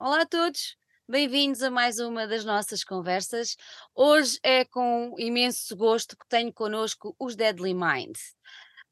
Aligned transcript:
Olá 0.00 0.20
a 0.20 0.26
todos, 0.26 0.76
bem-vindos 1.08 1.60
a 1.60 1.70
mais 1.72 1.98
uma 1.98 2.24
das 2.24 2.44
nossas 2.44 2.84
conversas. 2.84 3.56
Hoje 3.92 4.38
é 4.44 4.64
com 4.64 5.12
imenso 5.18 5.76
gosto 5.76 6.16
que 6.16 6.28
tenho 6.28 6.52
connosco 6.52 7.16
os 7.18 7.34
Deadly 7.34 7.74
Mind. 7.74 8.16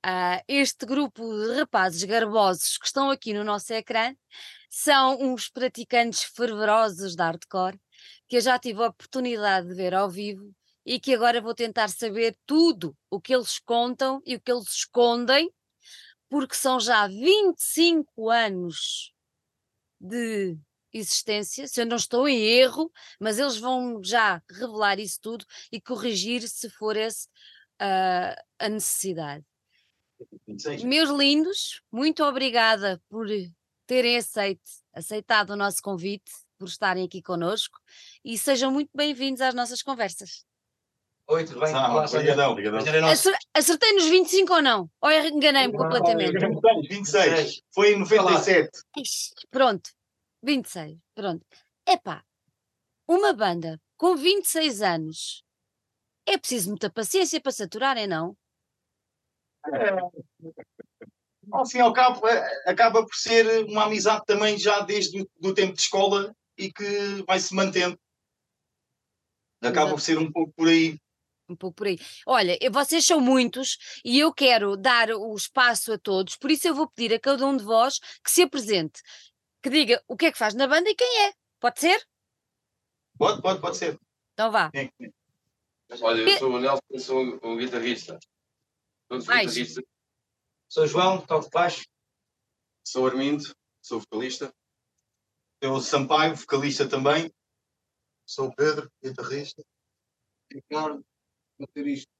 Uh, 0.05 0.43
este 0.49 0.85
grupo 0.85 1.23
de 1.23 1.61
rapazes 1.61 2.03
garbosos 2.03 2.77
que 2.77 2.87
estão 2.87 3.09
aqui 3.09 3.33
no 3.33 3.45
nosso 3.45 3.73
ecrã 3.73 4.17
são 4.69 5.17
uns 5.21 5.49
praticantes 5.49 6.25
fervorosos 6.25 7.15
de 7.15 7.23
hardcore 7.23 7.81
que 8.27 8.39
eu 8.39 8.41
já 8.41 8.59
tive 8.59 8.83
a 8.83 8.89
oportunidade 8.89 9.69
de 9.69 9.75
ver 9.75 9.95
ao 9.95 10.11
vivo 10.11 10.53
e 10.85 10.99
que 10.99 11.15
agora 11.15 11.41
vou 11.41 11.55
tentar 11.55 11.87
saber 11.89 12.37
tudo 12.45 12.97
o 13.09 13.21
que 13.21 13.33
eles 13.33 13.61
contam 13.61 14.21
e 14.27 14.35
o 14.35 14.41
que 14.41 14.51
eles 14.51 14.73
escondem, 14.73 15.53
porque 16.29 16.57
são 16.57 16.81
já 16.81 17.07
25 17.07 18.29
anos 18.29 19.13
de 20.01 20.59
existência, 20.99 21.67
se 21.67 21.81
eu 21.81 21.87
não 21.87 21.97
estou 21.97 22.29
em 22.29 22.43
erro, 22.43 22.91
mas 23.21 23.39
eles 23.39 23.57
vão 23.57 24.03
já 24.03 24.43
revelar 24.51 24.99
isso 24.99 25.19
tudo 25.21 25.45
e 25.71 25.81
corrigir 25.81 26.49
se 26.49 26.69
for 26.71 26.97
esse 26.97 27.27
uh, 27.81 28.35
a 28.59 28.69
necessidade. 28.69 29.45
26. 30.47 30.85
Meus 30.85 31.11
lindos, 31.11 31.83
muito 31.93 32.25
obrigada 32.25 33.01
por 33.09 33.27
terem 33.87 34.17
aceito, 34.17 34.63
aceitado 34.95 35.51
o 35.51 35.57
nosso 35.57 35.83
convite, 35.83 36.33
por 36.59 36.69
estarem 36.69 37.05
aqui 37.05 37.23
conosco 37.23 37.79
e 38.25 38.39
sejam 38.39 38.71
muito 38.71 38.91
bem-vindos 38.95 39.41
às 39.41 39.55
nossas 39.55 39.83
conversas. 39.83 40.45
Oi, 41.29 41.45
tudo 41.45 41.59
bem? 41.61 41.75
Olá, 41.75 42.05
obrigadão, 42.05 42.53
obrigadão. 42.53 42.81
Acertei 43.53 43.93
nos 43.95 44.07
25 44.07 44.55
ou 44.55 44.63
não? 44.63 44.91
Ou 45.01 45.11
enganei-me 45.11 45.77
completamente? 45.77 46.39
26, 46.89 47.63
foi 47.75 47.95
em 47.95 47.99
97. 47.99 48.71
Pronto, 49.51 49.91
26, 50.43 50.99
pronto. 51.15 51.45
Epá, 51.87 52.25
uma 53.09 53.33
banda 53.33 53.81
com 53.97 54.17
26 54.17 54.83
anos 54.83 55.45
é 56.27 56.37
preciso 56.37 56.71
muita 56.71 56.91
paciência 56.91 57.41
para 57.41 57.53
saturarem, 57.53 58.07
não? 58.07 58.37
É, 59.73 59.91
ao 61.53 61.67
fim 61.67 61.79
e 61.79 61.81
ao 61.81 61.93
cabo, 61.93 62.27
é, 62.27 62.71
acaba 62.71 63.05
por 63.05 63.15
ser 63.15 63.65
uma 63.67 63.85
amizade 63.85 64.25
também 64.27 64.59
já 64.59 64.81
desde 64.81 65.27
o 65.43 65.55
tempo 65.55 65.75
de 65.75 65.81
escola 65.81 66.35
e 66.59 66.73
que 66.73 67.23
vai 67.27 67.39
se 67.39 67.55
mantendo. 67.55 67.99
Acaba 69.61 69.87
Exato. 69.87 69.95
por 69.95 70.01
ser 70.01 70.19
um 70.19 70.31
pouco 70.31 70.53
por 70.55 70.69
aí. 70.69 70.99
Um 71.49 71.57
pouco 71.57 71.77
por 71.77 71.87
aí. 71.87 71.99
Olha, 72.27 72.59
vocês 72.73 73.05
são 73.05 73.21
muitos 73.21 73.79
e 74.05 74.19
eu 74.19 74.33
quero 74.33 74.77
dar 74.77 75.11
o 75.11 75.35
espaço 75.35 75.93
a 75.93 75.99
todos, 75.99 76.37
por 76.37 76.51
isso 76.51 76.67
eu 76.67 76.75
vou 76.75 76.91
pedir 76.91 77.15
a 77.15 77.21
cada 77.21 77.47
um 77.47 77.57
de 77.57 77.63
vós 77.63 78.01
que 78.25 78.31
se 78.31 78.43
apresente 78.43 79.01
que 79.67 79.71
diga 79.71 80.01
o 80.07 80.17
que 80.17 80.27
é 80.27 80.33
que 80.33 80.39
faz 80.39 80.55
na 80.55 80.69
banda 80.69 80.89
e 80.89 80.95
quem 80.95 81.27
é. 81.27 81.35
Pode 81.59 81.81
ser? 81.81 82.09
Pode, 83.19 83.43
pode, 83.43 83.61
pode 83.61 83.77
ser. 83.77 83.99
Então 84.33 84.53
vá. 84.53 84.71
Olha, 86.03 86.23
eu 86.23 86.39
sou 86.39 86.53
o 86.53 86.61
Nelson, 86.61 86.99
sou 87.01 87.41
o 87.43 87.57
guitarrista. 87.57 88.17
Todos 89.09 89.27
guitarristas. 89.27 89.85
Sou 90.69 90.87
João, 90.87 91.27
toco 91.27 91.51
baixo. 91.51 91.85
Sou 92.87 93.09
Armindo, 93.09 93.43
sou 93.83 93.99
vocalista. 93.99 94.55
Eu 95.61 95.81
Sampaio, 95.81 96.37
vocalista 96.37 96.89
também. 96.89 97.33
Sou 98.25 98.55
Pedro, 98.55 98.89
guitarrista. 99.03 99.65
Ricardo, 100.53 101.05
baterista. 101.59 102.11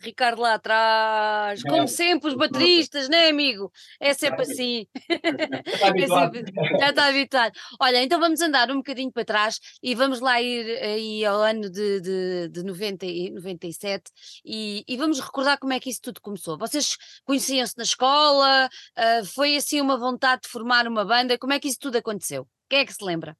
Ricardo 0.00 0.40
lá 0.40 0.54
atrás, 0.54 1.62
como 1.62 1.88
sempre, 1.88 2.28
os 2.28 2.34
bateristas, 2.34 3.08
né, 3.08 3.28
amigo? 3.28 3.72
É 4.00 4.14
sempre 4.14 4.42
assim. 4.42 4.86
Está 5.66 5.88
é 5.88 6.06
sempre... 6.06 6.78
Já 6.78 6.90
está 6.90 7.06
habituado. 7.06 7.52
Olha, 7.80 8.02
então 8.02 8.20
vamos 8.20 8.40
andar 8.40 8.70
um 8.70 8.76
bocadinho 8.76 9.10
para 9.12 9.24
trás 9.24 9.58
e 9.82 9.94
vamos 9.94 10.20
lá 10.20 10.40
ir 10.40 10.66
aí 10.82 11.24
ao 11.24 11.40
ano 11.40 11.70
de, 11.70 12.00
de, 12.00 12.48
de 12.48 12.62
90 12.62 13.06
e 13.06 13.30
97 13.30 14.10
e, 14.44 14.84
e 14.86 14.96
vamos 14.96 15.20
recordar 15.20 15.58
como 15.58 15.72
é 15.72 15.80
que 15.80 15.90
isso 15.90 16.00
tudo 16.02 16.20
começou. 16.20 16.58
Vocês 16.58 16.96
conheciam-se 17.24 17.76
na 17.76 17.84
escola? 17.84 18.68
Uh, 18.96 19.24
foi 19.26 19.56
assim 19.56 19.80
uma 19.80 19.98
vontade 19.98 20.42
de 20.42 20.48
formar 20.48 20.86
uma 20.86 21.04
banda? 21.04 21.38
Como 21.38 21.52
é 21.52 21.60
que 21.60 21.68
isso 21.68 21.78
tudo 21.80 21.96
aconteceu? 21.96 22.46
Quem 22.68 22.80
é 22.80 22.86
que 22.86 22.92
se 22.92 23.04
lembra? 23.04 23.36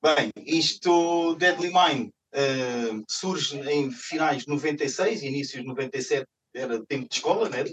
Bem, 0.00 0.30
isto, 0.46 1.34
Deadly 1.34 1.72
Mind, 1.72 2.10
uh, 2.34 3.04
surge 3.08 3.58
em 3.70 3.90
finais 3.90 4.42
de 4.42 4.48
96, 4.48 5.22
inícios 5.22 5.62
de 5.62 5.68
97, 5.68 6.26
era 6.54 6.84
tempo 6.86 7.08
de 7.08 7.14
escola, 7.14 7.48
né? 7.48 7.64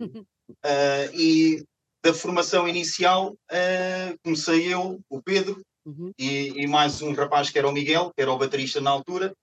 Uh, 0.00 0.24
e 1.14 1.64
da 2.02 2.14
formação 2.14 2.68
inicial 2.68 3.32
uh, 3.32 4.18
comecei 4.22 4.72
eu, 4.72 5.00
o 5.08 5.22
Pedro, 5.22 5.60
uhum. 5.84 6.12
e, 6.18 6.62
e, 6.62 6.66
mais 6.66 7.02
um 7.02 7.12
rapaz 7.12 7.50
que 7.50 7.58
era 7.58 7.68
o 7.68 7.72
Miguel, 7.72 8.12
que 8.14 8.22
era 8.22 8.30
o 8.30 8.38
baterista 8.38 8.80
na 8.80 8.90
altura, 8.90 9.34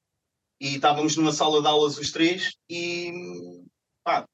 e 0.62 0.76
estávamos 0.76 1.18
numa 1.18 1.34
sala 1.34 1.62
de 1.62 1.68
aulas 1.68 1.98
os 1.98 2.12
três, 2.12 2.56
e 2.70 3.12
pá, 4.04 4.26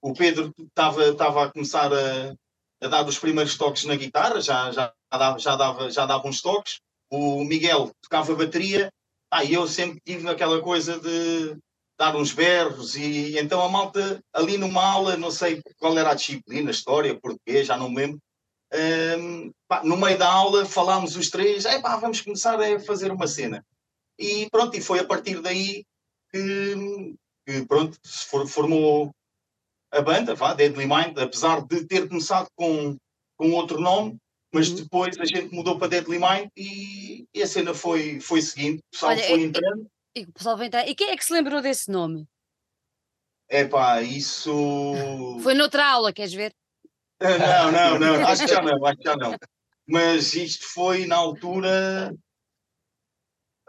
o 0.00 0.12
Pedro 0.12 0.52
estava 0.58 1.44
a 1.44 1.50
começar 1.50 1.92
a, 1.92 2.34
a, 2.80 2.88
dar 2.88 3.06
os 3.06 3.18
primeiros 3.18 3.56
toques 3.56 3.84
na 3.84 3.96
guitarra, 3.96 4.40
já, 4.40 4.70
já, 4.70 4.92
dava, 5.10 5.38
já, 5.38 5.56
dava, 5.56 5.90
já 5.90 6.06
dava 6.06 6.28
uns 6.28 6.40
toques, 6.40 6.78
o 7.10 7.44
Miguel 7.44 7.90
tocava 8.02 8.34
bateria 8.34 8.90
ah, 9.36 9.44
eu 9.44 9.66
sempre 9.66 10.00
tive 10.04 10.28
aquela 10.28 10.62
coisa 10.62 10.98
de 10.98 11.58
dar 11.98 12.16
uns 12.16 12.32
berros 12.32 12.96
e 12.96 13.38
então 13.38 13.60
a 13.60 13.68
malta 13.68 14.22
ali 14.32 14.56
numa 14.56 14.82
aula, 14.82 15.16
não 15.16 15.30
sei 15.30 15.62
qual 15.78 15.96
era 15.98 16.10
a 16.10 16.14
disciplina, 16.14 16.70
história, 16.70 17.18
português, 17.18 17.66
já 17.66 17.76
não 17.76 17.90
me 17.90 17.96
lembro, 17.96 18.18
um, 19.18 19.52
pá, 19.68 19.82
no 19.84 19.96
meio 19.96 20.18
da 20.18 20.30
aula 20.30 20.64
falámos 20.64 21.16
os 21.16 21.28
três, 21.30 21.64
é 21.64 21.80
pá, 21.80 21.96
vamos 21.96 22.20
começar 22.20 22.60
a 22.60 22.80
fazer 22.80 23.12
uma 23.12 23.26
cena. 23.26 23.64
E 24.18 24.48
pronto, 24.50 24.76
e 24.76 24.80
foi 24.80 25.00
a 25.00 25.06
partir 25.06 25.40
daí 25.40 25.84
que, 26.30 27.14
que 27.46 27.66
pronto, 27.66 27.98
se 28.02 28.24
for, 28.26 28.46
formou 28.46 29.10
a 29.92 30.00
banda, 30.00 30.34
vá, 30.34 30.54
Deadly 30.54 30.86
Mind, 30.86 31.18
apesar 31.18 31.62
de 31.66 31.86
ter 31.86 32.08
começado 32.08 32.48
com, 32.56 32.96
com 33.36 33.52
outro 33.52 33.80
nome, 33.80 34.16
mas 34.52 34.68
uhum. 34.68 34.76
depois 34.76 35.18
a 35.18 35.24
gente 35.24 35.54
mudou 35.54 35.78
para 35.78 35.88
Deadly 35.88 36.18
Mind 36.18 36.48
e, 36.56 37.26
e 37.34 37.42
a 37.42 37.46
cena 37.46 37.74
foi, 37.74 38.20
foi 38.20 38.40
seguindo, 38.40 38.78
o 38.78 38.90
pessoal 38.90 39.12
Olha, 39.12 39.22
foi 39.22 39.42
entrando. 39.42 39.86
E, 40.14 40.20
e, 40.20 40.24
o 40.24 40.32
pessoal 40.32 40.56
vai 40.56 40.66
entrar. 40.66 40.88
E 40.88 40.94
quem 40.94 41.10
é 41.10 41.16
que 41.16 41.24
se 41.24 41.32
lembrou 41.32 41.60
desse 41.60 41.90
nome? 41.90 42.26
É 43.48 43.64
pá, 43.64 44.02
isso. 44.02 44.50
Foi 45.42 45.54
noutra 45.54 45.86
aula, 45.86 46.12
queres 46.12 46.32
ver? 46.32 46.52
Não, 47.20 47.72
não, 47.72 47.98
não, 47.98 48.26
acho 48.28 48.42
que 48.42 48.48
já 48.48 48.60
não, 48.60 48.84
acho 48.84 48.98
que 48.98 49.04
já 49.04 49.16
não. 49.16 49.34
Mas 49.88 50.34
isto 50.34 50.66
foi 50.66 51.06
na 51.06 51.16
altura. 51.16 52.14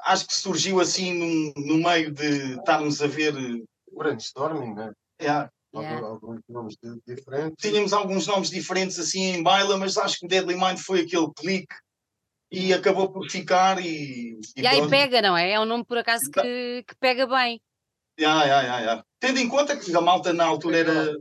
Acho 0.02 0.28
que 0.28 0.34
surgiu 0.34 0.82
assim 0.82 1.14
no, 1.14 1.54
no 1.56 1.78
meio 1.78 2.12
de 2.12 2.56
estarmos 2.56 3.02
a 3.02 3.08
ver. 3.08 3.34
Brainstorming, 3.94 4.74
né? 4.74 4.92
É, 5.20 5.50
Yeah. 5.76 6.08
Alguns 6.08 6.42
nomes 6.48 6.78
diferentes. 7.06 7.56
Tínhamos 7.60 7.94
alguns 7.94 8.26
nomes 8.26 8.50
diferentes 8.50 8.98
assim 9.00 9.36
em 9.36 9.44
baila, 9.44 9.78
mas 9.78 9.98
acho 9.98 10.20
que 10.20 10.28
Deadly 10.28 10.56
Mind 10.56 10.80
foi 10.80 11.02
aquele 11.02 11.32
clique 11.36 11.76
e 12.52 12.74
acabou 12.74 13.12
por 13.12 13.30
ficar 13.30 13.80
e. 13.84 14.40
E, 14.56 14.62
e 14.62 14.68
aí 14.68 14.88
pega, 14.90 15.22
não 15.22 15.38
é? 15.38 15.52
É 15.52 15.60
um 15.60 15.66
nome 15.66 15.84
por 15.84 15.98
acaso 15.98 16.30
que, 16.32 16.84
que 16.88 16.96
pega 17.00 17.28
bem. 17.28 17.62
Yeah, 18.20 18.44
yeah, 18.46 18.62
yeah, 18.64 18.80
yeah. 18.80 19.06
Tendo 19.20 19.40
em 19.40 19.48
conta 19.48 19.78
que 19.78 19.96
a 19.96 20.02
malta 20.02 20.34
na 20.34 20.46
altura 20.46 20.78
era. 20.78 21.18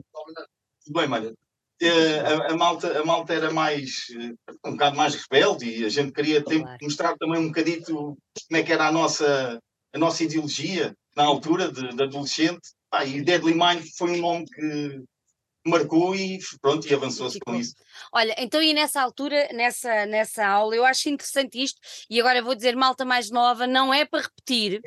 Bem, 0.89 1.09
Malha. 1.09 1.35
Eh, 1.81 2.21
a, 2.21 2.53
a, 2.53 2.57
malta, 2.57 2.99
a 2.99 3.05
malta 3.05 3.35
era 3.35 3.51
mais 3.51 4.07
eh, 4.11 4.33
um 4.65 4.73
bocado 4.73 4.97
mais 4.97 5.15
rebelde 5.15 5.69
e 5.69 5.85
a 5.85 5.91
gente 5.91 6.11
queria 6.11 6.43
ter, 6.43 6.63
claro. 6.63 6.79
mostrar 6.81 7.17
também 7.19 7.39
um 7.39 7.49
bocadito 7.49 7.93
como 7.93 8.57
é 8.57 8.63
que 8.63 8.73
era 8.73 8.89
a 8.89 8.93
nossa, 8.93 9.61
a 9.93 9.99
nossa 9.99 10.25
ideologia 10.25 10.97
na 11.15 11.25
altura 11.25 11.71
de, 11.71 11.95
de 11.95 12.03
adolescente 12.03 12.71
ah, 12.99 13.05
e 13.05 13.23
Deadly 13.23 13.55
Mind 13.55 13.85
foi 13.97 14.13
um 14.13 14.21
nome 14.21 14.47
que 14.47 15.03
marcou 15.67 16.15
e 16.15 16.39
pronto, 16.61 16.87
e 16.87 16.95
avançou-se 16.95 17.39
com 17.41 17.55
isso. 17.55 17.75
Olha, 18.13 18.35
então 18.39 18.63
e 18.63 18.73
nessa 18.73 19.03
altura, 19.03 19.49
nessa, 19.53 20.07
nessa 20.07 20.47
aula, 20.47 20.77
eu 20.77 20.85
acho 20.85 21.09
interessante 21.09 21.63
isto, 21.63 21.81
e 22.09 22.21
agora 22.21 22.43
vou 22.43 22.55
dizer 22.55 22.77
malta 22.77 23.05
mais 23.05 23.31
nova, 23.31 23.67
não 23.67 23.93
é 23.93 24.05
para 24.05 24.23
repetir, 24.23 24.81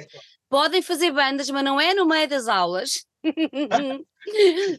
podem 0.50 0.82
fazer 0.82 1.12
bandas, 1.12 1.50
mas 1.50 1.64
não 1.64 1.80
é 1.80 1.94
no 1.94 2.06
meio 2.06 2.28
das 2.28 2.48
aulas. 2.48 3.06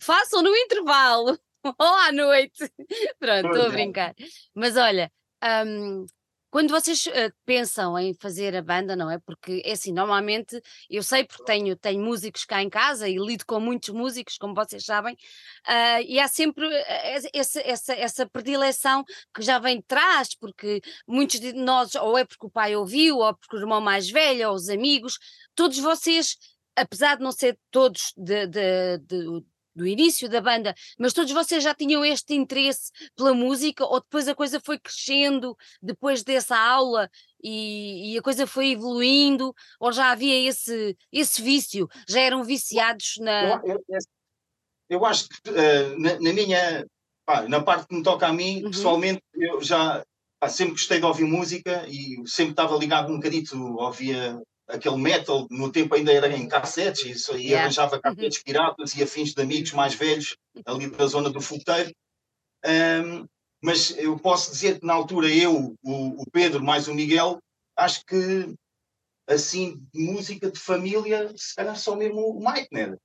Façam 0.02 0.43
no 0.43 0.56
intervalo 0.56 1.38
ou 1.78 1.87
à 1.87 2.10
noite. 2.10 2.70
Pronto, 3.19 3.46
estou 3.49 3.62
a 3.62 3.66
é. 3.66 3.70
brincar. 3.70 4.14
Mas 4.55 4.76
olha, 4.76 5.12
um, 5.66 6.06
quando 6.50 6.70
vocês 6.70 7.06
uh, 7.06 7.32
pensam 7.47 7.99
em 7.99 8.12
fazer 8.14 8.56
a 8.56 8.62
banda, 8.62 8.97
não 8.97 9.11
é? 9.11 9.19
Porque 9.19 9.62
é 9.64 9.73
assim, 9.73 9.93
normalmente 9.93 10.61
eu 10.88 11.02
sei 11.02 11.25
porque 11.25 11.44
tenho, 11.44 11.76
tenho 11.76 12.02
músicos 12.05 12.44
cá 12.44 12.62
em 12.62 12.69
casa 12.69 13.08
e 13.08 13.17
lido 13.17 13.47
com 13.47 13.61
muitos 13.61 13.91
músicos, 13.91 14.37
como 14.37 14.55
vocês 14.55 14.85
sabem, 14.85 15.14
uh, 15.14 16.02
e 16.06 16.19
há 16.19 16.26
sempre 16.29 16.67
eh, 16.67 17.31
essa, 17.32 17.61
essa, 17.61 17.94
essa 17.94 18.26
predileção 18.29 19.05
que 19.35 19.43
já 19.43 19.58
vem 19.58 19.76
de 19.79 19.85
trás, 19.85 20.35
porque 20.35 20.81
muitos 21.06 21.38
de 21.38 21.52
nós, 21.52 21.94
ou 21.94 22.19
é 22.19 22.25
porque 22.25 22.47
o 22.47 22.50
pai 22.50 22.75
ouviu, 22.75 23.19
ou 23.19 23.35
porque 23.35 23.56
o 23.56 23.61
irmão 23.61 23.81
mais 23.81 24.11
velho, 24.11 24.49
ou 24.50 24.55
os 24.55 24.69
amigos, 24.69 25.19
todos 25.55 25.79
vocês, 25.79 26.37
apesar 26.75 27.17
de 27.17 27.23
não 27.23 27.32
ser 27.32 27.58
todos 27.70 28.12
de, 28.17 28.46
de, 28.46 28.99
de 28.99 29.44
do 29.81 29.87
início 29.87 30.29
da 30.29 30.43
banda, 30.43 30.75
mas 30.99 31.15
todos 31.15 31.32
vocês 31.32 31.65
já 31.65 31.75
tinham 31.75 32.05
este 32.05 32.35
interesse 32.35 32.93
pela 33.17 33.32
música 33.32 33.82
ou 33.82 33.99
depois 33.99 34.29
a 34.29 34.35
coisa 34.35 34.61
foi 34.61 34.79
crescendo 34.79 35.56
depois 35.82 36.23
dessa 36.23 36.55
aula 36.55 37.09
e, 37.43 38.12
e 38.12 38.19
a 38.19 38.23
coisa 38.23 38.47
foi 38.47 38.73
evoluindo 38.73 39.55
ou 39.81 39.91
já 39.91 40.11
havia 40.11 40.47
esse, 40.47 40.94
esse 41.11 41.41
vício, 41.41 41.88
já 42.06 42.21
eram 42.21 42.44
viciados 42.44 43.15
na... 43.21 43.62
Eu, 43.65 43.82
eu, 43.88 43.99
eu 44.91 45.05
acho 45.06 45.27
que 45.31 45.49
uh, 45.49 45.99
na, 45.99 46.21
na, 46.21 46.32
minha, 46.35 46.87
pá, 47.25 47.49
na 47.49 47.62
parte 47.62 47.88
que 47.88 47.94
me 47.94 48.03
toca 48.03 48.27
a 48.27 48.32
mim, 48.35 48.62
uhum. 48.65 48.71
pessoalmente, 48.71 49.23
eu 49.35 49.62
já 49.62 50.05
pá, 50.38 50.49
sempre 50.50 50.73
gostei 50.73 50.99
de 50.99 51.06
ouvir 51.06 51.25
música 51.25 51.87
e 51.88 52.23
sempre 52.27 52.53
estava 52.53 52.77
ligado 52.77 53.11
um 53.11 53.17
bocadito, 53.17 53.56
ouvia 53.79 54.38
aquele 54.72 54.96
metal, 54.96 55.46
no 55.50 55.70
tempo 55.70 55.94
ainda 55.94 56.12
era 56.12 56.28
em 56.28 56.49
cassetes, 56.49 57.05
e, 57.05 57.11
isso, 57.11 57.37
e 57.37 57.46
yeah. 57.46 57.62
arranjava 57.62 57.96
uhum. 57.96 58.02
cassetes 58.02 58.43
piratas 58.43 58.94
e 58.94 59.02
afins 59.02 59.34
de 59.34 59.43
amigos 59.43 59.72
mais 59.72 59.94
velhos, 59.94 60.37
ali 60.64 60.88
da 60.88 61.06
zona 61.06 61.31
do 61.31 61.40
futeiro. 61.40 61.93
Um, 62.64 63.26
mas 63.62 63.96
eu 63.99 64.19
posso 64.19 64.50
dizer 64.50 64.81
que 64.81 64.87
na 64.87 64.94
altura 64.94 65.28
eu, 65.28 65.75
o, 65.82 66.22
o, 66.22 66.25
Pedro, 66.31 66.62
mais 66.62 66.88
o 66.88 66.94
Miguel, 66.94 67.38
acho 67.76 68.05
que 68.06 68.55
assim, 69.26 69.87
música 69.94 70.50
de 70.50 70.58
família, 70.58 71.32
se 71.37 71.55
calhar 71.55 71.76
só 71.76 71.94
mesmo 71.94 72.20
o 72.20 72.38
Mike, 72.44 72.69
não 72.72 72.81
era? 72.81 72.99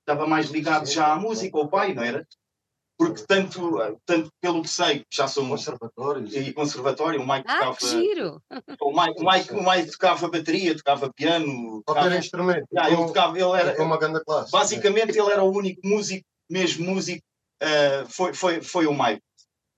Estava 0.00 0.26
mais 0.26 0.50
ligado 0.50 0.86
já 0.86 1.12
à 1.12 1.16
música, 1.16 1.58
o 1.58 1.68
pai, 1.68 1.94
não 1.94 2.02
era? 2.02 2.26
Porque 2.96 3.24
tanto, 3.26 3.98
tanto 4.06 4.30
pelo 4.40 4.62
que 4.62 4.68
sei, 4.68 5.04
já 5.12 5.26
sou 5.26 5.48
conservatório 5.48 6.26
e 6.28 6.52
conservatório, 6.52 7.20
o 7.20 7.26
Mike 7.26 7.44
ah, 7.48 7.54
tocava. 7.54 7.76
Que 7.76 7.86
giro. 7.86 8.42
O 8.80 8.92
Mike, 8.92 9.20
o, 9.20 9.30
Mike, 9.30 9.52
o 9.52 9.70
Mike 9.70 9.90
tocava 9.92 10.28
bateria, 10.28 10.76
tocava 10.76 11.12
piano. 11.12 11.82
Qualquer 11.84 12.02
tocava, 12.02 12.18
instrumento. 12.18 12.66
Yeah, 12.72 12.94
ele, 12.94 13.06
tocava, 13.06 13.38
ele 13.38 13.52
era. 13.52 13.82
uma 13.82 13.98
grande 13.98 14.22
classe. 14.24 14.52
Basicamente, 14.52 15.18
ele 15.18 15.32
era 15.32 15.42
o 15.42 15.50
único 15.50 15.80
músico, 15.84 16.24
mesmo 16.48 16.86
músico, 16.86 17.22
uh, 17.62 18.08
foi, 18.08 18.32
foi, 18.32 18.62
foi 18.62 18.86
o 18.86 18.94
Mike. 18.94 19.22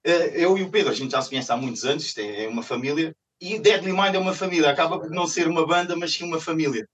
Uh, 0.06 0.10
eu 0.34 0.58
e 0.58 0.62
o 0.62 0.70
Pedro, 0.70 0.92
a 0.92 0.94
gente 0.94 1.12
já 1.12 1.22
se 1.22 1.30
conhece 1.30 1.50
há 1.50 1.56
muitos 1.56 1.84
anos, 1.84 2.04
isto 2.04 2.20
é, 2.20 2.44
é 2.44 2.48
uma 2.48 2.62
família. 2.62 3.14
E 3.40 3.58
Deadly 3.58 3.92
Mind 3.92 4.14
é 4.14 4.18
uma 4.18 4.34
família, 4.34 4.70
acaba 4.70 4.98
por 4.98 5.10
não 5.10 5.26
ser 5.26 5.48
uma 5.48 5.66
banda, 5.66 5.96
mas 5.96 6.14
sim 6.14 6.24
uma 6.24 6.40
família. 6.40 6.86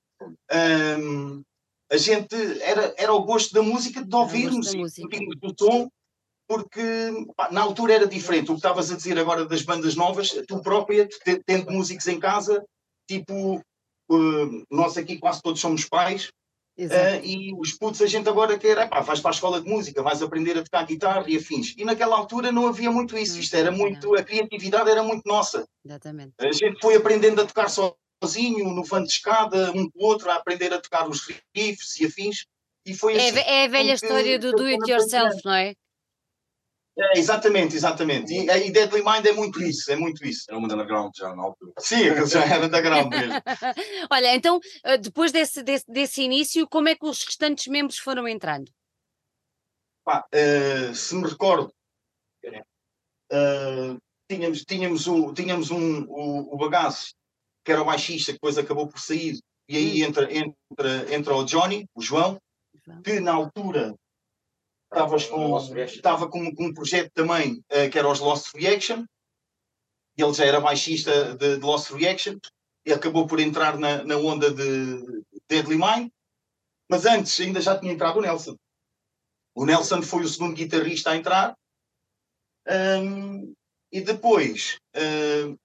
Um, 1.00 1.42
a 1.90 1.96
gente 1.96 2.34
era, 2.62 2.94
era 2.96 3.12
o 3.12 3.22
gosto 3.22 3.52
da 3.52 3.62
música, 3.62 4.02
de 4.04 4.16
ouvirmos, 4.16 4.72
do 4.72 5.54
som, 5.58 5.90
porque 6.46 6.82
pá, 7.36 7.50
na 7.50 7.62
altura 7.62 7.94
era 7.94 8.06
diferente. 8.06 8.50
O 8.50 8.54
que 8.54 8.58
estavas 8.58 8.90
a 8.90 8.96
dizer 8.96 9.18
agora 9.18 9.44
das 9.44 9.62
bandas 9.62 9.94
novas, 9.94 10.30
tu 10.46 10.60
própria, 10.60 11.08
tendo 11.46 11.70
músicos 11.70 12.06
em 12.06 12.18
casa, 12.20 12.64
tipo, 13.08 13.56
uh, 14.10 14.64
nós 14.70 14.96
aqui 14.96 15.18
quase 15.18 15.42
todos 15.42 15.60
somos 15.60 15.84
pais, 15.84 16.30
uh, 16.78 17.24
e 17.24 17.54
os 17.54 17.72
putos 17.74 18.02
a 18.02 18.06
gente 18.06 18.28
agora 18.28 18.58
quer, 18.58 18.78
epá, 18.78 19.00
vais 19.00 19.20
para 19.20 19.30
a 19.30 19.34
escola 19.34 19.60
de 19.60 19.68
música, 19.68 20.02
vais 20.02 20.22
aprender 20.22 20.58
a 20.58 20.62
tocar 20.62 20.86
guitarra 20.86 21.24
e 21.28 21.36
afins. 21.36 21.74
E 21.76 21.84
naquela 21.84 22.16
altura 22.16 22.52
não 22.52 22.66
havia 22.66 22.90
muito 22.90 23.16
isso, 23.16 23.38
isto 23.38 23.56
era 23.56 23.70
muito, 23.70 24.14
a 24.14 24.22
criatividade 24.22 24.90
era 24.90 25.02
muito 25.02 25.22
nossa. 25.26 25.66
Exatamente. 25.84 26.34
A 26.38 26.52
gente 26.52 26.80
foi 26.80 26.96
aprendendo 26.96 27.40
a 27.40 27.46
tocar 27.46 27.68
sozinho, 27.68 28.72
no 28.72 28.84
vão 28.84 29.02
de 29.02 29.10
escada, 29.10 29.70
um 29.72 29.90
com 29.90 29.98
o 29.98 30.06
outro, 30.06 30.30
a 30.30 30.36
aprender 30.36 30.72
a 30.72 30.80
tocar 30.80 31.08
os 31.08 31.26
riffs 31.54 32.00
e 32.00 32.06
afins. 32.06 32.46
E 32.84 32.94
foi 32.94 33.16
é, 33.16 33.28
assim, 33.28 33.38
é 33.38 33.64
a 33.64 33.68
velha 33.68 33.92
história 33.92 34.38
do 34.38 34.52
do 34.52 34.64
it 34.64 34.90
yourself, 34.90 35.40
não 35.44 35.54
é? 35.54 35.74
É, 36.98 37.18
exatamente, 37.18 37.74
exatamente. 37.74 38.32
E, 38.34 38.46
e 38.46 38.70
Deadly 38.70 39.02
Mind 39.02 39.24
é 39.24 39.32
muito 39.32 39.62
isso, 39.62 39.90
é 39.90 39.96
muito 39.96 40.24
isso. 40.26 40.44
Era 40.48 40.58
uma 40.58 40.72
underground 40.72 41.12
já 41.16 41.34
na 41.34 41.42
altura. 41.44 41.72
Sim, 41.78 42.08
aquilo 42.08 42.26
já 42.26 42.44
era 42.44 42.66
underground 42.66 43.08
mesmo. 43.08 43.32
Olha, 44.10 44.34
então, 44.34 44.60
eh, 44.84 44.98
depois 44.98 45.32
desse, 45.32 45.62
desse, 45.62 45.84
desse 45.88 46.22
início, 46.22 46.68
como 46.68 46.88
é 46.88 46.94
que 46.94 47.06
os 47.06 47.24
restantes 47.24 47.66
membros 47.66 47.98
foram 47.98 48.28
entrando? 48.28 48.70
Pá, 50.04 50.26
uh, 50.34 50.94
se 50.94 51.14
me 51.14 51.28
recordo, 51.28 51.72
uh, 52.44 53.96
tínhamos, 54.28 54.64
tínhamos, 54.64 55.06
o, 55.06 55.32
tínhamos 55.32 55.70
um, 55.70 56.02
o, 56.08 56.54
o 56.54 56.58
bagaço, 56.58 57.14
que 57.64 57.72
era 57.72 57.80
o 57.80 57.86
baixista, 57.86 58.32
que 58.32 58.38
depois 58.38 58.58
acabou 58.58 58.88
por 58.88 58.98
sair, 58.98 59.38
e 59.68 59.76
aí 59.76 60.02
hum. 60.02 60.08
entra, 60.08 60.28
entra, 60.30 61.14
entra 61.14 61.34
o 61.34 61.44
Johnny, 61.44 61.86
o 61.94 62.02
João, 62.02 62.38
que 63.04 63.20
na 63.20 63.32
altura 63.32 63.94
estavas 64.92 65.26
com, 65.26 65.56
estava 65.84 66.28
com, 66.28 66.54
com, 66.54 66.66
um 66.66 66.74
projeto 66.74 67.10
também 67.14 67.64
uh, 67.72 67.90
que 67.90 67.98
era 67.98 68.08
os 68.08 68.20
Lost 68.20 68.54
Reaction, 68.54 69.04
ele 70.16 70.34
já 70.34 70.44
era 70.44 70.60
baixista 70.60 71.34
de, 71.34 71.56
de 71.56 71.64
Lost 71.64 71.90
Reaction, 71.90 72.38
e 72.84 72.92
acabou 72.92 73.26
por 73.26 73.40
entrar 73.40 73.78
na, 73.78 74.04
na 74.04 74.16
onda 74.16 74.52
de 74.52 75.24
Deadly 75.48 75.76
Mind, 75.76 76.10
mas 76.90 77.06
antes 77.06 77.38
ainda 77.40 77.60
já 77.60 77.78
tinha 77.78 77.92
entrado 77.92 78.18
o 78.18 78.22
Nelson. 78.22 78.56
O 79.54 79.64
Nelson 79.64 80.02
foi 80.02 80.22
o 80.22 80.28
segundo 80.28 80.54
guitarrista 80.54 81.10
a 81.10 81.16
entrar, 81.16 81.56
um, 82.68 83.54
e 83.90 84.00
depois, 84.00 84.78
uh, 84.96 85.58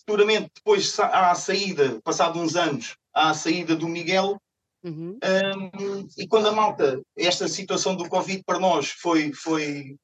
futuramente, 0.00 0.50
depois 0.54 0.98
há 0.98 1.30
a 1.30 1.34
saída, 1.34 2.00
passado 2.02 2.40
uns 2.40 2.56
anos, 2.56 2.96
há 3.14 3.30
a 3.30 3.34
saída 3.34 3.76
do 3.76 3.88
Miguel, 3.88 4.40
Uhum. 4.84 5.18
Um, 5.22 6.08
e 6.16 6.28
quando 6.28 6.48
a 6.48 6.52
malta, 6.52 7.00
esta 7.16 7.48
situação 7.48 7.96
do 7.96 8.08
Covid 8.08 8.42
para 8.44 8.58
nós 8.58 8.90
foi, 8.90 9.32
foi, 9.32 9.96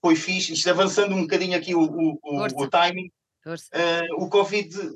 foi 0.00 0.16
fixe, 0.16 0.52
isto 0.52 0.70
avançando 0.70 1.14
um 1.14 1.22
bocadinho 1.22 1.56
aqui 1.56 1.74
o, 1.74 1.82
o, 1.82 2.18
o, 2.22 2.62
o 2.62 2.70
timing, 2.70 3.10
uh, 3.46 4.22
o 4.22 4.28
Covid 4.28 4.94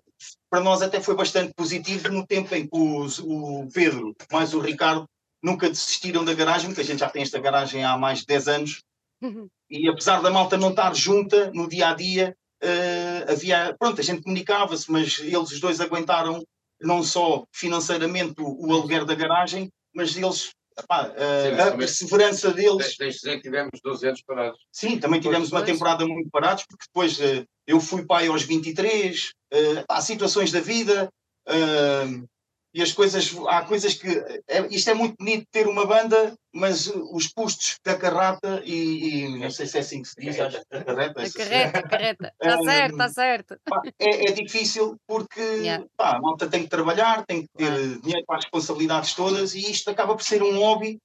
para 0.51 0.61
nós 0.61 0.83
até 0.83 1.01
foi 1.01 1.15
bastante 1.15 1.53
positivo 1.55 2.09
no 2.09 2.27
tempo 2.27 2.55
em 2.55 2.67
que 2.67 2.77
os, 2.77 3.19
o 3.19 3.69
Pedro 3.73 4.17
mais 4.33 4.55
o 4.55 4.61
Ricardo 4.61 5.07
nunca 5.43 5.69
desistiram 5.69 6.25
da 6.25 6.35
garagem, 6.35 6.69
porque 6.71 6.81
a 6.81 6.85
gente 6.85 7.01
já 7.01 7.09
tem 7.09 7.23
esta 7.23 7.39
garagem 7.39 7.85
há 7.85 7.97
mais 7.97 8.21
de 8.21 8.27
10 8.27 8.49
anos, 8.49 8.83
uhum. 9.23 9.49
e 9.71 9.89
apesar 9.89 10.21
da 10.21 10.31
malta 10.31 10.57
não 10.57 10.71
estar 10.71 10.95
junta 10.95 11.51
no 11.53 11.69
dia 11.69 11.91
a 11.91 11.95
dia, 11.95 12.37
uh, 12.63 13.33
havia, 13.33 13.77
pronto, 13.79 14.01
a 14.01 14.05
gente 14.05 14.23
comunicava-se, 14.23 14.91
mas 14.91 15.19
eles 15.21 15.53
os 15.53 15.61
dois 15.61 15.81
aguentaram 15.81 16.43
não 16.81 17.03
só 17.03 17.45
financeiramente 17.53 18.41
o, 18.41 18.67
o 18.67 18.73
aluguer 18.73 19.05
da 19.05 19.15
garagem, 19.15 19.71
mas 19.95 20.17
eles 20.17 20.53
Epá, 20.79 21.07
Sim, 21.11 21.61
a 21.61 21.77
perseverança 21.77 22.53
deles. 22.53 22.97
Tens 22.97 23.15
de 23.15 23.21
dizer 23.21 23.37
que 23.37 23.43
tivemos 23.43 23.81
12 23.83 24.07
anos 24.07 24.23
parados. 24.23 24.61
Sim, 24.71 24.99
também 24.99 25.21
tivemos 25.21 25.51
uma 25.51 25.65
temporada 25.65 26.07
muito 26.07 26.31
parados, 26.31 26.65
porque 26.69 26.85
depois 26.87 27.19
uh, 27.19 27.45
eu 27.67 27.81
fui 27.81 28.07
pai 28.07 28.29
aos 28.29 28.45
23, 28.45 29.33
uh, 29.53 29.85
há 29.89 30.01
situações 30.01 30.53
da 30.53 30.61
vida, 30.61 31.11
uh, 31.49 32.29
e 32.75 32.83
as 32.83 32.93
coisas, 32.93 33.35
há 33.49 33.63
coisas 33.63 33.95
que. 33.95 34.09
É, 34.47 34.67
isto 34.71 34.91
é 34.91 34.95
muito 34.95 35.17
bonito 35.19 35.47
ter 35.51 35.67
uma 35.67 35.87
banda, 35.87 36.35
mas 36.53 36.87
os 36.87 37.29
custos 37.29 37.79
da 37.83 37.97
carrata 37.97 38.63
e, 38.65 39.25
e 39.25 39.39
não 39.39 39.51
sei 39.51 39.67
se 39.67 39.79
é 39.79 39.81
assim 39.81 40.03
que 40.03 40.09
se 40.09 40.15
diz, 40.21 40.39
a 40.39 40.85
carreta. 40.85 41.23
A 41.23 41.33
carreta, 41.33 41.79
a 41.79 41.89
carreta. 41.89 42.35
Está 42.41 42.59
certo, 42.63 42.93
está 42.93 43.09
certo. 43.09 43.61
É, 43.99 44.31
é, 44.31 44.33
difícil 44.33 44.97
porque 45.07 45.41
yeah. 45.41 45.85
pá, 45.97 46.17
a 46.17 46.21
malta 46.21 46.47
tem 46.47 46.63
que 46.63 46.69
trabalhar, 46.69 47.25
tem 47.25 47.43
que 47.43 47.49
ter 47.57 47.73
ah. 47.73 48.01
dinheiro 48.03 48.27
para 48.27 48.37
as 48.37 48.45
responsabilidades 48.45 49.15
todas 49.15 49.55
e 49.55 49.71
isto 49.71 49.91
acaba 49.91 50.15
por 50.15 50.23
ser 50.23 50.43
um 50.43 50.59
hobby, 50.59 50.99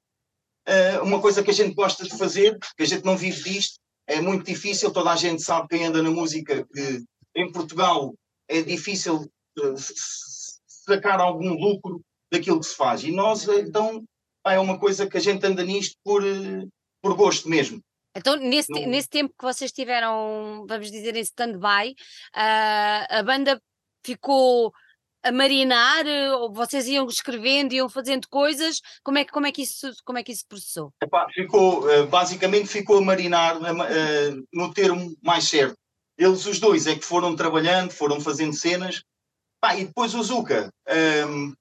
uh, 0.67 1.03
uma 1.03 1.21
coisa 1.21 1.41
que 1.41 1.51
a 1.51 1.53
gente 1.53 1.73
gosta 1.73 2.03
de 2.03 2.17
fazer, 2.17 2.57
que 2.75 2.83
a 2.83 2.87
gente 2.87 3.05
não 3.05 3.15
vive 3.15 3.41
disto. 3.41 3.79
É 4.05 4.19
muito 4.19 4.45
difícil, 4.45 4.91
toda 4.91 5.11
a 5.11 5.15
gente 5.15 5.41
sabe 5.41 5.69
quem 5.69 5.85
anda 5.85 6.03
na 6.03 6.11
música 6.11 6.67
que 6.73 7.03
em 7.35 7.49
Portugal 7.53 8.13
é 8.49 8.61
difícil 8.61 9.31
uh, 9.59 9.75
sacar 10.83 11.19
algum 11.19 11.53
lucro 11.53 12.01
daquilo 12.31 12.59
que 12.59 12.65
se 12.65 12.75
faz. 12.75 13.03
E 13.03 13.11
nós, 13.11 13.47
então, 13.47 14.03
é 14.45 14.59
uma 14.59 14.79
coisa 14.79 15.07
que 15.07 15.17
a 15.17 15.19
gente 15.19 15.45
anda 15.45 15.63
nisto 15.63 15.95
por, 16.03 16.25
eh, 16.25 16.65
por 17.01 17.15
gosto 17.15 17.47
mesmo. 17.47 17.79
Então, 18.15 18.35
nesse, 18.35 18.71
nesse 18.85 19.09
tempo 19.09 19.33
que 19.37 19.43
vocês 19.43 19.71
tiveram, 19.71 20.65
vamos 20.67 20.91
dizer, 20.91 21.15
em 21.15 21.21
stand-by, 21.21 21.95
uh, 22.35 23.05
a 23.09 23.23
banda 23.23 23.59
ficou 24.05 24.71
a 25.23 25.31
marinar, 25.31 26.05
ou 26.37 26.53
vocês 26.53 26.85
iam 26.87 27.07
escrevendo, 27.07 27.73
iam 27.73 27.87
fazendo 27.87 28.27
coisas, 28.27 28.81
como 29.01 29.17
é 29.17 29.23
que, 29.23 29.31
como 29.31 29.47
é 29.47 29.51
que, 29.51 29.61
isso, 29.61 29.89
como 30.05 30.19
é 30.19 30.23
que 30.23 30.33
isso 30.33 30.45
processou? 30.47 30.91
Epá, 31.01 31.25
ficou, 31.33 31.89
eh, 31.89 32.05
basicamente 32.05 32.67
ficou 32.67 32.97
a 32.97 33.01
marinar 33.01 33.55
uh, 33.57 34.47
no 34.53 34.73
termo 34.73 35.15
mais 35.23 35.45
certo. 35.45 35.77
Eles 36.17 36.45
os 36.45 36.59
dois 36.59 36.85
é 36.85 36.95
que 36.95 37.05
foram 37.05 37.35
trabalhando, 37.35 37.91
foram 37.91 38.19
fazendo 38.19 38.53
cenas, 38.53 39.01
Pá, 39.63 39.77
e 39.77 39.85
depois 39.85 40.13
o 40.13 40.21
Zuka, 40.21 40.69
um, 41.25 41.53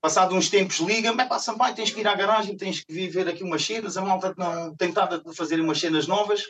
passado 0.00 0.32
uns 0.32 0.48
tempos, 0.48 0.78
liga-me: 0.78 1.26
pá, 1.26 1.40
Sampaio, 1.40 1.74
tens 1.74 1.90
que 1.90 1.98
ir 1.98 2.06
à 2.06 2.14
garagem, 2.14 2.56
tens 2.56 2.84
que 2.84 2.92
vir 2.92 3.10
ver 3.10 3.28
aqui 3.28 3.42
umas 3.42 3.64
cenas. 3.64 3.96
A 3.96 4.00
malta 4.00 4.32
não 4.38 4.76
tem 4.76 4.94
fazer 5.34 5.58
umas 5.58 5.80
cenas 5.80 6.06
novas. 6.06 6.44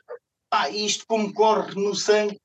Pá, 0.50 0.68
isto 0.68 1.06
como 1.08 1.32
corre 1.32 1.74
no 1.76 1.94
sangue. 1.94 2.38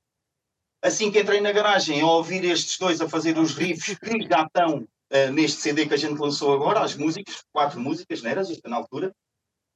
Assim 0.81 1.11
que 1.11 1.19
entrei 1.19 1.41
na 1.41 1.51
garagem, 1.51 1.99
a 1.99 2.07
ouvir 2.07 2.45
estes 2.45 2.77
dois 2.77 3.01
a 3.01 3.09
fazer 3.09 3.37
os 3.37 3.53
riffs 3.53 3.99
que 3.99 4.29
já 4.29 4.43
estão 4.43 4.77
uh, 4.77 5.31
neste 5.33 5.59
CD 5.59 5.85
que 5.85 5.95
a 5.95 5.97
gente 5.97 6.17
lançou 6.17 6.53
agora, 6.53 6.79
as 6.79 6.95
músicas, 6.95 7.43
quatro 7.51 7.81
músicas, 7.81 8.21
não 8.21 8.31
era? 8.31 8.43
Na 8.63 8.77
altura. 8.77 9.13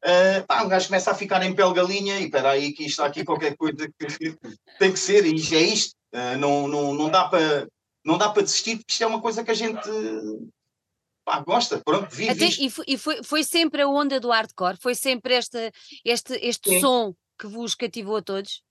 Uh, 0.02 0.48
pá, 0.48 0.64
um 0.64 0.70
gajo 0.70 0.88
começa 0.88 1.12
a 1.12 1.16
ficar 1.16 1.44
em 1.44 1.54
pele 1.54 1.74
galinha 1.74 2.20
e 2.20 2.26
espera 2.26 2.52
aí 2.52 2.72
que 2.72 2.86
isto 2.86 3.04
aqui 3.04 3.26
qualquer 3.26 3.58
coisa 3.58 3.90
que 4.00 4.08
tem 4.80 4.94
que 4.94 5.00
ser, 5.00 5.26
e 5.26 5.56
é 5.56 5.62
isto. 5.62 5.94
Uh, 6.14 6.38
não, 6.38 6.70
não, 6.70 6.94
não 6.94 7.10
dá 7.10 7.28
para 7.28 7.68
não 8.08 8.18
dá 8.18 8.30
para 8.30 8.42
desistir, 8.44 8.78
porque 8.78 8.92
isto 8.92 9.04
é 9.04 9.08
uma 9.08 9.22
coisa 9.22 9.44
que 9.44 9.52
a 9.52 9.54
gente 9.54 9.90
pá, 11.26 11.40
gosta, 11.42 11.82
pronto, 11.84 12.08
vive 12.16 12.32
Até, 12.32 12.46
e 12.46 12.70
foi, 12.70 12.86
e 12.88 12.98
foi, 12.98 13.24
foi 13.24 13.44
sempre 13.44 13.82
a 13.82 13.88
onda 13.88 14.20
do 14.20 14.30
hardcore? 14.30 14.78
Foi 14.82 14.96
sempre 14.96 15.36
este, 15.36 15.72
este, 16.06 16.34
este 16.42 16.70
Sim. 16.70 16.80
som 16.80 17.14
que 17.38 17.48
vos 17.48 17.76
cativou 17.76 18.16
a 18.16 18.22
todos? 18.22 18.64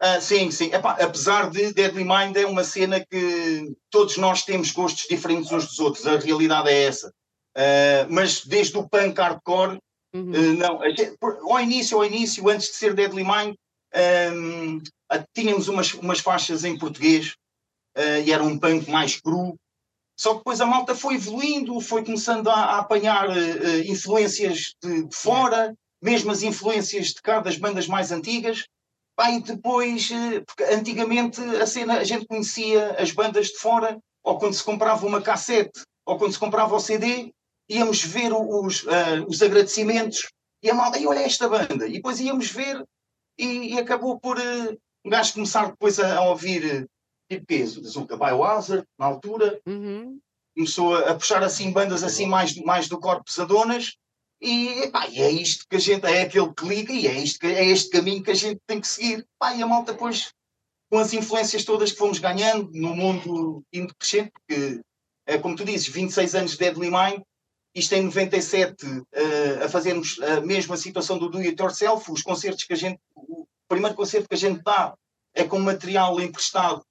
Ah, 0.00 0.20
sim, 0.20 0.50
sim. 0.50 0.72
Epá, 0.72 0.92
apesar 0.92 1.50
de 1.50 1.72
Deadly 1.72 2.04
Mind 2.04 2.36
é 2.36 2.46
uma 2.46 2.64
cena 2.64 3.04
que 3.04 3.74
todos 3.90 4.16
nós 4.16 4.42
temos 4.44 4.70
gostos 4.70 5.06
diferentes 5.08 5.50
uns 5.50 5.66
dos 5.66 5.78
outros, 5.78 6.06
a 6.06 6.18
realidade 6.18 6.68
é 6.68 6.84
essa. 6.84 7.12
Ah, 7.56 8.06
mas 8.08 8.44
desde 8.44 8.76
o 8.78 8.88
punk 8.88 9.18
hardcore, 9.18 9.78
Uhum. 10.14 10.30
Uh, 10.30 10.54
não, 10.54 10.80
a 10.80 10.90
gente- 10.90 11.16
por- 11.18 11.40
ao 11.42 11.58
início, 11.60 11.98
ao 11.98 12.04
início, 12.04 12.48
antes 12.48 12.68
de 12.68 12.74
ser 12.76 12.94
Deadly 12.94 13.24
Mind, 13.24 13.56
um, 14.32 14.80
ah, 15.10 15.24
tínhamos 15.34 15.66
umas, 15.66 15.92
umas 15.94 16.20
faixas 16.20 16.62
em 16.64 16.78
português 16.78 17.30
uh, 17.32 17.34
e 17.96 18.32
era 18.32 18.42
um 18.42 18.58
punk 18.58 18.90
mais 18.90 19.20
cru. 19.20 19.56
Só 20.16 20.32
que 20.32 20.38
depois 20.38 20.60
a 20.60 20.66
malta 20.66 20.94
foi 20.94 21.14
evoluindo, 21.14 21.80
foi 21.80 22.04
começando 22.04 22.48
a, 22.48 22.54
a 22.54 22.78
apanhar 22.78 23.28
uh, 23.28 23.32
uh, 23.32 23.90
influências 23.90 24.74
de, 24.82 25.04
de 25.04 25.16
fora, 25.16 25.74
mesmo 26.00 26.30
as 26.30 26.42
influências 26.42 27.08
de 27.08 27.20
cá 27.20 27.40
das 27.40 27.56
bandas 27.56 27.88
mais 27.88 28.12
antigas. 28.12 28.64
Pá, 29.16 29.30
e 29.30 29.42
depois, 29.42 30.10
uh, 30.10 30.44
porque 30.46 30.62
antigamente 30.64 31.40
a 31.40 31.66
cena, 31.66 31.98
a 31.98 32.04
gente 32.04 32.26
conhecia 32.26 32.92
as 32.92 33.10
bandas 33.10 33.48
de 33.48 33.58
fora, 33.58 33.98
ou 34.22 34.38
quando 34.38 34.54
se 34.54 34.62
comprava 34.62 35.04
uma 35.04 35.20
cassete, 35.20 35.82
ou 36.06 36.16
quando 36.16 36.32
se 36.32 36.38
comprava 36.38 36.76
o 36.76 36.80
CD, 36.80 37.32
íamos 37.68 38.04
ver 38.04 38.32
os, 38.32 38.86
ah, 38.88 39.24
os 39.26 39.40
agradecimentos 39.40 40.28
e 40.62 40.70
a 40.70 40.74
malta, 40.74 40.98
e 40.98 41.06
olha 41.06 41.20
esta 41.20 41.48
banda, 41.48 41.86
e 41.86 41.94
depois 41.94 42.20
íamos 42.20 42.50
ver 42.50 42.82
e, 43.38 43.74
e 43.74 43.78
acabou 43.78 44.18
por 44.20 44.38
uh, 44.38 44.78
um 45.04 45.10
gajo 45.10 45.34
começar 45.34 45.70
depois 45.70 45.98
a, 45.98 46.18
a 46.18 46.28
ouvir 46.28 46.86
uh, 47.24 47.34
tipo 47.34 47.46
que 47.46 47.64
Zuka 47.64 48.16
Biohazard, 48.16 48.86
na 48.98 49.06
altura, 49.06 49.60
Uhum. 49.66 50.18
começou 50.56 50.96
a, 50.96 51.14
puxar 51.14 51.42
assim 51.42 51.70
bandas 51.72 52.02
assim 52.02 52.26
mais, 52.26 52.54
mais 52.56 52.88
do 52.88 52.98
corpo 52.98 53.24
pesadonas 53.24 53.96
e, 54.40 54.82
epá, 54.84 55.08
e 55.08 55.20
é 55.20 55.30
isto 55.30 55.64
que 55.68 55.76
a 55.76 55.78
gente, 55.78 56.04
é 56.06 56.22
aquele 56.22 56.52
que 56.52 56.66
liga 56.66 56.92
e 56.92 57.06
é, 57.06 57.18
isto 57.18 57.44
é 57.46 57.64
este 57.64 57.90
caminho 57.90 58.22
que 58.22 58.30
a 58.30 58.34
gente 58.34 58.60
tem 58.66 58.80
que 58.80 58.86
seguir. 58.86 59.26
E 59.56 59.62
a 59.62 59.66
malta 59.66 59.92
depois, 59.92 60.32
com 60.90 60.98
as 60.98 61.12
influências 61.12 61.64
todas 61.64 61.92
que 61.92 61.98
fomos 61.98 62.18
ganhando 62.18 62.70
no 62.72 62.94
mundo 62.94 63.64
indo 63.72 63.94
crescendo, 63.98 64.30
porque 64.32 64.80
é 65.26 65.38
como 65.38 65.56
tu 65.56 65.64
dizes, 65.64 65.88
26 65.88 66.34
anos 66.34 66.50
de 66.52 66.58
Deadly 66.58 66.90
Mind, 66.90 67.22
isto 67.74 67.94
em 67.94 68.02
97, 68.02 68.76
eh, 69.12 69.64
a 69.64 69.68
fazermos 69.68 70.20
a 70.20 70.40
mesma 70.42 70.76
situação 70.76 71.18
do 71.18 71.28
Do 71.28 71.38
It 71.38 71.60
Yourself, 71.60 72.12
os 72.12 72.22
concertos 72.22 72.64
que 72.64 72.72
a 72.74 72.76
gente, 72.76 73.00
o 73.16 73.46
primeiro 73.66 73.96
concerto 73.96 74.28
que 74.28 74.34
a 74.34 74.38
gente 74.38 74.62
dá 74.62 74.94
é 75.34 75.44
com 75.44 75.58
material 75.58 76.20
emprestado 76.20 76.84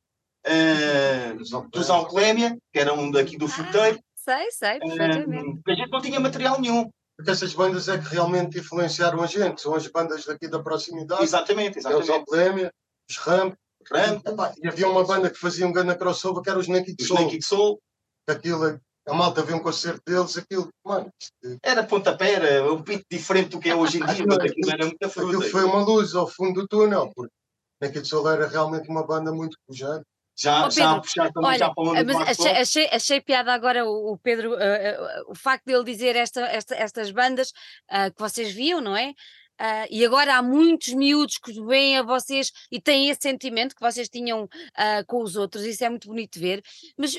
eh, 0.45 1.33
dos 1.71 1.89
Alclémia, 1.89 2.57
que 2.71 2.79
era 2.79 2.93
um 2.93 3.09
daqui 3.11 3.37
do 3.37 3.47
Fruteiro, 3.47 3.99
Sei, 4.15 4.49
sei, 4.51 4.79
perfeitamente. 4.79 5.61
que 5.65 5.71
a 5.71 5.75
gente 5.75 5.89
não 5.91 6.01
tinha 6.01 6.19
material 6.19 6.59
nenhum. 6.61 6.89
Porque 7.17 7.29
essas 7.29 7.53
bandas 7.53 7.87
é 7.89 7.97
que 7.97 8.07
realmente 8.09 8.57
influenciaram 8.57 9.21
a 9.21 9.27
gente. 9.27 9.61
São 9.61 9.75
as 9.75 9.85
bandas 9.87 10.25
daqui 10.25 10.47
da 10.47 10.59
proximidade. 10.63 11.21
Exatamente, 11.23 11.77
É 11.77 11.79
os 11.81 11.85
exatamente. 11.85 12.11
Alplémia, 12.11 12.71
os 13.09 13.17
Ramp. 13.17 13.53
Ramp, 13.91 14.23
E 14.61 14.67
havia 14.67 14.87
uma 14.87 15.03
banda 15.03 15.29
que 15.29 15.37
fazia 15.37 15.67
um 15.67 15.71
grande 15.73 15.95
crossover 15.97 16.41
que 16.41 16.49
era 16.49 16.57
os 16.57 16.67
Naked 16.67 16.95
os 16.99 17.07
Soul. 17.07 17.19
Naked 17.21 17.45
Soul, 17.45 17.79
Aquilo, 18.25 18.65
é- 18.65 18.79
a 19.05 19.13
malta 19.13 19.43
vê 19.43 19.53
um 19.53 19.59
concerto 19.59 20.01
deles, 20.07 20.37
aquilo, 20.37 20.69
mano, 20.85 21.11
isto- 21.21 21.59
era 21.61 21.83
pontapé, 21.83 22.31
era 22.35 22.71
um 22.71 22.81
pito 22.81 23.03
diferente 23.11 23.49
do 23.49 23.59
que 23.59 23.69
é 23.69 23.75
hoje 23.75 23.97
em 24.01 24.05
dia, 24.05 24.23
mas 24.25 24.37
aquilo 24.39 24.71
era 24.71 24.85
muita 24.85 25.09
fruta. 25.09 25.27
aquilo 25.37 25.51
foi 25.51 25.65
uma 25.65 25.83
luz 25.83 26.15
ao 26.15 26.25
fundo 26.25 26.61
do 26.61 26.67
túnel. 26.69 27.11
Porque 27.13 27.33
Naked 27.81 28.07
Soul 28.07 28.29
era 28.29 28.47
realmente 28.47 28.87
uma 28.89 29.05
banda 29.05 29.33
muito 29.33 29.57
pujante. 29.67 30.05
Já, 30.35 30.65
Ó, 30.65 30.69
já 30.69 30.83
a 30.83 30.87
Pedro, 30.95 31.01
puxar 31.01 31.31
também 31.31 31.49
Olha, 31.49 31.57
já 31.59 31.73
para 31.73 31.83
onde 31.83 32.03
mas 32.05 32.15
achei, 32.29 32.51
achei, 32.51 32.89
achei 32.91 33.21
piada 33.21 33.53
agora 33.53 33.85
o, 33.85 34.13
o 34.13 34.17
Pedro, 34.17 34.55
ah, 34.55 34.57
ah, 34.59 35.23
o 35.27 35.35
facto 35.35 35.65
dele 35.65 35.83
dizer 35.83 36.15
esta, 36.15 36.41
esta- 36.47 36.75
estas 36.75 37.11
bandas 37.11 37.51
ah, 37.87 38.09
que 38.09 38.19
vocês 38.19 38.51
viam, 38.51 38.81
não 38.81 38.97
é? 38.97 39.13
Ah, 39.59 39.85
e 39.89 40.03
agora 40.03 40.35
há 40.35 40.41
muitos 40.41 40.93
miúdos 40.93 41.37
que 41.37 41.53
veem 41.63 41.97
a 41.99 42.01
vocês 42.01 42.51
e 42.71 42.81
têm 42.81 43.09
esse 43.09 43.21
sentimento 43.21 43.75
que 43.75 43.81
vocês 43.81 44.09
tinham 44.09 44.49
ah, 44.75 45.03
com 45.05 45.21
os 45.21 45.35
outros, 45.35 45.63
isso 45.65 45.85
é 45.85 45.89
muito 45.89 46.07
bonito 46.07 46.33
de 46.33 46.39
ver. 46.39 46.63
Mas 46.97 47.15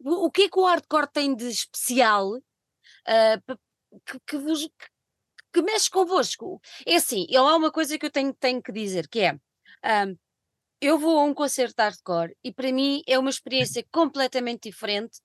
o, 0.00 0.26
o 0.26 0.30
que 0.30 0.42
é 0.42 0.48
que 0.50 0.58
o 0.58 0.66
hardcore 0.66 1.08
tem 1.10 1.34
de 1.34 1.48
especial 1.48 2.38
pa- 3.46 3.58
que, 4.04 4.20
que 4.26 4.36
vos 4.36 4.68
que, 5.50 5.62
mexe 5.62 5.88
convosco? 5.90 6.60
É 6.86 6.96
assim, 6.96 7.26
há 7.34 7.56
uma 7.56 7.72
coisa 7.72 7.98
que 7.98 8.04
eu 8.04 8.10
tenho, 8.10 8.34
tenho 8.34 8.62
que 8.62 8.70
dizer, 8.70 9.08
que 9.08 9.20
é. 9.20 9.34
ah, 9.82 10.06
eu 10.80 10.98
vou 10.98 11.18
a 11.18 11.24
um 11.24 11.34
concerto 11.34 11.74
de 11.76 11.82
hardcore 11.82 12.36
e 12.44 12.52
para 12.52 12.72
mim 12.72 13.02
é 13.06 13.18
uma 13.18 13.30
experiência 13.30 13.84
completamente 13.90 14.68
diferente 14.70 15.18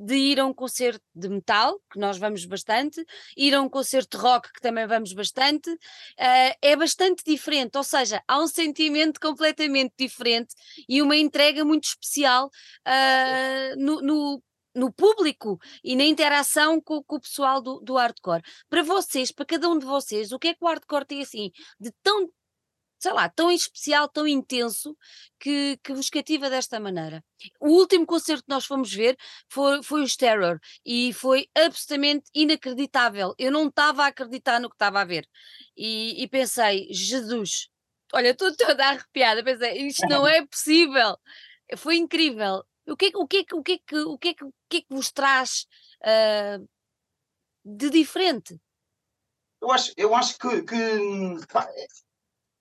de 0.00 0.14
ir 0.14 0.38
a 0.38 0.46
um 0.46 0.54
concerto 0.54 1.02
de 1.12 1.28
metal, 1.28 1.80
que 1.92 1.98
nós 1.98 2.18
vamos 2.18 2.44
bastante, 2.44 3.04
ir 3.36 3.52
a 3.54 3.60
um 3.60 3.68
concerto 3.68 4.16
de 4.16 4.22
rock, 4.22 4.52
que 4.52 4.60
também 4.60 4.86
vamos 4.86 5.12
bastante, 5.12 5.68
eh, 6.16 6.56
é 6.62 6.76
bastante 6.76 7.24
diferente, 7.26 7.76
ou 7.76 7.82
seja, 7.82 8.22
há 8.28 8.38
um 8.40 8.46
sentimento 8.46 9.18
completamente 9.20 9.94
diferente 9.98 10.54
e 10.88 11.02
uma 11.02 11.16
entrega 11.16 11.64
muito 11.64 11.84
especial 11.88 12.48
ah, 12.84 13.74
no, 13.76 14.00
no- 14.00 14.42
no 14.74 14.92
público 14.92 15.58
e 15.82 15.96
na 15.96 16.04
interação 16.04 16.80
com, 16.80 17.02
com 17.02 17.16
o 17.16 17.20
pessoal 17.20 17.60
do, 17.60 17.80
do 17.80 17.94
hardcore. 17.96 18.42
Para 18.68 18.82
vocês, 18.84 19.32
para 19.32 19.44
cada 19.44 19.68
um 19.68 19.76
de 19.78 19.84
vocês, 19.86 20.30
o 20.30 20.38
que 20.38 20.48
é 20.48 20.54
que 20.54 20.62
o 20.64 20.68
hardcore 20.68 21.04
tem 21.06 21.22
assim 21.22 21.50
de 21.80 21.90
tão 22.02 22.28
sei 22.98 23.12
lá, 23.12 23.28
tão 23.28 23.50
especial, 23.50 24.08
tão 24.08 24.26
intenso, 24.26 24.96
que, 25.38 25.78
que 25.82 25.92
vos 25.94 26.10
cativa 26.10 26.50
desta 26.50 26.80
maneira. 26.80 27.24
O 27.60 27.68
último 27.68 28.04
concerto 28.04 28.42
que 28.44 28.50
nós 28.50 28.64
fomos 28.66 28.92
ver 28.92 29.16
foi, 29.48 29.82
foi 29.82 30.02
o 30.02 30.16
Terror 30.16 30.58
e 30.84 31.12
foi 31.12 31.48
absolutamente 31.54 32.28
inacreditável. 32.34 33.34
Eu 33.38 33.52
não 33.52 33.68
estava 33.68 34.04
a 34.04 34.08
acreditar 34.08 34.60
no 34.60 34.68
que 34.68 34.74
estava 34.74 35.00
a 35.00 35.04
ver. 35.04 35.28
E, 35.76 36.22
e 36.22 36.28
pensei, 36.28 36.88
Jesus, 36.90 37.68
olha, 38.12 38.30
estou 38.30 38.54
toda 38.56 38.84
arrepiada, 38.86 39.44
pensei, 39.44 39.86
isto 39.86 40.06
não 40.08 40.26
é 40.28 40.44
possível. 40.46 41.16
Foi 41.76 41.96
incrível. 41.96 42.64
O 42.86 42.96
que, 42.96 43.06
é 43.06 43.10
que- 43.10 43.18
o, 43.18 43.26
que, 43.28 43.36
é 43.38 43.44
que- 43.44 43.54
o, 43.54 43.62
que, 43.62 43.72
é 43.72 43.78
que, 43.78 43.96
o, 43.98 44.18
que, 44.18 44.28
é 44.28 44.44
o 44.44 44.52
que 44.68 44.80
que 44.82 44.94
vos 44.94 45.12
traz 45.12 45.66
ah, 46.02 46.58
de 47.64 47.90
diferente? 47.90 48.58
Eu 49.60 49.70
acho, 49.72 49.92
eu 49.96 50.14
acho 50.14 50.38
que, 50.38 50.62
que 50.62 50.76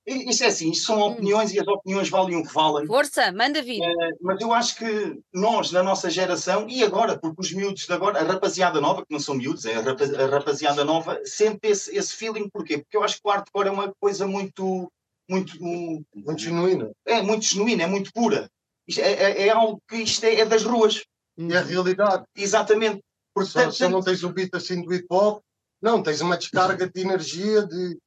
isso 0.08 0.44
é 0.44 0.48
assim, 0.48 0.72
isto 0.72 0.86
são 0.86 1.02
opiniões 1.02 1.52
e 1.54 1.60
as 1.60 1.68
opiniões 1.68 2.10
valem 2.10 2.38
o 2.38 2.44
que 2.44 2.54
valem. 2.54 2.88
Força, 2.88 3.32
manda 3.34 3.62
vir. 3.62 3.82
Mas 4.22 4.40
eu 4.40 4.54
acho 4.54 4.78
que 4.78 5.20
nós, 5.34 5.72
na 5.72 5.84
nossa 5.84 6.10
geração, 6.10 6.66
e 6.70 6.84
agora, 6.84 7.20
porque 7.20 7.42
os 7.42 7.52
miúdos 7.52 7.86
de 7.86 7.92
agora, 7.94 8.20
a 8.20 8.24
rapaziada 8.24 8.80
nova, 8.80 9.02
que 9.06 9.12
não 9.14 9.20
são 9.20 9.36
miúdos, 9.36 9.66
é 9.66 9.76
a, 9.76 9.82
rapa- 9.82 10.06
a 10.06 10.26
rapaziada 10.28 10.86
nova, 10.86 11.20
sente 11.26 11.60
esse, 11.68 11.94
esse 11.96 12.16
feeling, 12.16 12.50
porquê? 12.50 12.78
Porque 12.78 12.96
eu 12.96 13.04
acho 13.04 13.16
que 13.16 13.22
o 13.28 13.30
hardcore 13.32 13.68
é 13.68 13.72
uma 13.72 13.94
coisa 14.00 14.26
muito, 14.26 14.90
muito, 15.30 15.62
Muito 15.62 16.42
genuína. 16.42 16.90
é 17.06 17.22
muito 17.22 17.44
genuína, 17.46 17.84
é 17.84 17.88
muito 17.88 18.12
pura. 18.14 18.50
Isto 18.88 19.02
é, 19.02 19.12
é- 19.12 19.48
é 19.48 19.50
algo 19.50 19.82
que 19.90 19.98
isto 19.98 20.24
é, 20.24 20.36
é 20.40 20.46
das 20.46 20.64
ruas, 20.64 21.04
E 21.38 21.52
é 21.54 21.58
a 21.58 21.62
realidade. 21.62 22.24
exatamente. 22.36 23.02
Porque 23.36 23.52
só, 23.52 23.70
se 23.70 23.88
não 23.90 24.02
tens 24.02 24.24
o 24.24 24.30
beat 24.30 24.54
assim 24.56 24.82
do 24.82 24.94
hip 24.94 25.06
hop, 25.12 25.42
não, 25.82 26.02
tens 26.02 26.22
uma 26.22 26.38
descarga 26.38 26.90
de 26.90 27.02
energia, 27.02 27.62
de 27.68 27.98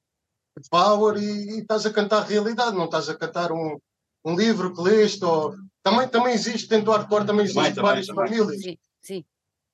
power 0.71 1.17
e, 1.17 1.57
e 1.57 1.59
estás 1.61 1.87
a 1.87 1.93
cantar 1.93 2.19
a 2.23 2.25
realidade, 2.25 2.77
não 2.77 2.85
estás 2.87 3.09
a 3.09 3.15
cantar 3.17 3.53
um, 3.53 3.79
um 4.25 4.35
livro 4.37 4.75
que 4.75 4.81
leste. 4.83 5.25
Ou... 5.25 5.55
Também, 5.83 6.09
também 6.09 6.35
existe, 6.35 6.69
dentro 6.69 6.87
do 6.87 6.91
hardcore 6.93 7.27
também 7.27 7.45
existe 7.45 7.59
Também, 7.75 7.83
várias 7.83 8.07
também. 8.07 8.27
famílias. 8.29 8.63
Sim, 8.63 8.79
sim. 9.03 9.25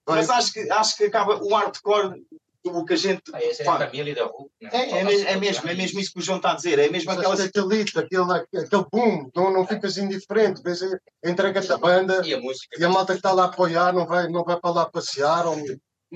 Mas 0.08 0.30
acho 0.30 0.52
que, 0.52 0.70
acho 0.70 0.96
que 0.96 1.04
acaba 1.04 1.36
o 1.42 1.52
hardcore, 1.54 2.22
o 2.64 2.84
que 2.84 2.94
a 2.94 2.96
gente. 2.96 3.22
Ah, 3.32 3.40
é 3.42 3.64
pá, 3.64 3.78
família 3.78 4.14
da 4.14 4.24
rua. 4.26 4.48
é, 4.60 4.98
é, 5.00 5.04
mes- 5.04 5.24
é 5.24 5.36
mesmo, 5.36 5.68
é 5.68 5.74
mesmo 5.74 5.98
isso 6.00 6.12
que 6.12 6.18
o 6.18 6.22
João 6.22 6.36
está 6.38 6.52
a 6.52 6.54
dizer, 6.54 6.78
é 6.78 6.88
mesmo 6.88 7.10
aquela 7.10 7.34
aquele 7.34 7.76
hit, 7.76 7.98
aquele, 7.98 8.32
aquele 8.32 8.84
boom, 8.92 9.30
não, 9.34 9.52
não 9.52 9.66
ficas 9.66 9.96
indiferente, 9.98 10.62
vês 10.62 10.80
a- 10.82 10.98
entrega-te 11.24 11.72
a 11.72 11.76
banda 11.78 12.24
E 12.24 12.34
a 12.34 12.40
música. 12.40 12.76
e 12.78 12.84
a 12.84 12.88
malta 12.88 13.12
que 13.14 13.18
está 13.18 13.32
lá 13.32 13.44
a 13.44 13.46
apoiar 13.46 13.92
não 13.92 14.06
vai, 14.06 14.28
não 14.28 14.44
vai 14.44 14.58
para 14.60 14.70
lá 14.70 14.86
passear 14.86 15.44
ou, 15.46 15.56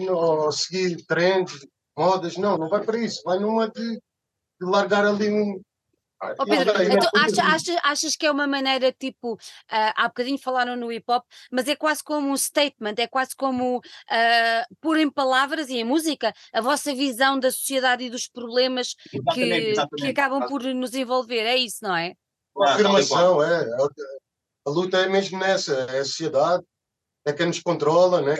ou 0.08 0.52
seguir 0.52 1.04
trends, 1.06 1.66
modas, 1.96 2.36
não, 2.36 2.56
não 2.58 2.68
vai 2.68 2.82
para 2.84 2.98
isso, 2.98 3.22
vai 3.24 3.38
numa 3.40 3.68
de, 3.68 4.00
de 4.60 4.66
largar 4.66 5.06
ali 5.06 5.30
um. 5.30 5.60
Ó 6.38 6.44
Pedro, 6.44 6.70
então, 6.82 6.98
não, 7.14 7.20
acha- 7.22 7.42
acha- 7.42 7.80
achas 7.82 8.14
que 8.14 8.26
é 8.26 8.30
uma 8.30 8.46
maneira 8.46 8.92
tipo, 8.92 9.38
ah, 9.70 9.94
há 9.96 10.08
bocadinho 10.08 10.36
falaram 10.38 10.76
no 10.76 10.92
hip 10.92 11.04
hop, 11.10 11.24
mas 11.50 11.66
é 11.66 11.74
quase 11.74 12.04
como 12.04 12.28
um 12.28 12.36
statement, 12.36 12.94
é 12.98 13.06
quase 13.06 13.34
como 13.34 13.80
ah, 14.10 14.66
pôr 14.82 14.98
em 14.98 15.10
palavras 15.10 15.70
e 15.70 15.78
em 15.78 15.84
música 15.84 16.34
a 16.52 16.60
vossa 16.60 16.94
visão 16.94 17.40
da 17.40 17.50
sociedade 17.50 18.04
e 18.04 18.10
dos 18.10 18.28
problemas 18.28 18.94
que, 18.94 19.16
Exatamente, 19.16 19.64
que 19.64 19.70
exatamente. 19.72 20.10
acabam 20.10 20.46
por 20.46 20.62
nos 20.62 20.94
envolver, 20.94 21.40
é 21.46 21.56
isso, 21.56 21.78
não 21.82 21.96
é? 21.96 22.12
Ah, 22.58 22.74
afirmação, 22.74 23.42
é. 23.42 23.64
A 24.66 24.70
luta 24.70 24.98
é 24.98 25.08
mesmo 25.08 25.38
nessa, 25.38 25.72
é 25.90 26.00
a 26.00 26.04
sociedade, 26.04 26.62
é 27.24 27.32
quem 27.32 27.46
nos 27.46 27.60
controla, 27.62 28.20
né? 28.20 28.36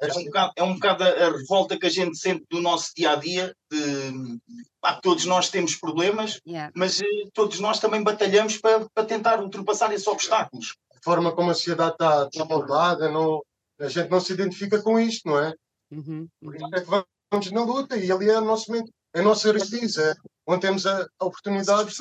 É, 0.00 0.12
um, 0.12 0.24
bocado, 0.24 0.52
é 0.56 0.62
um 0.62 0.74
bocado 0.74 1.04
a, 1.04 1.08
a 1.08 1.30
revolta 1.30 1.78
que 1.78 1.86
a 1.86 1.90
gente 1.90 2.18
sente 2.18 2.44
do 2.50 2.60
nosso 2.60 2.90
dia 2.96 3.12
a 3.12 3.16
dia. 3.16 3.54
De, 3.70 4.38
pá, 4.80 4.94
todos 5.00 5.24
nós 5.24 5.48
temos 5.48 5.76
problemas, 5.76 6.40
Yeah. 6.46 6.72
mas 6.76 7.00
eh, 7.00 7.06
todos 7.32 7.60
nós 7.60 7.78
também 7.78 8.02
batalhamos 8.02 8.58
para, 8.58 8.86
para 8.92 9.06
tentar 9.06 9.40
ultrapassar 9.40 9.92
esses 9.92 10.06
obstáculos. 10.06 10.74
a 10.94 11.02
forma 11.02 11.32
como 11.32 11.50
a 11.50 11.54
sociedade 11.54 11.92
está, 11.92 12.28
está 12.30 12.44
montada, 12.44 13.10
não, 13.10 13.42
a 13.80 13.88
gente 13.88 14.10
não 14.10 14.20
se 14.20 14.32
identifica 14.32 14.82
com 14.82 14.98
isto, 14.98 15.28
não 15.28 15.38
é? 15.38 15.54
Uhum, 15.90 16.28
uhum. 16.42 16.74
é 16.74 16.80
que 16.80 16.86
vamos 17.30 17.50
na 17.52 17.64
luta 17.64 17.96
e 17.96 18.10
ali 18.10 18.28
é 18.28 18.38
o 18.38 18.44
nosso 18.44 18.74
é 18.74 19.20
a 19.20 19.22
nossa 19.22 19.52
raiz, 19.52 19.96
é 19.96 20.14
onde 20.46 20.62
temos 20.62 20.86
a, 20.86 21.06
a 21.18 21.24
oportunidade. 21.24 21.94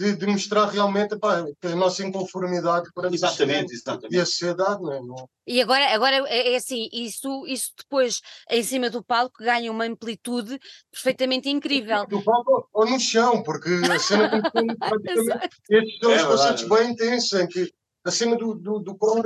De, 0.00 0.16
de 0.16 0.26
mostrar 0.26 0.64
realmente 0.64 1.14
que 1.60 1.66
a 1.66 1.76
nossa 1.76 2.02
inconformidade 2.02 2.88
perante 2.94 3.12
o 3.12 3.16
Exatamente, 3.16 3.74
exatamente. 3.74 4.16
e 4.16 4.18
a 4.18 4.24
sociedade. 4.24 4.80
Não 4.82 4.92
é? 4.94 5.00
Não- 5.02 5.28
E 5.46 5.60
agora, 5.60 5.94
agora 5.94 6.16
é, 6.26 6.54
é 6.54 6.56
assim, 6.56 6.88
isso, 6.90 7.46
isso 7.46 7.70
depois 7.76 8.22
em 8.50 8.62
cima 8.62 8.88
do 8.88 9.04
palco 9.04 9.42
ganha 9.42 9.70
uma 9.70 9.84
amplitude 9.84 10.58
perfeitamente 10.90 11.50
incrível. 11.50 12.06
do 12.06 12.24
palco 12.24 12.66
ou 12.72 12.86
no 12.88 12.98
chão, 12.98 13.42
porque 13.42 13.68
a 13.92 13.98
cena 13.98 14.30
tem 14.50 14.66
estes 15.70 15.98
são 15.98 16.10
É 16.10 16.16
os 16.16 16.22
verdade, 16.22 16.26
conceitos 16.26 16.62
é 16.64 16.68
bem 16.68 16.90
intensos, 16.92 17.32
em 17.38 17.46
que 17.46 17.70
a 18.02 18.10
cena 18.10 18.36
do, 18.36 18.54
do, 18.54 18.78
do 18.78 18.96
coro 18.96 19.22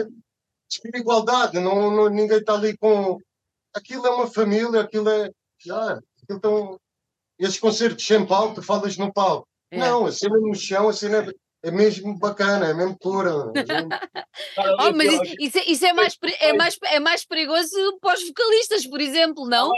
despira 0.68 0.98
igualdade, 0.98 1.60
não, 1.60 1.88
não, 1.92 2.08
ninguém 2.08 2.38
está 2.38 2.54
ali 2.54 2.76
com. 2.76 3.16
Aquilo 3.72 4.04
é 4.06 4.10
uma 4.10 4.26
família, 4.26 4.80
aquilo 4.80 5.08
é. 5.08 5.30
Já, 5.64 6.00
aquilo 6.22 6.40
tão... 6.40 6.80
Esses 7.38 7.58
concertos 7.60 8.04
sem 8.04 8.26
palco, 8.26 8.56
tu 8.56 8.62
falas 8.62 8.96
no 8.96 9.12
palco. 9.12 9.46
É. 9.74 9.78
Não, 9.78 10.06
a 10.06 10.12
cena 10.12 10.36
no 10.38 10.54
chão, 10.54 10.88
a 10.88 10.92
cena 10.92 11.26
é, 11.62 11.68
é 11.68 11.70
mesmo 11.70 12.18
bacana, 12.18 12.68
é 12.68 12.74
mesmo 12.74 12.96
pura. 12.98 13.32
Oh, 14.80 14.92
mas 14.92 15.12
isso, 15.12 15.34
isso 15.38 15.58
é, 15.58 15.62
isso 15.66 15.86
é 15.86 15.92
mais, 15.92 16.16
é, 16.40 16.52
mais, 16.52 16.76
é 16.84 17.00
mais 17.00 17.24
perigoso 17.24 17.98
para 18.00 18.14
os 18.14 18.26
vocalistas, 18.26 18.86
por 18.86 19.00
exemplo, 19.00 19.46
não? 19.46 19.70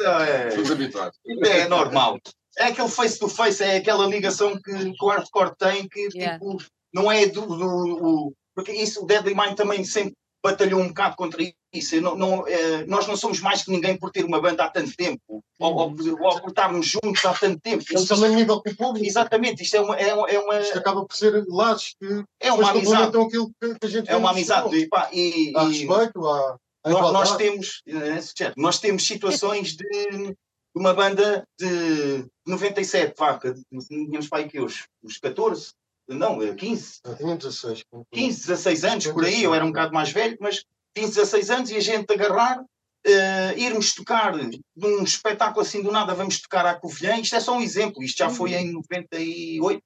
É, 0.00 0.48
habituados. 0.70 1.18
é 1.44 1.68
normal. 1.68 2.18
É 2.58 2.64
aquele 2.66 2.88
face 2.88 3.18
to 3.18 3.28
face, 3.28 3.62
é 3.62 3.76
aquela 3.76 4.06
ligação 4.06 4.54
que, 4.54 4.92
que 4.92 5.04
o 5.04 5.08
hardcore 5.08 5.54
tem 5.56 5.88
que 5.88 6.08
Yeah. 6.14 6.38
tipo, 6.38 6.56
não 6.92 7.10
é 7.10 7.26
do, 7.26 7.42
do- 7.46 8.04
o- 8.28 8.32
porque 8.54 8.72
isso 8.72 9.02
o 9.02 9.06
Deadly 9.06 9.34
Mind 9.34 9.54
também 9.54 9.84
sempre 9.84 10.14
batalhou 10.50 10.80
um 10.80 10.88
bocado 10.88 11.16
contra 11.16 11.42
isso. 11.72 12.00
Não, 12.00 12.16
não, 12.16 12.48
eh, 12.48 12.84
nós 12.86 13.06
não 13.06 13.16
somos 13.16 13.40
mais 13.40 13.62
que 13.62 13.70
ninguém 13.70 13.96
por 13.96 14.10
ter 14.10 14.24
uma 14.24 14.40
banda 14.40 14.64
há 14.64 14.70
tanto 14.70 14.94
tempo, 14.96 15.20
ou, 15.28 15.42
ou, 15.74 15.94
ou 16.20 16.40
por 16.40 16.48
estarmos 16.48 16.86
juntos 16.86 17.24
há 17.24 17.34
tanto 17.34 17.60
tempo. 17.60 17.82
Isto- 17.82 18.14
ao 18.14 18.20
mesmo 18.20 18.36
nível 18.36 18.60
que 18.62 18.70
o 18.70 18.76
público. 18.76 19.06
exatamente, 19.06 19.62
isto 19.62 19.76
é 19.76 19.80
uma, 19.80 19.96
é, 19.96 20.08
é 20.08 20.38
uma, 20.40 20.60
Isto 20.60 20.78
acaba 20.78 21.04
por 21.04 21.14
ser 21.16 21.44
laços 21.48 21.94
que 22.00 22.24
é 22.40 22.52
uma 22.52 22.70
amizade. 22.70 23.16
aquilo 23.18 23.50
que, 23.60 23.76
a 23.82 23.88
gente 23.88 24.08
É 24.10 24.16
uma 24.16 24.28
no 24.30 24.34
amizade. 24.36 24.76
E, 24.76 24.88
pá, 24.88 25.08
e- 25.12 25.52
Há 25.54 25.64
respeito, 25.68 26.26
há, 26.26 26.56
nós, 26.86 27.12
nós 27.12 27.36
temos 27.36 27.82
eh, 27.86 28.20
certo, 28.20 28.54
nós 28.56 28.78
temos 28.78 29.06
situações 29.06 29.76
de 29.76 30.34
uma 30.74 30.92
banda 30.94 31.42
de 31.58 32.26
97, 32.46 33.14
vá, 33.18 33.38
que 33.38 33.52
tínhamos 33.88 34.28
para 34.28 34.38
aí 34.38 34.48
que 34.48 34.60
os, 34.60 34.84
os 35.02 35.18
14, 35.18 35.70
não, 36.08 36.42
eh, 36.42 36.54
15, 36.54 37.00
Eu 37.04 37.16
tinha 37.16 37.36
16. 37.36 37.84
15, 38.12 38.40
16 38.46 38.84
anos, 38.84 39.06
por 39.08 39.24
aí, 39.24 39.42
eu 39.42 39.54
era 39.54 39.64
um 39.64 39.68
bocado 39.68 39.92
mais 39.92 40.10
velho, 40.10 40.36
mas 40.40 40.64
15, 40.94 41.14
16 41.14 41.50
anos 41.50 41.70
e 41.70 41.76
a 41.76 41.80
gente 41.80 42.12
agarrar, 42.12 42.62
eh, 43.04 43.54
irmos 43.58 43.94
tocar 43.94 44.34
num 44.76 45.02
espetáculo 45.02 45.60
assim 45.64 45.82
do 45.82 45.90
nada, 45.92 46.14
vamos 46.14 46.40
tocar 46.40 46.64
à 46.66 46.74
Covilhã, 46.74 47.16
isto 47.18 47.36
é 47.36 47.40
só 47.40 47.56
um 47.56 47.60
exemplo, 47.62 48.02
isto 48.02 48.18
já 48.18 48.30
foi 48.30 48.54
em 48.54 48.72
98, 48.72 49.82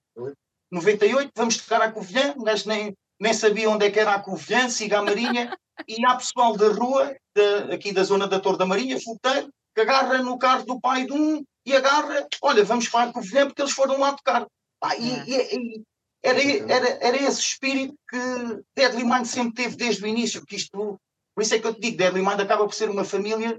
98, 0.71 1.31
vamos 1.35 1.57
tocar 1.57 1.83
à 1.83 1.91
Covilhã, 1.91 2.35
o 2.37 2.43
gajo 2.45 2.69
nem, 2.69 2.95
nem 3.21 3.33
sabia 3.35 3.69
onde 3.69 3.87
é 3.87 3.91
que 3.91 3.99
era 3.99 4.15
a 4.15 4.21
Covilhã, 4.23 4.69
siga 4.69 4.99
a 4.99 5.03
Marinha, 5.03 5.57
e 5.89 6.05
há 6.07 6.15
pessoal 6.17 6.57
da 6.57 6.69
rua, 6.69 7.15
da- 7.35 7.75
aqui 7.75 7.93
da 7.93 8.05
zona 8.05 8.27
da 8.29 8.39
Torre 8.41 8.59
da 8.59 8.67
Marinha, 8.67 9.01
fogueteiro, 9.01 9.49
que 9.75 9.81
agarra 9.81 10.19
no 10.19 10.39
carro 10.39 10.65
do 10.65 10.81
pai 10.81 11.07
de 11.07 11.13
um 11.13 11.43
e 11.67 11.75
agarra, 11.75 12.27
olha, 12.43 12.65
vamos 12.65 12.89
para 12.89 13.11
a 13.11 13.13
Covilhã 13.13 13.47
porque 13.47 13.63
eles 13.63 13.73
foram 13.73 13.99
lá 13.99 14.13
tocar. 14.13 14.47
Ah, 14.83 14.97
e, 14.97 15.11
É. 15.13 15.25
e- 15.27 15.77
e 15.77 15.83
era, 16.23 16.43
era, 16.43 16.89
era 17.01 17.17
esse 17.17 17.41
espírito 17.41 17.95
que 18.09 18.17
Deadly 18.77 19.05
Mind 19.05 19.25
sempre 19.25 19.55
teve 19.55 19.77
desde 19.77 20.05
o 20.05 20.07
início, 20.07 20.45
que 20.45 20.57
isto, 20.57 21.01
por 21.35 21.43
isso 21.43 21.55
é 21.55 21.59
que 21.59 21.67
eu 21.67 21.75
te 21.75 21.81
digo, 21.81 21.97
Deadly 21.97 22.21
Mind 22.21 22.41
acaba 22.41 22.65
por 22.67 22.75
ser 22.75 22.91
uma 22.91 23.05
família 23.05 23.59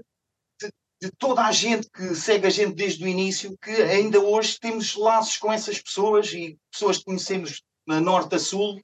de, 0.60 0.70
de 1.02 1.10
toda 1.18 1.44
a 1.44 1.52
gente 1.52 1.88
que 1.90 2.14
segue 2.14 2.46
a 2.46 2.50
gente 2.50 2.74
desde 2.74 3.04
o 3.04 3.08
início, 3.08 3.56
que 3.60 3.70
ainda 3.70 4.20
hoje 4.20 4.58
temos 4.60 4.94
laços 4.94 5.36
com 5.38 5.52
essas 5.52 5.80
pessoas 5.80 6.32
e 6.32 6.56
pessoas 6.70 6.98
que 6.98 7.04
conhecemos 7.04 7.62
na 7.86 8.00
norte 8.00 8.36
a 8.36 8.38
sul, 8.38 8.80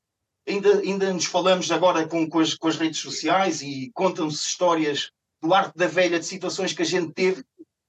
ainda, 0.49 0.79
ainda 0.81 1.13
nos 1.13 1.27
falamos 1.27 1.71
agora 1.71 2.07
com, 2.09 2.29
com, 2.29 2.41
as, 2.41 2.55
com 2.55 2.67
as 2.69 2.77
redes 2.77 2.99
sociais 2.99 3.63
e 3.63 3.91
contam-se 3.95 4.45
histórias 4.45 5.11
do 5.41 5.55
arte 5.55 5.77
da 5.77 5.87
velha 5.87 6.19
de 6.19 6.27
situações 6.27 6.73
que 6.73 6.83
a 6.83 6.87
gente 6.87 7.13
teve, 7.13 7.45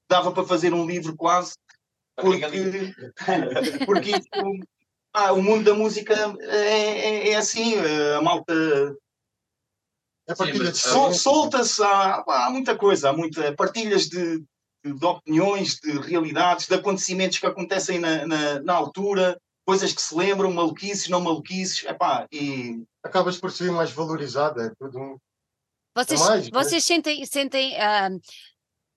dava 0.08 0.30
para 0.30 0.44
fazer 0.44 0.72
um 0.72 0.86
livro 0.86 1.16
quase, 1.16 1.54
porque, 2.14 2.44
porque 3.86 4.10
isto- 4.10 4.66
ah, 5.12 5.32
o 5.32 5.42
mundo 5.42 5.64
da 5.64 5.74
música 5.74 6.14
é, 6.40 7.28
é- 7.28 7.28
é 7.30 7.36
assim, 7.36 7.74
eh, 7.74 8.14
a 8.16 8.22
malta 8.22 8.52
É 10.28 10.34
partilha 10.34 10.72
sol- 10.74 11.12
solta-se, 11.12 11.82
há, 11.82 12.22
há 12.26 12.50
muita 12.50 12.76
coisa, 12.76 13.10
há 13.10 13.12
muita 13.12 13.54
partilhas 13.56 14.08
de, 14.08 14.38
de- 14.84 14.92
de 14.94 15.04
opiniões, 15.04 15.74
de 15.80 15.92
realidades, 15.98 16.66
de 16.68 16.74
acontecimentos 16.74 17.38
que 17.38 17.46
acontecem 17.46 17.98
na, 17.98 18.26
na, 18.26 18.60
na 18.60 18.72
altura, 18.74 19.38
coisas 19.66 19.92
que 19.92 20.00
se 20.00 20.14
lembram, 20.14 20.52
maluquices, 20.52 21.08
não 21.08 21.20
maluquices, 21.20 21.84
epá, 21.84 22.26
e 22.32 22.82
Acabas 23.02 23.38
por 23.38 23.50
ser 23.50 23.70
mais 23.72 23.90
valorizado. 23.90 24.60
É 24.60 24.70
tudo 24.78 24.98
um... 24.98 25.16
Vocês, 25.96 26.20
mais, 26.20 26.44
né? 26.44 26.50
vocês 26.52 26.84
sentem, 26.84 27.24
sentem 27.24 27.80
ah, 27.80 28.10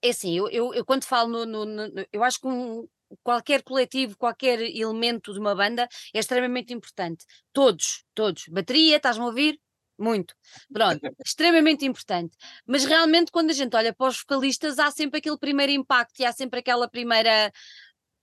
é 0.02 0.10
assim, 0.10 0.36
eu, 0.36 0.48
eu, 0.50 0.74
eu 0.74 0.84
quando 0.84 1.04
falo 1.04 1.46
no, 1.46 1.64
no- 1.64 1.88
no- 1.88 2.06
eu 2.12 2.22
acho 2.22 2.38
que 2.38 2.46
um- 2.46 2.86
qualquer 3.22 3.62
coletivo, 3.62 4.16
qualquer 4.16 4.60
elemento 4.60 5.32
de 5.32 5.38
uma 5.38 5.54
banda 5.54 5.88
é 6.12 6.18
extremamente 6.18 6.72
importante. 6.72 7.24
Todos, 7.52 8.04
todos. 8.14 8.44
Bateria, 8.48 8.96
estás-me 8.96 9.24
a 9.24 9.26
ouvir? 9.26 9.60
Muito. 9.98 10.34
Pronto, 10.72 11.00
extremamente 11.24 11.84
importante. 11.84 12.36
Mas 12.66 12.84
realmente, 12.84 13.30
quando 13.30 13.50
a 13.50 13.54
gente 13.54 13.76
olha 13.76 13.94
para 13.94 14.08
os 14.08 14.18
vocalistas, 14.18 14.78
há 14.78 14.90
sempre 14.90 15.18
aquele 15.18 15.38
primeiro 15.38 15.72
impacto 15.72 16.20
e 16.20 16.24
há 16.24 16.32
sempre 16.32 16.60
aquela 16.60 16.88
primeira. 16.88 17.52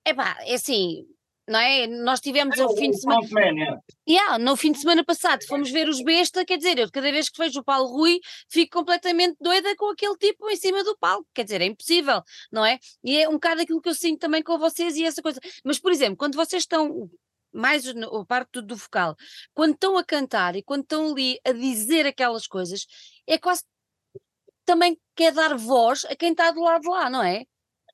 Epá, 0.06 0.38
é 0.42 0.56
assim, 0.56 1.06
não 1.52 1.60
é? 1.60 1.86
Nós 1.86 2.22
tivemos 2.22 2.58
o 2.58 2.70
fim 2.76 2.92
de 2.92 3.00
semana. 3.00 3.28
é. 3.62 3.78
Yeah, 4.10 4.40
no 4.40 4.56
fim 4.56 4.72
de 4.72 4.80
semana 4.80 5.04
passado 5.04 5.46
fomos 5.46 5.70
ver 5.70 5.90
os 5.90 6.02
Besta, 6.02 6.46
quer 6.46 6.58
dizer, 6.58 6.80
eu 6.80 6.90
cada 6.90 7.12
vez 7.12 7.30
que 7.30 7.38
vejo 7.38 7.60
o 7.60 7.64
Paulo 7.64 7.90
Rui 7.90 8.20
fico 8.50 8.78
completamente 8.78 9.36
doida 9.40 9.76
com 9.76 9.92
aquele 9.92 10.16
tipo 10.18 10.50
em 10.50 10.56
cima 10.56 10.84
do 10.84 10.98
palco, 10.98 11.28
quer 11.34 11.44
dizer, 11.44 11.62
é 11.62 11.66
impossível, 11.66 12.24
não 12.52 12.66
é? 12.66 12.80
E 13.04 13.22
é 13.22 13.28
um 13.28 13.34
bocado 13.34 13.62
aquilo 13.62 13.82
que 13.82 13.90
eu 13.90 13.96
sinto 13.96 14.20
também 14.20 14.42
com 14.42 14.58
vocês 14.58 14.96
e 14.96 15.04
essa 15.04 15.22
coisa. 15.22 15.40
Mas, 15.64 15.78
por 15.78 15.92
exemplo, 15.92 16.16
quando 16.18 16.36
vocês 16.36 16.64
estão, 16.64 17.10
mais 17.54 17.86
a 17.88 18.26
parte 18.26 18.50
do, 18.54 18.62
do 18.62 18.76
vocal, 18.78 19.16
quando 19.54 19.74
estão 19.74 19.98
a 19.98 20.04
cantar 20.04 20.56
e 20.56 20.64
quando 20.64 20.84
estão 20.84 21.12
ali 21.12 21.38
a 21.46 21.52
dizer 21.52 22.06
aquelas 22.06 22.48
coisas, 22.48 22.88
é 23.28 23.38
quase 23.38 23.64
também 24.66 24.98
quer 25.16 25.34
dar 25.34 25.58
voz 25.58 26.06
a 26.06 26.16
quem 26.16 26.32
está 26.32 26.50
do 26.52 26.62
lado 26.62 26.82
de 26.82 26.90
lá, 26.90 27.10
não 27.10 27.22
é? 27.22 27.44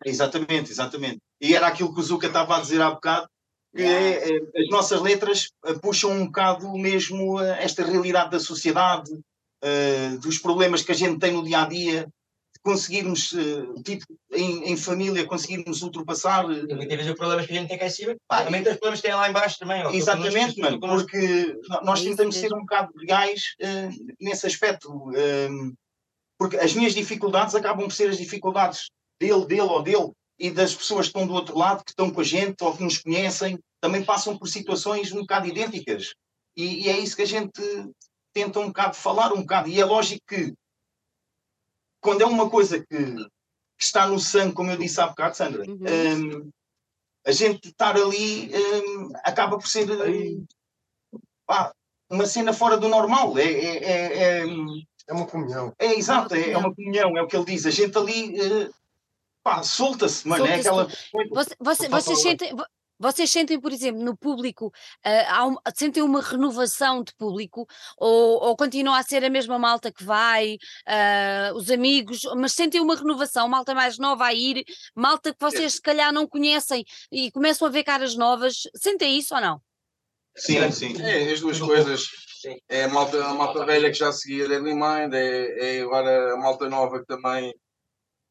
Exatamente, 0.06 0.72
exatamente. 0.72 1.20
E 1.41 1.56
era 1.56 1.67
aquilo 1.67 1.93
que 1.93 2.00
o 2.00 2.04
Zuka 2.04 2.28
estava 2.28 2.58
a 2.58 2.62
dizer 2.62 2.82
há 2.82 2.91
bocado, 2.91 3.28
que 3.78 3.84
é, 3.84 4.30
é, 4.30 4.62
as 4.62 4.70
nossas 4.70 5.00
letras 5.02 5.50
eh, 5.66 5.74
puxam 5.76 6.12
um 6.12 6.26
bocado 6.26 6.72
mesmo 6.74 7.40
eh, 7.40 7.63
esta 7.63 7.86
realidade 7.86 8.32
da 8.32 8.40
sociedade, 8.40 9.12
eh, 9.62 10.18
dos 10.22 10.40
problemas 10.40 10.82
que 10.82 10.92
a 10.92 10.96
gente 10.96 11.20
tem 11.20 11.32
no 11.32 11.44
dia 11.44 11.62
a 11.62 11.68
dia, 11.68 12.04
de 12.54 12.60
conseguirmos, 12.63 13.34
eh, 13.34 13.82
tipo, 13.84 14.06
em, 14.34 14.72
em 14.72 14.76
família, 14.76 15.26
conseguirmos 15.28 15.82
ultrapassar. 15.84 16.44
eh, 16.50 16.66
E 16.68 16.74
muitas 16.76 16.98
vezes 16.98 17.12
os 17.12 17.18
problemas 17.18 17.46
que 17.46 17.54
a 17.54 17.56
gente 17.56 17.70
tem 17.70 17.78
cá 17.78 17.86
em 17.86 17.90
cima, 17.90 18.16
Pá, 18.28 18.44
também 18.44 18.63
tem 18.63 18.74
os 18.74 18.80
problemas 18.80 19.02
que 19.02 19.08
tem 19.08 19.16
lá 19.16 19.30
em 19.30 19.34
baixo 19.34 19.60
também. 19.60 19.96
Exatamente, 19.96 20.60
mano, 20.60 20.80
porque 20.80 21.56
nós 21.84 22.02
É 22.02 22.04
tentamos 22.10 22.36
ser 22.36 22.52
um 22.54 22.62
bocado 22.62 22.92
legais 22.96 23.54
eh, 23.62 23.90
nesse 24.20 24.48
aspecto. 24.48 25.12
eh, 25.16 25.50
porque 26.40 26.58
as 26.58 26.74
minhas 26.74 26.94
dificuldades 26.94 27.56
acabam 27.56 27.86
por 27.86 27.94
ser 27.94 28.10
as 28.10 28.18
dificuldades 28.18 28.90
dele, 29.20 29.46
dele 29.46 29.62
ou 29.62 29.82
dele, 29.82 30.12
e 30.40 30.52
das 30.52 30.76
pessoas 30.76 31.08
que 31.08 31.18
estão 31.18 31.26
do 31.26 31.34
outro 31.34 31.58
lado, 31.58 31.84
que 31.84 31.90
estão 31.90 32.12
com 32.12 32.22
a 32.22 32.24
gente 32.24 32.63
ou 32.63 32.76
que 32.78 32.84
nos 32.84 33.00
conhecem, 33.00 33.58
também 33.80 34.04
passam 34.04 34.38
por 34.38 34.48
situações 34.48 35.12
um 35.12 35.22
bocado 35.22 35.48
idênticas. 35.48 36.13
E, 36.56 36.86
e 36.86 36.90
é 36.90 36.98
isso 37.00 37.16
que 37.16 37.22
a 37.22 37.28
gente 37.28 37.52
tenta 38.34 38.60
um 38.60 38.68
bocado 38.68 38.96
falar, 38.96 39.34
um 39.34 39.42
bocado. 39.42 39.70
E 39.70 39.80
é 39.80 39.86
lógico 39.86 40.22
que 40.28 40.54
quando 42.02 42.22
é 42.22 42.26
uma 42.26 42.50
coisa 42.50 42.80
que, 42.80 42.86
que 42.88 43.28
está 43.84 44.08
no 44.08 44.20
sangue, 44.20 44.54
como 44.54 44.72
eu 44.72 44.78
disse 44.78 45.00
há 45.02 45.08
bocado, 45.08 45.36
Sandra, 45.36 45.63
Uhum. 45.68 45.78
hum, 46.46 46.50
a 47.26 47.32
gente 47.32 47.70
estar 47.70 47.96
ali 47.96 48.52
hum, 48.56 49.10
acaba 49.24 49.58
por 49.58 49.68
ser 49.68 49.90
hum, 49.92 50.46
pá, 51.46 51.74
uma 52.10 52.26
cena 52.26 52.54
fora 52.54 52.78
do 52.78 52.88
normal. 52.88 53.38
É, 53.38 53.44
é, 53.44 53.84
é, 53.84 54.40
é, 54.40 54.46
É 55.08 55.13
uma 55.13 55.26
comunhão. 55.28 55.74
é 55.78 55.94
exato, 55.96 56.34
é, 56.36 56.40
é 56.40 56.44
comunhão. 56.44 56.60
uma 56.62 56.76
comunhão, 56.76 57.18
é 57.18 57.22
o 57.22 57.28
que 57.28 57.36
ele 57.36 57.46
diz. 57.46 57.66
A 57.66 57.72
gente 57.72 57.98
ali 57.98 58.70
pá, 59.44 59.62
solta-se, 59.63 60.28
mano. 60.28 60.46
É 60.46 60.62
Solta-se 60.62 60.68
aquela 60.68 61.30
Você- 61.34 61.56
você- 61.60 61.90
vocês, 61.90 62.22
sentem, 62.22 62.54
vocês 62.99 63.31
sentem, 63.31 63.60
por 63.60 63.71
exemplo, 63.71 64.03
no 64.03 64.15
público, 64.17 64.71
há 65.29 65.45
um- 65.47 65.55
sentem 65.75 66.03
uma 66.03 66.21
renovação 66.21 67.03
de 67.03 67.13
público 67.15 67.67
ou, 67.97 68.43
ou 68.43 68.57
continua 68.57 68.97
a 68.99 69.03
ser 69.03 69.23
a 69.23 69.29
mesma 69.29 69.57
malta 69.60 69.91
que 69.91 70.03
vai, 70.03 70.57
ah, 70.86 71.51
os 71.55 71.69
amigos, 71.69 72.21
mas 72.36 72.53
sentem 72.53 72.81
uma 72.81 72.95
renovação, 72.95 73.47
malta 73.47 73.73
mais 73.73 73.97
nova 73.97 74.25
a 74.25 74.33
ir, 74.33 74.63
malta 74.95 75.33
que 75.33 75.39
vocês 75.39 75.73
se 75.73 75.81
calhar 75.81 76.12
não 76.12 76.27
conhecem 76.27 76.83
e 77.12 77.31
começam 77.31 77.67
a 77.67 77.71
ver 77.71 77.83
caras 77.83 78.15
novas, 78.15 78.63
sentem 78.75 79.17
isso 79.17 79.36
ou 79.36 79.41
não? 79.41 79.62
Sim, 80.36 80.71
sim. 80.71 81.01
É, 81.01 81.31
as 81.31 81.39
duas 81.39 81.60
coisas. 81.60 82.07
É 82.69 82.83
a 82.83 82.88
malta, 82.89 83.25
a 83.25 83.33
malta 83.33 83.65
velha 83.65 83.89
que 83.91 83.97
já 83.97 84.12
seguia 84.12 84.47
Deadly 84.47 84.73
Mind, 84.75 85.13
é, 85.13 85.77
é 85.77 85.81
agora 85.81 86.33
a 86.36 86.38
malta 86.38 86.69
nova 86.69 86.99
que 86.99 87.05
também 87.05 87.53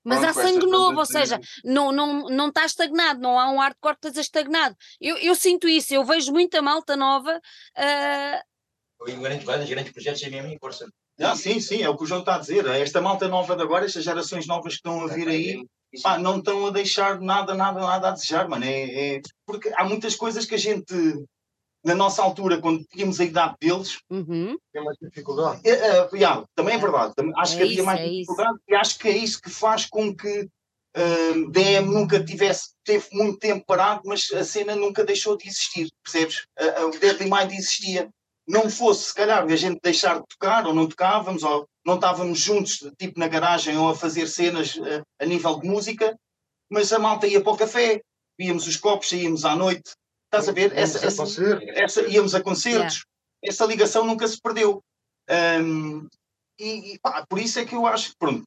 Mas 0.07 0.21
Pronto, 0.21 0.39
há 0.39 0.43
sangue 0.43 0.67
novo, 0.67 0.99
ou 1.01 1.05
seja, 1.05 1.41
não, 1.65 1.91
não, 1.91 2.29
não 2.29 2.49
está 2.49 2.65
estagnado, 2.65 3.21
não 3.21 3.39
há 3.41 3.51
um 3.51 3.59
hardcore 3.59 3.97
que 4.01 4.07
esteja 4.07 4.21
estagnado. 4.21 4.77
Eu, 5.01 5.17
eu 5.19 5.35
sinto 5.35 5.69
isso, 5.69 5.93
eu 5.93 6.05
vejo 6.05 6.33
muita 6.33 6.63
malta 6.63 6.97
nova. 6.97 7.41
ah, 7.77 8.41
E 9.09 9.13
grandes 9.17 9.45
bandas, 9.45 9.69
grandes 9.69 9.93
projetos 9.93 10.21
sem 10.21 10.31
mesmo 10.31 10.57
força. 10.61 10.87
Ah, 11.19 11.35
sim, 11.35 11.59
sim, 11.59 11.83
é 11.83 11.89
o 11.89 11.97
que 11.97 12.05
o 12.05 12.07
João 12.07 12.21
está 12.21 12.37
a 12.37 12.39
dizer. 12.39 12.65
Esta 12.67 13.01
malta 13.01 13.27
nova 13.27 13.57
de 13.57 13.63
agora, 13.63 13.85
estas 13.85 14.05
gerações 14.05 14.47
novas 14.47 14.75
que 14.75 14.79
estão 14.79 15.01
a 15.03 15.09
vir 15.09 15.27
aí, 15.29 15.67
pá, 16.03 16.19
não 16.19 16.39
estão 16.39 16.67
a 16.67 16.71
deixar 16.71 17.21
nada, 17.21 17.55
nada, 17.55 17.81
nada 17.81 18.09
a 18.09 18.11
desejar, 18.13 18.49
mano. 18.49 18.65
É, 18.65 19.17
é- 19.17 19.21
Porque 19.45 19.73
há 19.77 19.85
muitas 19.85 20.15
coisas 20.15 20.45
que 20.45 20.55
a 20.55 20.59
gente, 20.59 20.95
na 21.87 21.95
nossa 21.95 22.21
altura, 22.23 22.61
quando 22.61 22.85
tínhamos 22.85 23.21
a 23.21 23.25
idade 23.25 23.55
deles, 23.61 23.99
uhum, 24.11 24.59
Tem 24.73 24.85
mais 24.85 24.97
dificuldade. 25.01 25.61
é, 25.65 25.71
é, 25.71 26.09
yeah, 26.15 26.45
também 26.55 26.75
é 26.75 26.79
verdade. 26.79 27.15
Também 27.15 27.33
Acho 27.37 27.55
É 27.55 27.57
que 27.59 27.63
havia 27.63 27.75
isso, 27.77 27.85
mais 27.87 28.01
é 28.01 28.07
isso. 28.07 28.17
dificuldade 28.19 28.59
e 28.69 28.75
acho 28.75 28.99
que 28.99 29.09
é 29.09 29.17
isso 29.17 29.41
que 29.41 29.51
faz 29.51 29.87
com 29.87 30.15
que 30.15 30.49
hum, 30.97 31.51
DM 31.51 31.87
nunca 31.89 32.23
tivesse, 32.25 32.71
teve 32.85 33.07
muito 33.13 33.39
tempo 33.39 33.65
parado, 33.67 34.03
mas 34.05 34.29
a 34.33 34.43
cena 34.43 34.75
nunca 34.75 35.05
deixou 35.05 35.37
de 35.37 35.47
existir, 35.47 35.89
percebes? 36.03 36.45
A- 36.59 36.87
O 36.87 36.91
Deadly 36.91 37.31
Mind 37.31 37.53
existia. 37.53 38.09
Não 38.49 38.69
fosse, 38.71 39.05
se 39.05 39.15
calhar, 39.15 39.45
a 39.45 39.57
gente 39.57 39.79
deixar 39.83 40.21
de 40.21 40.25
tocar, 40.29 40.67
ou 40.67 40.75
não 40.75 40.89
tocávamos, 40.89 41.43
ou 41.43 41.67
não 41.85 41.95
estávamos 41.97 42.39
juntos, 42.41 42.79
tipo 42.99 43.19
na 43.21 43.29
garagem, 43.29 43.77
ou 43.77 43.89
a 43.91 43.95
fazer 43.97 44.27
cenas 44.29 44.77
eh, 44.85 45.03
a 45.21 45.25
nível 45.27 45.59
de 45.61 45.69
música, 45.69 46.17
mas 46.71 46.93
a 46.93 46.99
malta 46.99 47.27
ia 47.27 47.41
para 47.41 47.53
o 47.53 47.57
café, 47.57 48.01
víamos 48.39 48.67
os 48.67 48.77
copos, 48.77 49.09
saíamos 49.09 49.45
à 49.45 49.55
noite. 49.57 49.91
Estás 50.27 50.49
a 50.49 50.53
ver? 50.53 50.73
Essa, 50.77 50.99
a 51.05 51.07
essa, 51.07 51.23
essa- 51.75 52.09
íamos 52.09 52.35
a 52.35 52.43
concertos, 52.43 53.05
essa 53.43 53.65
ligação 53.65 54.05
nunca 54.05 54.27
se 54.27 54.41
perdeu. 54.41 54.83
Ahm, 55.29 56.07
e, 56.59 56.95
e, 56.95 56.99
pá, 56.99 57.25
por 57.29 57.39
isso 57.39 57.59
é 57.59 57.65
que 57.65 57.75
eu 57.75 57.87
acho 57.87 58.11
que, 58.11 58.17
pronto, 58.19 58.45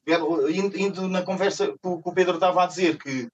indo, 0.50 0.78
indo 0.78 1.08
na 1.08 1.22
conversa 1.22 1.68
que 1.68 1.78
o, 1.84 2.02
que 2.02 2.08
o 2.08 2.12
Pedro 2.12 2.34
estava 2.34 2.64
a 2.64 2.66
dizer, 2.66 2.98
que 2.98 3.28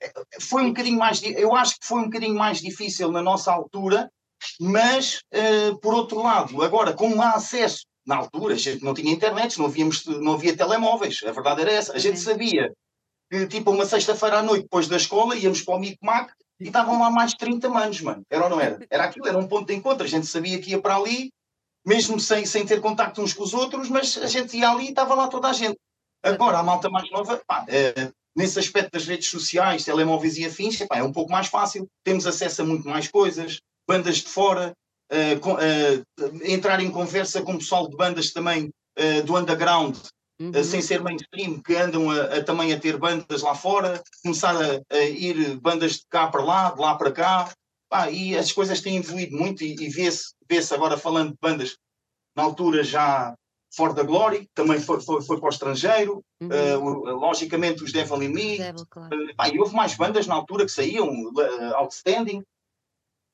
eh, 0.00 0.12
foi 0.40 0.62
um 0.62 0.68
bocadinho 0.68 0.98
mais, 0.98 1.20
eu 1.22 1.54
acho 1.54 1.78
que 1.78 1.86
foi 1.86 2.00
um 2.00 2.04
bocadinho 2.04 2.34
mais 2.36 2.60
difícil 2.60 3.10
na 3.10 3.22
nossa 3.22 3.52
altura, 3.52 4.10
mas, 4.60 5.20
eh, 5.32 5.72
por 5.82 5.94
outro 5.94 6.22
lado, 6.22 6.62
agora, 6.62 6.92
como 6.94 7.20
há 7.20 7.32
acesso, 7.32 7.84
na 8.06 8.16
altura, 8.16 8.54
a 8.54 8.58
gente 8.58 8.82
não 8.84 8.94
tinha 8.94 9.12
internet, 9.12 9.58
não, 9.58 9.66
havíamos, 9.66 10.06
não 10.06 10.32
havia 10.34 10.56
telemóveis, 10.56 11.20
a 11.26 11.32
verdade 11.32 11.62
era 11.62 11.72
essa, 11.72 11.92
a 11.92 11.98
gente 11.98 12.18
sabia 12.18 12.72
que, 13.30 13.46
tipo, 13.46 13.70
uma 13.72 13.84
sexta-feira 13.84 14.38
à 14.38 14.42
noite, 14.42 14.62
depois 14.62 14.88
da 14.88 14.96
escola, 14.96 15.36
íamos 15.36 15.60
para 15.62 15.74
o 15.74 15.78
Mic 15.78 15.98
Mac 16.02 16.30
e 16.60 16.66
estavam 16.66 17.00
lá 17.00 17.10
mais 17.10 17.30
de 17.30 17.38
30 17.38 17.68
manos, 17.68 18.00
mano. 18.00 18.22
Era 18.28 18.44
ou 18.44 18.50
não 18.50 18.60
era? 18.60 18.78
Era 18.90 19.04
aquilo, 19.04 19.26
era 19.26 19.38
um 19.38 19.48
ponto 19.48 19.66
de 19.66 19.74
encontro. 19.74 20.04
A 20.04 20.08
gente 20.08 20.26
sabia 20.26 20.60
que 20.60 20.70
ia 20.70 20.80
para 20.80 20.96
ali, 20.96 21.30
mesmo 21.86 22.20
sem, 22.20 22.44
sem 22.44 22.66
ter 22.66 22.80
contacto 22.80 23.22
uns 23.22 23.32
com 23.32 23.42
os 23.42 23.54
outros, 23.54 23.88
mas 23.88 24.18
a 24.18 24.26
gente 24.26 24.56
ia 24.56 24.68
ali 24.70 24.86
e 24.86 24.90
estava 24.90 25.14
lá 25.14 25.28
toda 25.28 25.48
a 25.48 25.52
gente. 25.52 25.76
Agora, 26.22 26.58
a 26.58 26.62
malta 26.62 26.90
mais 26.90 27.10
nova, 27.10 27.40
pá, 27.46 27.64
eh, 27.68 28.10
nesse 28.36 28.58
aspecto 28.58 28.92
das 28.92 29.06
redes 29.06 29.28
sociais, 29.30 29.84
telemóveis 29.84 30.36
e 30.36 30.44
afins, 30.44 30.76
pá, 30.86 30.98
é 30.98 31.02
um 31.02 31.12
pouco 31.12 31.32
mais 31.32 31.46
fácil. 31.46 31.86
Temos 32.04 32.26
acesso 32.26 32.60
a 32.60 32.64
muito 32.64 32.86
mais 32.86 33.08
coisas, 33.08 33.58
bandas 33.88 34.18
de 34.18 34.28
fora, 34.28 34.74
eh, 35.10 35.36
com- 35.36 35.58
eh, 35.58 36.02
entrar 36.44 36.80
em 36.80 36.90
conversa 36.90 37.40
com 37.42 37.54
o 37.54 37.58
pessoal 37.58 37.88
de 37.88 37.96
bandas 37.96 38.32
também 38.32 38.70
do 39.24 39.34
underground, 39.34 39.96
uhum. 40.40 40.64
sem 40.64 40.80
ser 40.80 41.02
mainstream, 41.02 41.60
que 41.60 41.76
andam 41.76 42.10
a, 42.10 42.36
a 42.36 42.42
também 42.42 42.72
a 42.72 42.80
ter 42.80 42.96
bandas 42.96 43.42
lá 43.42 43.54
fora, 43.54 44.02
começar 44.22 44.56
a, 44.56 44.80
a 44.96 45.04
ir 45.04 45.60
bandas 45.60 45.92
de 45.92 46.06
cá 46.08 46.28
para 46.28 46.42
lá, 46.42 46.70
de 46.70 46.80
lá 46.80 46.94
para 46.96 47.12
cá, 47.12 47.52
pá, 47.88 48.10
e 48.10 48.36
as 48.36 48.50
coisas 48.50 48.80
têm 48.80 48.96
evoluído 48.96 49.36
muito 49.36 49.62
e, 49.62 49.74
e 49.78 49.88
vê-se 49.88 50.32
vê 50.48 50.58
agora 50.74 50.96
falando 50.96 51.30
de 51.32 51.38
bandas 51.40 51.76
na 52.34 52.42
altura 52.42 52.82
já 52.82 53.34
fora 53.72 53.92
da 53.94 54.02
Glory, 54.02 54.48
também 54.52 54.80
foi, 54.80 55.00
foi, 55.00 55.22
foi 55.22 55.38
para 55.38 55.46
o 55.46 55.50
estrangeiro, 55.50 56.24
uhum. 56.40 56.82
o- 56.82 57.04
logicamente 57.20 57.84
os 57.84 57.92
Devil 57.92 58.22
in 58.24 58.28
Me, 58.28 58.58
Devil, 58.58 58.86
claro. 58.90 59.14
eh, 59.14 59.34
pá, 59.36 59.48
e 59.48 59.60
houve 59.60 59.74
mais 59.74 59.94
bandas 59.94 60.26
na 60.26 60.34
altura 60.34 60.64
que 60.64 60.72
saíam, 60.72 61.08
eh, 61.38 61.74
Outstanding, 61.74 62.42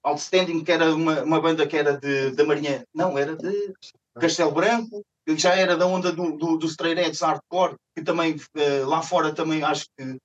Outstanding 0.05 0.63
que 0.63 0.73
era 0.73 0.95
uma, 0.95 1.23
uma 1.23 1.41
banda 1.41 1.67
que 1.67 1.77
era 1.77 1.97
de, 1.97 2.33
da 2.33 2.45
Marinha, 2.45 2.85
não, 2.95 3.17
era 3.17 3.35
de 3.35 3.73
Castelo 4.21 4.53
Branco, 4.53 5.03
que 5.35 5.37
já 5.37 5.55
era 5.57 5.77
da 5.77 5.87
onda 5.87 6.13
do, 6.13 6.37
do, 6.37 6.57
do 6.57 6.67
Stray 6.67 6.95
Reds 6.95 7.21
Hardcore, 7.21 7.77
que 7.95 8.03
também 8.03 8.37
eh, 8.55 8.85
lá 8.85 9.03
fora 9.03 9.35
também 9.35 9.63
acho 9.65 9.87
que 9.97 10.17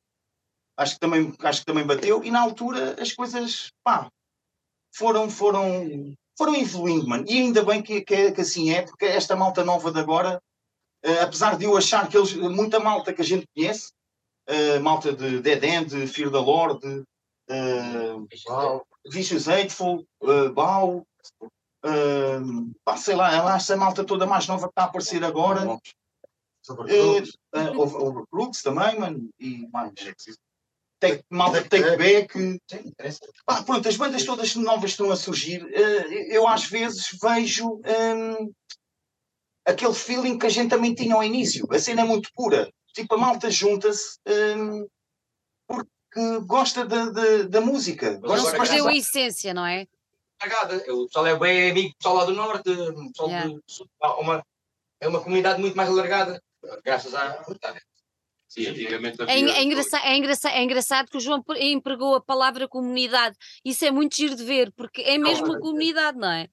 acho 0.77 0.93
que 0.93 0.99
também 0.99 1.33
acho 1.39 1.59
que 1.59 1.65
também 1.65 1.85
bateu, 1.85 2.23
e 2.23 2.29
na 2.29 2.41
altura 2.41 2.95
as 3.01 3.11
coisas 3.11 3.71
pá, 3.83 4.09
foram, 4.95 5.29
foram, 5.29 6.13
foram 6.37 6.55
evoluindo, 6.55 7.07
mano. 7.07 7.25
E 7.27 7.39
ainda 7.39 7.63
bem 7.63 7.81
que, 7.81 8.01
que, 8.01 8.31
que 8.31 8.41
assim 8.41 8.71
é, 8.71 8.83
porque 8.83 9.05
esta 9.05 9.35
malta 9.35 9.63
nova 9.63 9.91
de 9.91 9.99
agora, 9.99 10.41
eh, 11.03 11.21
apesar 11.21 11.57
de 11.57 11.65
eu 11.65 11.75
achar 11.75 12.07
que 12.07 12.17
eles, 12.17 12.33
muita 12.33 12.79
malta 12.79 13.13
que 13.13 13.21
a 13.21 13.25
gente 13.25 13.47
conhece, 13.55 13.91
eh, 14.47 14.79
malta 14.79 15.13
de 15.13 15.39
Dead 15.41 15.63
End, 15.63 16.07
Fear 16.07 16.31
the 16.31 16.37
Lord, 16.37 17.05
Uau. 18.47 18.85
Vicious 19.09 19.47
Hateful, 19.47 20.05
uh, 20.21 20.49
Bau, 20.53 21.05
uh, 21.85 22.71
pá, 22.83 22.97
sei 22.97 23.15
lá, 23.15 23.55
essa 23.55 23.75
malta 23.75 24.03
toda 24.03 24.25
mais 24.25 24.47
nova 24.47 24.67
que 24.67 24.71
está 24.71 24.83
a 24.83 24.85
aparecer 24.85 25.23
agora, 25.23 25.61
Sobre 26.63 26.93
eh, 26.93 26.97
todos. 26.99 27.37
uh, 27.55 28.05
Overbrooks 28.07 28.61
também, 28.61 28.99
mano, 28.99 29.29
e 29.39 29.67
mais. 29.71 29.93
Take, 30.99 31.23
malta 31.31 31.63
de 31.63 31.69
Take 31.69 31.83
Take 31.83 31.97
Back, 31.97 32.33
Sim, 32.39 32.59
interessa. 32.85 33.19
pá, 33.43 33.63
pronto, 33.63 33.89
as 33.89 33.97
bandas 33.97 34.23
todas 34.23 34.55
novas 34.55 34.91
estão 34.91 35.09
a 35.09 35.15
surgir. 35.15 35.67
eh, 35.73 36.37
eu 36.37 36.47
às 36.47 36.65
vezes 36.65 37.17
vejo 37.19 37.81
hum, 37.83 38.53
aquele 39.65 39.95
feeling 39.95 40.37
que 40.37 40.45
a 40.45 40.49
gente 40.49 40.69
também 40.69 40.93
tinha 40.93 41.15
ao 41.15 41.23
início. 41.23 41.67
A 41.71 41.79
cena 41.79 42.01
é 42.01 42.05
muito 42.05 42.29
pura. 42.35 42.71
Tipo, 42.93 43.15
a 43.15 43.17
malta 43.17 43.49
junta-se 43.49 44.19
hum, 44.27 44.85
porque 45.67 46.39
gosta 46.45 46.85
da, 46.85 47.05
da, 47.09 47.43
da 47.49 47.61
música. 47.61 48.19
Mas 48.21 48.21
Não 48.21 48.29
Gosta 48.29 48.51
de 48.51 48.57
perdeu 48.57 48.87
a 48.87 48.95
essência, 48.95 49.55
não 49.55 49.65
é? 49.65 49.87
Cagada. 50.41 50.77
O 50.93 51.06
pessoal 51.06 51.27
é 51.27 51.38
bem 51.38 51.69
amigo 51.71 51.89
do 51.89 51.95
pessoal 51.97 52.15
lá 52.15 52.25
do 52.25 52.34
norte, 52.34 52.69
o 52.69 53.08
pessoal 53.12 53.30
Yeah. 53.30 53.49
do 53.54 53.63
sul. 53.67 53.88
Uma, 54.19 54.43
é 54.99 55.08
uma 55.08 55.21
comunidade 55.21 55.60
muito 55.62 55.75
mais 55.77 55.88
alargada, 55.89 56.41
graças 56.84 57.13
à. 57.13 57.43
Sim, 58.47 58.67
antigamente 58.67 59.21
É, 59.21 59.23
havia. 59.23 59.36
é, 59.56 59.63
engraça- 59.63 59.99
é 60.04 60.17
engraça- 60.17 60.49
é 60.49 60.63
engraçado 60.63 61.10
que 61.10 61.15
o 61.17 61.21
João 61.21 61.41
pre- 61.41 61.71
empregou 61.71 62.15
a 62.15 62.21
palavra 62.21 62.67
comunidade. 62.67 63.38
Isso 63.63 63.86
é 63.86 63.91
muito 63.91 64.15
giro 64.15 64.36
de 64.36 64.43
ver, 64.43 64.73
porque 64.73 65.01
é 65.01 65.17
mesmo 65.17 65.45
uma 65.45 65.60
comunidade, 65.60 66.17
não 66.17 66.30
é? 66.32 66.49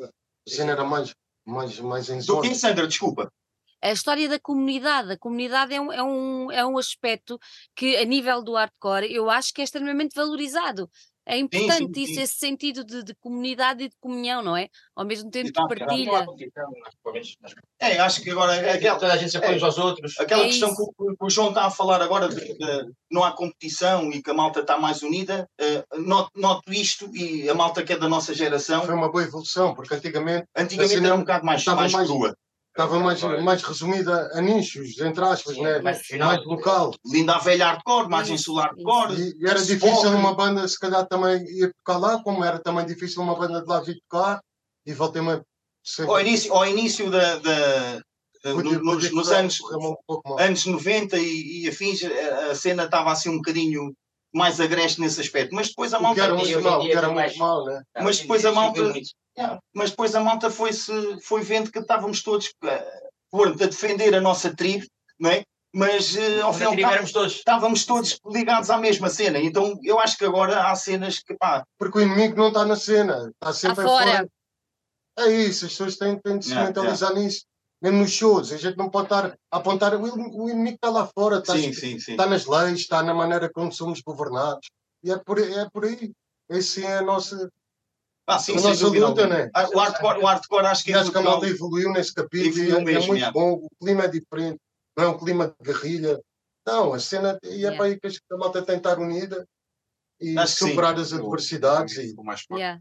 A 0.00 0.08
cena 0.48 0.72
era 0.72 0.84
mais, 0.84 1.12
mais, 1.44 1.78
mais 1.80 2.08
em 2.08 2.18
Do 2.20 2.40
que 2.40 2.54
Sandra, 2.54 2.86
desculpa. 2.86 3.30
A 3.82 3.92
história 3.92 4.26
da 4.26 4.40
comunidade. 4.40 5.12
A 5.12 5.18
comunidade 5.18 5.74
é 5.74 5.80
um, 5.80 5.92
é, 5.92 6.02
um, 6.02 6.50
é 6.52 6.64
um 6.64 6.78
aspecto 6.78 7.38
que, 7.76 7.94
a 7.98 8.04
nível 8.06 8.42
do 8.42 8.54
hardcore, 8.54 9.12
eu 9.12 9.28
acho 9.28 9.52
que 9.52 9.60
é 9.60 9.64
extremamente 9.64 10.14
valorizado. 10.14 10.88
É 11.26 11.38
importante 11.38 12.02
isso, 12.02 12.14
sim. 12.14 12.20
esse 12.20 12.34
sentido 12.34 12.84
de, 12.84 13.02
de 13.02 13.14
comunidade 13.14 13.84
e 13.84 13.88
de 13.88 13.96
comunhão, 13.98 14.42
não 14.42 14.54
é? 14.56 14.68
Ao 14.94 15.06
mesmo 15.06 15.30
tempo 15.30 15.50
de 15.50 15.58
Exato, 15.58 15.74
partilha. 15.74 16.26
É, 17.80 17.98
acho 17.98 18.22
que 18.22 18.30
agora 18.30 18.54
é 18.54 18.72
aquela, 18.72 18.98
Toda 18.98 19.12
a 19.12 19.16
gente 19.16 19.30
se 19.30 19.36
apoia 19.38 19.56
uns 19.56 19.62
aos 19.62 19.78
outros. 19.78 20.18
aquela 20.18 20.42
É 20.42 20.46
questão 20.46 20.70
isso. 20.70 20.76
que 20.76 21.02
o, 21.02 21.16
que 21.16 21.24
o 21.24 21.30
João 21.30 21.48
está 21.48 21.64
a 21.64 21.70
falar 21.70 22.02
agora 22.02 22.28
de, 22.28 22.36
de 22.36 22.92
não 23.10 23.24
há 23.24 23.32
competição 23.32 24.10
e 24.12 24.22
que 24.22 24.30
a 24.30 24.34
malta 24.34 24.60
está 24.60 24.78
mais 24.78 25.02
unida. 25.02 25.48
eh, 25.58 25.82
noto, 25.96 26.30
noto 26.36 26.72
isto 26.72 27.10
e 27.16 27.48
a 27.48 27.54
malta 27.54 27.82
que 27.82 27.92
é 27.92 27.98
da 27.98 28.08
nossa 28.08 28.34
geração, 28.34 28.84
Foi 28.84 28.94
uma 28.94 29.10
boa 29.10 29.24
evolução, 29.24 29.74
porque 29.74 29.94
antigamente 29.94 30.46
antigamente 30.54 30.94
assim, 30.96 31.04
era 31.06 31.14
um 31.14 31.20
bocado 31.20 31.44
mais, 31.44 31.64
mais, 31.64 31.92
mais- 31.92 32.08
crua. 32.08 32.36
Estava 32.76 32.98
mais, 32.98 33.22
mais 33.42 33.62
resumida 33.62 34.28
a 34.34 34.40
nichos, 34.40 34.98
entre 35.00 35.24
aspas, 35.24 35.54
Sim, 35.54 35.62
né? 35.62 35.78
mais 35.80 36.02
mais 36.18 36.44
local. 36.44 36.92
Linda 37.06 37.36
a 37.36 37.38
velha 37.38 37.66
hardcore, 37.66 38.08
solar 38.10 38.30
isso. 38.30 38.54
hardcore. 38.56 39.14
E, 39.20 39.34
e 39.44 39.48
era 39.48 39.60
Spock. 39.60 39.74
difícil 39.80 40.10
uma 40.10 40.34
banda, 40.34 40.66
se 40.66 40.78
calhar, 40.78 41.06
também 41.06 41.42
ir 41.44 41.72
tocar 41.84 41.98
lá, 41.98 42.20
como 42.22 42.44
era 42.44 42.58
também 42.58 42.84
difícil 42.84 43.22
uma 43.22 43.36
banda 43.36 43.62
de 43.62 43.68
lá 43.68 43.80
vir 43.80 43.96
tocar, 44.08 44.40
e 44.84 44.92
voltei-me 44.92 45.40
sempre. 45.84 46.10
Ao 46.12 46.20
início, 46.20 46.52
ao 46.52 46.66
início 46.66 47.10
da, 47.10 47.36
da- 47.36 48.00
no- 48.44 48.62
nos, 48.62 48.78
podia 48.82 49.10
nos 49.12 49.30
anos, 49.32 49.58
um 49.60 49.94
mal. 50.26 50.38
anos 50.40 50.66
90 50.66 51.16
e, 51.16 51.62
e 51.64 51.68
afins, 51.68 52.00
a, 52.04 52.50
a 52.50 52.54
cena 52.56 52.84
estava 52.84 53.12
assim 53.12 53.28
um 53.30 53.36
bocadinho 53.36 53.94
mais 54.34 54.60
agreste 54.60 55.00
nesse 55.00 55.20
aspecto. 55.20 55.54
Mas 55.54 55.68
depois 55.68 55.94
a 55.94 55.96
O 55.96 56.00
que 56.00 56.04
malta. 56.06 56.22
era 56.22 56.34
muito 56.34 56.60
mal, 56.60 56.80
que 56.82 56.92
era 56.92 57.08
mais- 57.12 57.30
muito 57.36 57.38
mal, 57.38 57.64
né? 57.64 57.82
Mas 58.02 58.18
depois 58.18 58.44
a 58.44 58.50
malta- 58.52 58.92
Yeah, 59.36 59.58
mas 59.74 59.90
depois 59.90 60.14
a 60.14 60.20
malta 60.20 60.48
foi, 60.50 60.72
-se, 60.72 61.20
foi 61.20 61.42
vendo 61.42 61.70
que 61.70 61.78
estávamos 61.80 62.22
todos 62.22 62.52
pronto, 63.30 63.62
a 63.62 63.66
defender 63.66 64.14
a 64.14 64.20
nossa 64.20 64.54
tribo, 64.54 64.86
não 65.18 65.30
é? 65.30 65.42
Mas 65.74 66.14
eh, 66.14 66.40
ao 66.40 66.52
fim 66.54 66.62
e 66.62 66.66
ao 66.66 66.76
cabo 66.76 66.92
éramos 66.92 67.12
todos. 67.12 67.32
estávamos 67.34 67.84
todos 67.84 68.20
ligados 68.26 68.70
à 68.70 68.78
mesma 68.78 69.08
cena. 69.08 69.40
Então 69.40 69.76
eu 69.82 69.98
acho 69.98 70.16
que 70.16 70.24
agora 70.24 70.70
há 70.70 70.74
cenas 70.76 71.18
que 71.18 71.34
pá, 71.34 71.64
Porque 71.76 71.98
o 71.98 72.00
inimigo 72.00 72.36
não 72.36 72.48
está 72.48 72.64
na 72.64 72.76
cena, 72.76 73.28
está 73.32 73.52
sempre 73.52 73.82
Está 73.82 73.82
fora. 73.82 74.10
fora. 74.12 74.28
É 75.18 75.28
isso, 75.32 75.66
as 75.66 75.72
pessoas 75.72 75.96
têm, 75.96 76.16
têm 76.18 76.38
de 76.38 76.44
se 76.44 76.50
Yeah, 76.52 76.68
mentalizar 76.68 77.12
nisso. 77.14 77.44
Mesmo 77.82 77.98
nos 77.98 78.12
shows, 78.12 78.52
a 78.52 78.56
gente 78.56 78.76
não 78.78 78.88
pode 78.88 79.06
estar 79.06 79.36
a 79.50 79.56
apontar. 79.56 79.94
O, 79.94 80.44
o 80.44 80.48
inimigo 80.48 80.76
está 80.76 80.90
lá 80.90 81.06
fora, 81.06 81.38
está, 81.38 81.54
sim, 81.54 81.72
sim, 81.72 81.98
sim. 81.98 82.12
está 82.12 82.26
nas 82.26 82.46
leis, 82.46 82.80
está 82.80 83.02
na 83.02 83.12
maneira 83.12 83.50
como 83.52 83.72
somos 83.72 84.00
governados. 84.00 84.70
E 85.02 85.10
é 85.10 85.18
por, 85.18 85.38
é 85.40 85.68
por 85.72 85.84
aí. 85.84 86.12
Esse 86.48 86.84
é 86.84 86.98
a 86.98 87.02
nossa, 87.02 87.48
Ah, 88.26 88.38
sim, 88.38 88.52
a 88.52 88.60
nossa 88.60 88.86
luta, 88.86 89.06
alguma. 89.06 89.26
né? 89.26 89.50
Ah, 89.54 89.68
O 89.68 89.78
hardcore, 89.78 90.18
o 90.18 90.26
hardcore 90.26 90.66
acho 90.66 90.84
que 90.84 90.90
E 90.90 90.94
é 90.94 90.96
acho 90.98 91.12
que 91.12 91.18
a 91.18 91.22
malta 91.22 91.46
evoluiu 91.46 91.92
nesse 91.92 92.14
capítulo 92.14 92.58
e 92.64 92.68
Evoluiu 92.68 92.98
é, 92.98 93.02
é 93.02 93.06
muito 93.06 93.14
yeah. 93.16 93.32
bom. 93.32 93.52
O 93.52 93.68
clima 93.78 94.04
é 94.04 94.08
diferente, 94.08 94.58
não 94.96 95.04
é 95.04 95.08
um 95.08 95.18
clima 95.18 95.54
de 95.60 95.72
guerrilha, 95.72 96.20
Não, 96.66 96.94
a 96.94 96.98
cena, 96.98 97.38
e 97.42 97.48
é 97.48 97.54
Yeah. 97.56 97.76
para 97.76 97.86
aí 97.86 98.00
que 98.00 98.06
a 98.32 98.36
malta 98.38 98.62
tem 98.62 98.76
de 98.76 98.80
estar 98.80 98.98
unida 98.98 99.46
e 100.18 100.38
Acho 100.38 100.52
que 100.56 100.64
sim. 100.64 100.68
superar 100.70 100.98
as 100.98 101.12
adversidades. 101.12 101.98
E, 101.98 102.08
Ficou 102.08 102.24
mais 102.24 102.40
forte. 102.40 102.60
Yeah. 102.60 102.80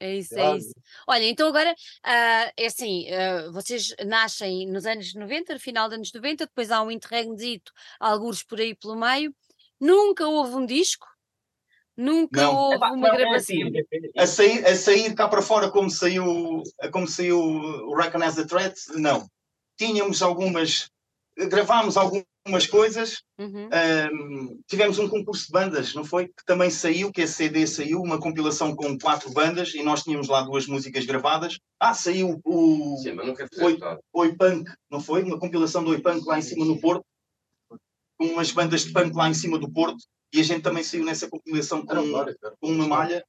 É 0.00 0.16
isso, 0.16 0.38
é 0.38 0.56
isso. 0.58 0.72
Olha, 1.08 1.24
então 1.24 1.48
agora, 1.48 1.74
ah, 2.04 2.52
é 2.56 2.66
assim, 2.66 3.08
ah, 3.10 3.50
vocês 3.50 3.94
nascem 4.04 4.66
nos 4.68 4.84
anos 4.86 5.14
90, 5.14 5.54
no 5.54 5.60
final 5.60 5.88
dos 5.88 5.96
anos 5.96 6.12
90, 6.12 6.46
depois 6.46 6.70
há 6.70 6.82
um 6.82 6.90
interregnozito, 6.90 7.72
algures 7.98 8.42
por 8.44 8.60
aí 8.60 8.74
pelo 8.74 8.96
meio. 8.96 9.34
Nunca 9.80 10.26
houve 10.26 10.54
um 10.56 10.66
disco? 10.66 11.06
Nunca 11.96 12.42
Não. 12.42 12.56
houve 12.56 12.76
Epá, 12.76 12.90
uma 12.90 13.08
não, 13.08 13.14
é 13.14 13.16
gravação? 13.18 13.56
assim, 13.56 14.10
A 14.16 14.26
sair, 14.26 14.66
a 14.66 14.74
sair 14.74 15.14
cá 15.14 15.28
para 15.28 15.42
fora 15.42 15.70
como 15.70 15.88
saiu, 15.90 16.62
como 16.92 17.06
saiu 17.06 17.38
o 17.40 17.94
Recognize 17.94 18.36
the 18.36 18.44
Threat, 18.46 18.74
não. 18.96 19.26
Tínhamos 19.78 20.22
algumas, 20.22 20.88
gravámos 21.36 21.96
algumas 21.96 22.66
coisas, 22.70 23.22
Uhum. 23.36 23.68
Ahm, 23.72 24.60
tivemos 24.68 24.98
um 25.00 25.08
concurso 25.08 25.46
de 25.46 25.50
bandas, 25.52 25.92
não 25.92 26.04
foi? 26.04 26.28
Que 26.28 26.44
também 26.46 26.70
saiu, 26.70 27.10
que 27.10 27.22
esse 27.22 27.34
CD 27.34 27.66
saiu, 27.66 28.00
uma 28.00 28.20
compilação 28.20 28.76
com 28.76 28.96
quatro 28.96 29.32
bandas 29.32 29.74
e 29.74 29.82
nós 29.82 30.04
tínhamos 30.04 30.28
lá 30.28 30.42
duas 30.42 30.66
músicas 30.68 31.04
gravadas. 31.04 31.58
Ah, 31.80 31.94
saiu 31.94 32.40
o 32.44 32.96
Sim, 33.02 33.14
mas 33.14 33.26
nunca 33.26 33.42
Oi. 33.44 33.48
fizeste 33.48 33.80
nada. 33.80 34.00
Oi 34.12 34.36
Punk, 34.36 34.70
não 34.88 35.00
foi? 35.00 35.24
Uma 35.24 35.38
compilação 35.38 35.82
do 35.82 35.90
Oi 35.90 36.00
Punk 36.00 36.24
lá 36.26 36.38
em 36.38 36.42
cima 36.42 36.64
no 36.64 36.80
Porto, 36.80 37.02
com 38.16 38.26
umas 38.26 38.52
bandas 38.52 38.84
de 38.84 38.92
punk 38.92 39.16
lá 39.16 39.28
em 39.28 39.34
cima 39.34 39.58
do 39.58 39.68
Porto 39.72 40.04
e 40.34 40.40
a 40.40 40.42
gente 40.42 40.62
também 40.62 40.82
saiu 40.82 41.04
nessa 41.04 41.28
compilação 41.28 41.86
com, 41.86 41.94
com 42.60 42.68
uma 42.68 42.88
malha. 42.88 43.24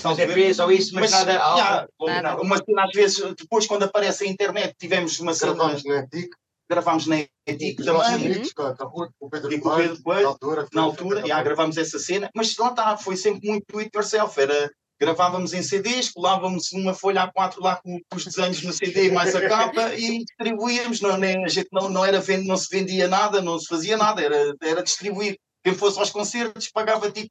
fazer 0.00 0.28
EPs 0.28 0.58
ou 0.58 0.72
isso, 0.72 0.92
mas, 0.92 1.12
Mas, 1.12 1.26
nada. 1.26 1.32
já, 1.32 1.88
Nada. 2.00 2.42
uma 2.42 2.56
cena 2.56 2.84
às 2.84 2.90
vezes, 2.90 3.34
depois 3.38 3.66
quando 3.66 3.84
aparece 3.84 4.24
a 4.24 4.26
internet, 4.26 4.74
tivemos 4.76 5.20
uma 5.20 5.32
cena, 5.32 5.54
Gravámos 5.54 5.84
na 5.84 5.98
ETIC, 6.00 6.30
gravámos 6.68 7.06
na 7.06 7.20
ETIC 7.46 7.84
também, 7.84 8.02
amigos, 8.02 8.52
com 8.52 9.08
o 9.20 9.30
Pedro 9.30 9.52
E 9.52 9.60
Coelho, 9.60 9.96
na 10.04 10.28
altura. 10.28 10.68
na 10.74 10.82
altura, 10.82 11.26
já 11.26 11.42
gravámos 11.42 11.76
essa 11.76 11.98
cena, 11.98 12.28
mas 12.34 12.56
lá 12.56 12.70
está, 12.70 12.96
foi 12.96 13.16
sempre 13.16 13.48
muito 13.48 13.64
do 13.70 13.78
it 13.78 13.90
yourself, 13.94 14.38
era, 14.40 14.68
gravávamos 15.00 15.54
em 15.54 15.62
CDs, 15.62 16.10
colávamos 16.10 16.72
uma 16.72 16.92
folha 16.92 17.30
A4 17.32 17.60
lá 17.60 17.76
com, 17.76 18.00
com 18.10 18.16
os 18.16 18.24
desenhos 18.24 18.62
no 18.64 18.72
CD 18.72 19.12
mais 19.12 19.34
a 19.34 19.48
capa 19.48 19.94
e 19.94 20.24
distribuíamos, 20.24 21.00
não, 21.00 21.16
nem, 21.16 21.44
a 21.44 21.48
gente 21.48 21.68
não, 21.72 21.88
não, 21.88 22.04
era 22.04 22.20
vend, 22.20 22.46
não 22.46 22.56
se 22.56 22.66
vendia 22.68 23.06
nada, 23.06 23.40
não 23.40 23.58
se 23.60 23.68
fazia 23.68 23.96
nada, 23.96 24.20
era, 24.20 24.54
era 24.60 24.82
distribuir. 24.82 25.38
Quem 25.68 25.76
fosse 25.76 25.98
aos 25.98 26.10
concertos 26.10 26.68
pagava 26.70 27.10
tipo 27.10 27.28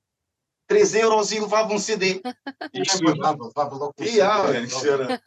3 0.67 0.93
euros 0.93 1.31
e 1.31 1.39
levava 1.39 1.73
um 1.73 1.79
CD. 1.79 2.21
Isto- 2.71 3.03
Levava, 3.03 3.45
levava 3.45 3.75
logo 3.75 3.93
com 3.97 4.03
o 4.03 4.07
e, 4.07 4.21
ah, 4.21 4.45
CD, 4.69 4.89
era- 4.91 5.19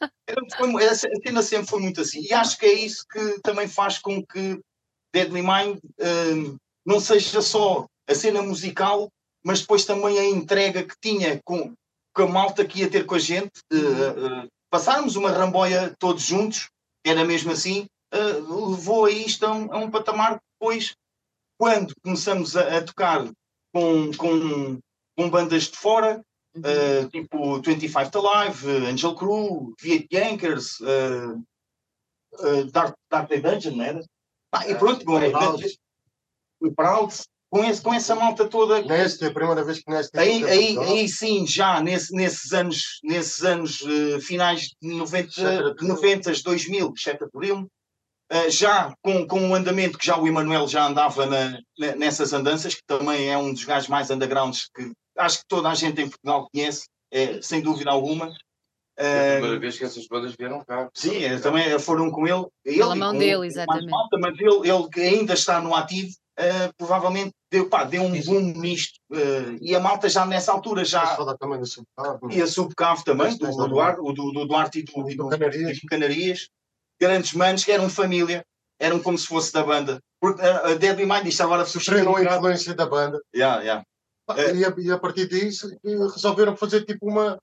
foi- 0.57 0.87
a 0.87 0.95
cena 0.95 1.41
sempre 1.43 1.67
foi 1.67 1.79
muito 1.81 1.99
assim. 1.99 2.21
E 2.21 2.33
acho 2.33 2.57
que 2.57 2.65
é 2.65 2.73
isso 2.73 3.05
que 3.11 3.39
também 3.41 3.67
faz 3.67 3.97
com 3.97 4.25
que 4.25 4.59
Deadly 5.13 5.41
Mind 5.41 5.79
hum, 5.99 6.55
não 6.85 6.99
seja 7.01 7.41
só 7.41 7.85
a 8.07 8.15
cena 8.15 8.41
musical, 8.41 9.09
mas 9.43 9.59
depois 9.61 9.83
também 9.83 10.17
a 10.17 10.25
entrega 10.25 10.83
que 10.83 10.95
tinha 11.01 11.41
com, 11.43 11.73
com 12.15 12.23
a 12.23 12.27
malta 12.27 12.63
que 12.63 12.79
ia 12.79 12.89
ter 12.89 13.05
com 13.05 13.15
a 13.15 13.19
gente. 13.19 13.51
eh, 13.73 13.75
eh, 13.75 14.47
passarmos 14.69 15.17
uma 15.17 15.31
ramboia 15.31 15.93
todos 15.99 16.23
juntos, 16.23 16.69
era 17.05 17.25
mesmo 17.25 17.51
assim, 17.51 17.87
eh, 18.13 18.33
levou 18.69 19.05
a 19.05 19.11
isto 19.11 19.45
a 19.45 19.51
um, 19.51 19.73
a 19.73 19.77
um 19.79 19.91
patamar 19.91 20.35
que 20.35 20.41
depois, 20.59 20.93
quando 21.61 21.93
começamos 22.03 22.57
a, 22.57 22.77
a 22.77 22.81
tocar 22.81 23.23
com, 23.71 24.11
com, 24.17 24.79
com 25.15 25.29
bandas 25.29 25.65
de 25.65 25.77
fora, 25.77 26.19
Uhum. 26.53 26.63
Uh, 26.63 27.09
tipo 27.09 27.61
25 27.61 28.11
to 28.11 28.19
Live, 28.19 28.67
uh, 28.67 28.85
Angel 28.87 29.15
Crew, 29.15 29.73
Viet 29.81 30.05
Yankers, 30.11 30.81
uh, 30.81 31.41
uh, 32.43 32.65
Dark, 32.73 32.93
Dark 33.09 33.29
Day 33.29 33.39
Dungeon, 33.39 33.77
não 33.77 33.85
era? 33.85 34.01
Ah, 34.51 34.67
e 34.67 34.75
pronto, 34.75 35.01
agora 35.01 35.31
Proud. 35.31 35.79
o 36.59 36.73
Proud, 36.73 37.13
com, 37.49 37.63
esse, 37.63 37.81
com 37.81 37.93
essa 37.93 38.15
malta 38.15 38.49
toda. 38.49 38.81
Neste, 38.81 39.23
é 39.23 39.27
a 39.27 39.33
primeira 39.33 39.63
vez 39.63 39.81
que 39.81 39.89
neste. 39.89 40.19
Aí, 40.19 40.43
aí, 40.43 40.77
aí 40.77 41.07
sim, 41.07 41.47
já 41.47 41.81
nesse, 41.81 42.13
nesses 42.13 42.51
anos, 42.51 42.99
nesses 43.01 43.45
anos 43.45 43.79
uh, 43.83 44.19
finais 44.19 44.75
de 44.81 44.89
90, 44.89 45.27
Exceto 45.29 45.75
de 45.75 45.87
90 45.87 46.31
2000, 46.43 46.93
exceto 46.93 47.29
por 47.31 47.45
ele, 47.45 47.61
uh, 47.61 47.69
já 48.49 48.93
com, 49.03 49.27
com 49.27 49.49
o 49.49 49.55
andamento 49.55 49.97
que 49.97 50.05
já 50.05 50.17
o 50.17 50.27
Emanuel 50.27 50.67
já 50.67 50.85
andava 50.87 51.25
na, 51.25 51.59
na- 51.77 51.95
nessas 51.95 52.31
andanças, 52.33 52.75
que 52.75 52.81
também 52.87 53.29
é 53.29 53.37
um 53.37 53.51
dos 53.53 53.63
gajos 53.65 53.89
mais 53.89 54.09
undergrounds 54.09 54.69
que 54.73 54.91
acho 55.17 55.39
que 55.39 55.45
toda 55.47 55.69
a 55.69 55.75
gente 55.75 56.01
em 56.01 56.09
Portugal 56.09 56.47
conhece, 56.53 56.85
é, 57.11 57.41
sem 57.41 57.61
dúvida 57.61 57.91
alguma. 57.91 58.27
Foi 58.97 59.05
a 59.07 59.31
primeira 59.33 59.57
Uh, 59.57 59.59
vez 59.59 59.77
que 59.77 59.83
essas 59.83 60.07
bandas 60.07 60.35
vieram 60.37 60.63
cá. 60.63 60.89
sim, 60.93 61.23
é, 61.23 61.39
também 61.39 61.77
foram 61.79 62.11
com 62.11 62.27
ele. 62.27 62.45
ele 62.63 62.77
Pela 62.77 62.95
mão 62.95 63.13
com- 63.13 63.19
dele, 63.19 63.47
exatamente. 63.47 63.89
malta, 63.89 64.17
mas 64.19 64.39
ele, 64.39 64.69
ele 64.69 64.89
que 64.89 65.01
ainda 65.01 65.33
está 65.33 65.59
no 65.59 65.73
ativo, 65.75 66.11
uh, 66.39 66.73
provavelmente 66.77 67.31
deu, 67.51 67.67
pá, 67.67 67.83
deu 67.83 68.03
um 68.03 68.21
boom 68.21 68.39
nisto. 68.59 68.93
uh, 69.11 69.57
e 69.61 69.75
a 69.75 69.79
malta 69.79 70.07
já 70.07 70.25
nessa 70.25 70.51
altura 70.51 70.85
já. 70.85 71.05
falar 71.15 71.35
também 71.37 71.59
do 71.59 71.65
Subcavo. 71.65 72.31
E 72.31 72.41
a 72.41 72.47
Subcave 72.47 73.03
também, 73.03 73.35
do, 73.37 73.47
do, 73.47 74.13
do, 74.13 74.31
do 74.31 74.45
Duarte 74.45 74.79
e 74.79 74.83
do, 74.83 75.09
e 75.09 75.15
do, 75.15 75.27
Canarias. 75.89 76.47
Grandes 77.01 77.33
manos 77.33 77.63
que 77.63 77.71
eram 77.71 77.89
família, 77.89 78.45
eram 78.79 78.99
como 78.99 79.17
se 79.17 79.25
fosse 79.25 79.51
da 79.51 79.63
banda. 79.63 79.99
Porque 80.19 80.41
a, 80.41 80.67
a 80.67 80.73
Deadly 80.75 81.05
Mind, 81.05 81.25
isto 81.25 81.41
agora 81.41 81.65
Sofreram 81.65 82.15
a 82.15 82.23
influência 82.23 82.75
da 82.75 82.85
banda. 82.85 83.19
Yeah, 83.35 83.61
yeah. 83.61 83.83
É. 84.37 84.55
E, 84.55 84.63
a, 84.63 84.73
e 84.77 84.91
a 84.91 84.99
partir 84.99 85.27
disso 85.27 85.75
eh, 85.83 85.97
resolveram 86.13 86.55
fazer 86.55 86.85
tipo 86.85 87.09
uma, 87.09 87.39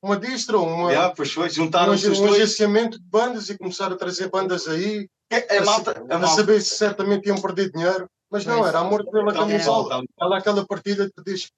uma 0.00 0.16
distro, 0.16 0.62
uma, 0.62 0.90
Yeah, 0.90 1.12
pois 1.14 1.32
foi, 1.32 1.48
um, 1.48 1.50
juntaram-se 1.50 2.08
os 2.08 2.20
um 2.20 2.26
dois. 2.28 2.36
agenciamento 2.40 2.98
de 2.98 3.04
bandas 3.04 3.50
e 3.50 3.58
começaram 3.58 3.94
a 3.94 3.98
trazer 3.98 4.30
bandas 4.30 4.68
aí, 4.68 5.08
A, 5.32 5.56
a 5.58 5.64
malta, 5.64 5.90
a 6.08 6.14
a 6.14 6.18
malta, 6.18 6.36
saber 6.36 6.60
se 6.62 6.76
certamente 6.76 7.26
iam 7.26 7.40
perder 7.40 7.70
dinheiro, 7.70 8.06
mas 8.30 8.46
não, 8.46 8.66
era 8.66 8.78
amor 8.78 9.04
pela 9.10 9.32
camisola. 9.32 10.02
Ela 10.18 10.38
aquela 10.38 10.64
partilha 10.64 11.06
de 11.06 11.12
poderes 11.12 11.50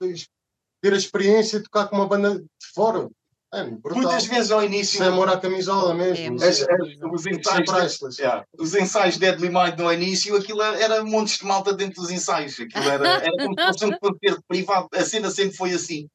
ter 0.82 0.92
a 0.92 0.96
experiência 0.96 1.58
de 1.58 1.64
tocar 1.64 1.86
com 1.86 1.96
uma 1.96 2.08
banda 2.08 2.38
de 2.40 2.46
fora. 2.74 3.08
É, 3.54 3.64
brutal. 3.64 4.02
Muitas 4.02 4.24
vezes 4.24 4.50
ao 4.50 4.64
início, 4.64 5.02
é 5.02 5.08
amor 5.08 5.28
à 5.28 5.38
camisola 5.38 5.94
mesmo. 5.94 6.42
É, 6.42 6.48
as- 6.48 6.58
Isso 6.60 6.66
as- 6.70 7.12
os 7.12 7.26
é 7.26 7.30
ensaios, 7.30 8.18
yeah, 8.18 8.46
os 8.58 8.74
ensaios 8.74 9.18
Deadly 9.18 9.50
Mind 9.50 9.78
no 9.78 9.92
início, 9.92 10.34
aquilo 10.36 10.62
era 10.62 11.04
montes 11.04 11.38
de 11.38 11.44
malta 11.44 11.74
dentro 11.74 12.00
dos 12.00 12.10
ensaios. 12.10 12.58
Aquilo 12.58 12.88
era, 12.88 13.06
era 13.08 13.32
como 13.36 13.54
se 13.60 13.66
fosse 13.66 13.84
um 13.84 13.98
concerto 13.98 14.42
privado. 14.48 14.88
A 14.94 15.04
cena 15.04 15.30
sempre 15.30 15.54
foi 15.54 15.72
assim. 15.72 16.08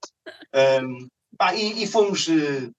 Um, 0.83 1.07
pá, 1.37 1.53
e, 1.53 1.83
e 1.83 1.87
fomos. 1.87 2.27
eh, 2.27 2.69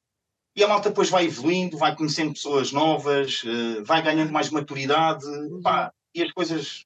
e 0.57 0.65
a 0.65 0.67
malta 0.67 0.89
depois 0.89 1.09
vai 1.09 1.27
evoluindo, 1.27 1.79
vai 1.79 1.95
conhecendo 1.95 2.33
pessoas 2.33 2.73
novas, 2.73 3.45
eh, 3.47 3.81
vai 3.85 4.03
ganhando 4.03 4.33
mais 4.33 4.51
maturidade, 4.51 5.25
pá, 5.63 5.93
e 6.13 6.21
as 6.21 6.33
coisas 6.33 6.85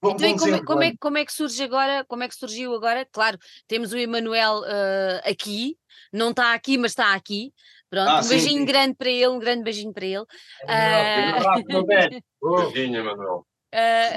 vão, 0.00 0.12
Então, 0.12 0.18
como, 0.18 0.30
é- 0.30 0.36
como, 0.38 0.54
é, 0.54 0.54
desenrolando. 0.60 0.98
como 1.00 1.18
é 1.18 1.24
que 1.24 1.32
surge 1.32 1.62
agora? 1.64 2.04
Como 2.06 2.22
é 2.22 2.28
que 2.28 2.36
surgiu 2.36 2.72
agora? 2.76 3.04
Claro, 3.10 3.38
temos 3.66 3.92
o 3.92 3.96
Emanuel 3.96 4.62
eh, 4.66 5.20
aqui, 5.24 5.76
não 6.12 6.30
está 6.30 6.52
aqui, 6.54 6.76
mas 6.78 6.92
está 6.92 7.14
aqui. 7.14 7.52
Pronto, 7.88 8.08
Ah, 8.10 8.20
um 8.24 8.28
beijinho 8.28 8.60
sim. 8.60 8.64
grande 8.64 8.94
para 8.94 9.10
ele, 9.10 9.28
um 9.28 9.38
grande 9.38 9.62
beijinho 9.62 9.92
para 9.92 10.06
ele. 10.06 10.24
Ah, 10.68 11.54
Beijinho, 12.42 13.04
Manuel. 13.04 13.46
Ah, 13.74 14.16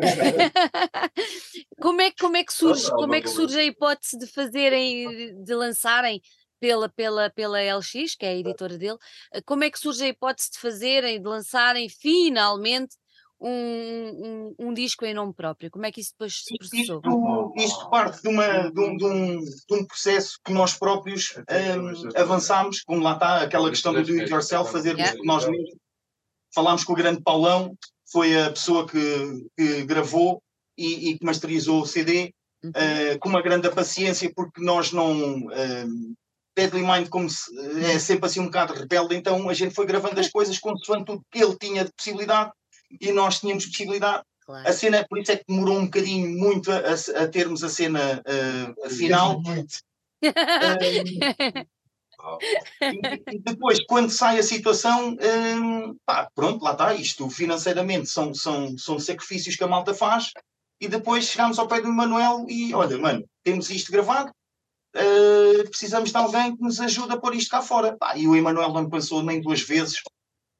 como, 1.80 2.00
é, 2.00 2.10
que- 2.10 2.16
como 2.22 2.36
é 2.36 2.44
que 2.44 2.52
surge, 2.52 2.86
Ah, 2.90 2.94
como 2.94 3.14
é 3.14 3.20
que 3.20 3.28
surge 3.30 3.58
a 3.58 3.64
hipótese 3.64 4.18
de 4.18 4.26
fazerem, 4.26 5.42
de 5.44 5.54
lançarem 5.54 6.20
pela, 6.58 6.88
pela, 6.88 7.28
pela 7.30 7.60
LX, 7.60 8.14
que 8.16 8.24
é 8.24 8.30
a 8.30 8.34
editora 8.36 8.78
dele, 8.78 8.96
ah, 9.32 9.40
como 9.44 9.64
é 9.64 9.70
que 9.70 9.78
surge 9.78 10.04
a 10.04 10.08
hipótese 10.08 10.50
de 10.52 10.58
fazerem, 10.58 11.20
de 11.20 11.28
lançarem 11.28 11.88
finalmente 11.88 12.96
um, 13.40 13.50
um, 13.50 14.68
um 14.68 14.74
disco 14.74 15.04
em 15.04 15.12
nome 15.14 15.32
próprio? 15.34 15.70
Como 15.70 15.84
é 15.86 15.92
que 15.92 16.00
isso 16.00 16.12
depois 16.12 16.42
se 16.44 16.56
processou? 16.56 16.98
Isto, 16.98 17.52
isto 17.58 17.90
parte 17.90 18.22
de, 18.22 18.28
uma, 18.28 18.70
de, 18.70 18.80
um, 18.80 18.96
de, 18.96 19.04
um, 19.04 19.40
de 19.40 19.74
um 19.74 19.84
processo 19.86 20.38
que 20.44 20.52
nós 20.52 20.74
próprios 20.74 21.34
hum, 21.38 22.08
avançámos, 22.16 22.82
como 22.82 23.02
lá 23.02 23.14
está 23.14 23.42
aquela 23.42 23.70
questão 23.70 23.92
do 23.92 24.02
do 24.02 24.12
it 24.20 24.30
yourself, 24.30 24.72
fazermos 24.72 25.02
Yeah. 25.02 25.20
nós 25.24 25.48
mesmos. 25.48 25.70
Falámos 26.54 26.84
com 26.84 26.92
o 26.92 26.96
grande 26.96 27.22
Paulão, 27.22 27.76
foi 28.10 28.40
a 28.40 28.50
pessoa 28.50 28.86
que, 28.88 29.46
que 29.58 29.84
gravou 29.84 30.42
e, 30.78 31.10
e 31.10 31.18
que 31.18 31.24
masterizou 31.24 31.82
o 31.82 31.86
CD, 31.86 32.32
Uhum. 32.64 32.72
eh, 32.74 33.18
com 33.18 33.28
uma 33.28 33.42
grande 33.42 33.68
paciência, 33.70 34.32
porque 34.34 34.62
nós 34.62 34.90
não. 34.90 35.12
hum, 35.12 36.14
Deadly 36.56 36.82
Mind, 36.82 37.08
como 37.10 37.28
se- 37.28 37.54
é 37.84 37.98
sempre 37.98 38.24
assim 38.26 38.40
um 38.40 38.46
bocado 38.46 38.72
rebelde, 38.72 39.14
então 39.14 39.46
a 39.50 39.52
gente 39.52 39.74
foi 39.74 39.84
gravando 39.84 40.18
as 40.18 40.30
coisas 40.30 40.58
consoante 40.58 41.04
tudo 41.04 41.22
que 41.30 41.38
ele 41.38 41.54
tinha 41.58 41.84
de 41.84 41.92
possibilidade 41.92 42.50
e 43.00 43.12
nós 43.12 43.40
tínhamos 43.40 43.66
possibilidade. 43.66 44.22
Claro. 44.44 44.68
A 44.68 44.72
cena, 44.72 45.04
por 45.08 45.18
isso 45.18 45.32
é 45.32 45.36
que 45.36 45.44
demorou 45.48 45.78
um 45.78 45.84
bocadinho 45.86 46.28
muito 46.38 46.70
a, 46.70 46.76
a- 46.76 47.22
a 47.24 47.28
termos 47.28 47.64
a 47.64 47.68
cena 47.68 48.22
eh, 48.24 48.88
final. 48.90 49.42
Eh, 50.22 51.66
e, 53.32 53.38
depois, 53.40 53.84
quando 53.86 54.10
sai 54.10 54.38
a 54.38 54.42
situação, 54.42 55.16
eh, 55.20 55.92
pá, 56.04 56.28
pronto, 56.34 56.62
lá 56.64 56.72
está 56.72 56.94
isto. 56.94 57.28
Financeiramente 57.30 58.08
são, 58.08 58.32
são, 58.34 58.76
são 58.78 58.98
sacrifícios 58.98 59.56
que 59.56 59.64
a 59.64 59.68
malta 59.68 59.94
faz. 59.94 60.32
E 60.80 60.88
depois 60.88 61.24
chegamos 61.24 61.58
ao 61.58 61.66
pé 61.68 61.80
do 61.80 61.88
Manuel 61.92 62.44
e 62.48 62.74
olha, 62.74 62.98
mano, 62.98 63.24
temos 63.42 63.70
isto 63.70 63.90
gravado. 63.90 64.30
eh, 64.94 65.64
precisamos 65.68 66.10
de 66.10 66.16
alguém 66.16 66.56
que 66.56 66.62
nos 66.62 66.80
ajude 66.80 67.12
a 67.12 67.16
pôr 67.18 67.34
isto 67.34 67.50
cá 67.50 67.62
fora. 67.62 67.96
Pá, 67.96 68.16
e 68.16 68.26
o 68.28 68.36
Emanuel 68.36 68.72
não 68.72 68.88
pensou 68.88 69.22
nem 69.22 69.40
duas 69.40 69.60
vezes 69.62 70.00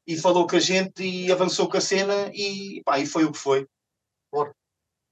e 0.06 0.16
falou 0.16 0.46
com 0.46 0.56
a 0.56 0.60
gente 0.60 1.02
e 1.02 1.30
avançou 1.32 1.68
com 1.68 1.76
a 1.76 1.80
cena 1.80 2.30
e, 2.32 2.82
pá, 2.84 2.98
e 2.98 3.06
foi 3.06 3.24
o 3.24 3.32
que 3.32 3.38
foi. 3.38 3.66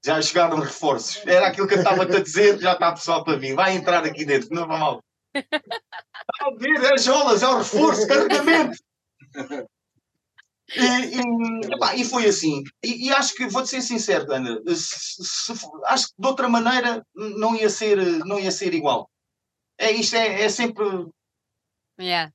Já 0.03 0.21
chegaram 0.21 0.59
reforços. 0.59 1.25
Era 1.25 1.47
aquilo 1.47 1.67
que 1.67 1.73
eu 1.73 1.79
estava-te 1.79 2.15
a 2.15 2.21
dizer, 2.23 2.59
já 2.59 2.73
está 2.73 2.91
pessoal 2.91 3.23
para 3.23 3.37
vir. 3.37 3.55
Vai 3.55 3.75
entrar 3.75 4.05
aqui 4.05 4.23
dentro, 4.23 4.49
não 4.53 4.67
vai 4.67 4.79
mal. 4.79 5.03
Está 5.33 6.45
a 6.47 6.51
ver, 6.57 6.93
é 6.93 6.97
jolas, 6.97 7.41
é 7.43 7.47
o 7.47 7.57
reforço, 7.57 8.07
carregamento. 8.07 8.77
E, 10.75 10.81
e, 10.81 11.73
epá, 11.73 11.95
e 11.95 12.03
foi 12.03 12.25
assim. 12.27 12.63
E, 12.83 13.07
e 13.07 13.11
acho 13.11 13.35
que, 13.35 13.47
vou-te 13.47 13.69
ser 13.69 13.81
sincero, 13.81 14.31
Ana, 14.31 14.59
se- 14.75 15.23
se- 15.23 15.53
acho 15.85 16.07
que 16.07 16.13
de 16.17 16.27
outra 16.27 16.49
maneira 16.49 17.05
não 17.13 17.55
ia 17.55 17.69
ser, 17.69 17.97
não 18.25 18.39
ia 18.39 18.51
ser 18.51 18.73
igual. 18.73 19.09
É 19.77 19.91
isto, 19.91 20.15
é, 20.15 20.41
é 20.41 20.49
sempre. 20.49 20.85
Yeah. 21.99 22.31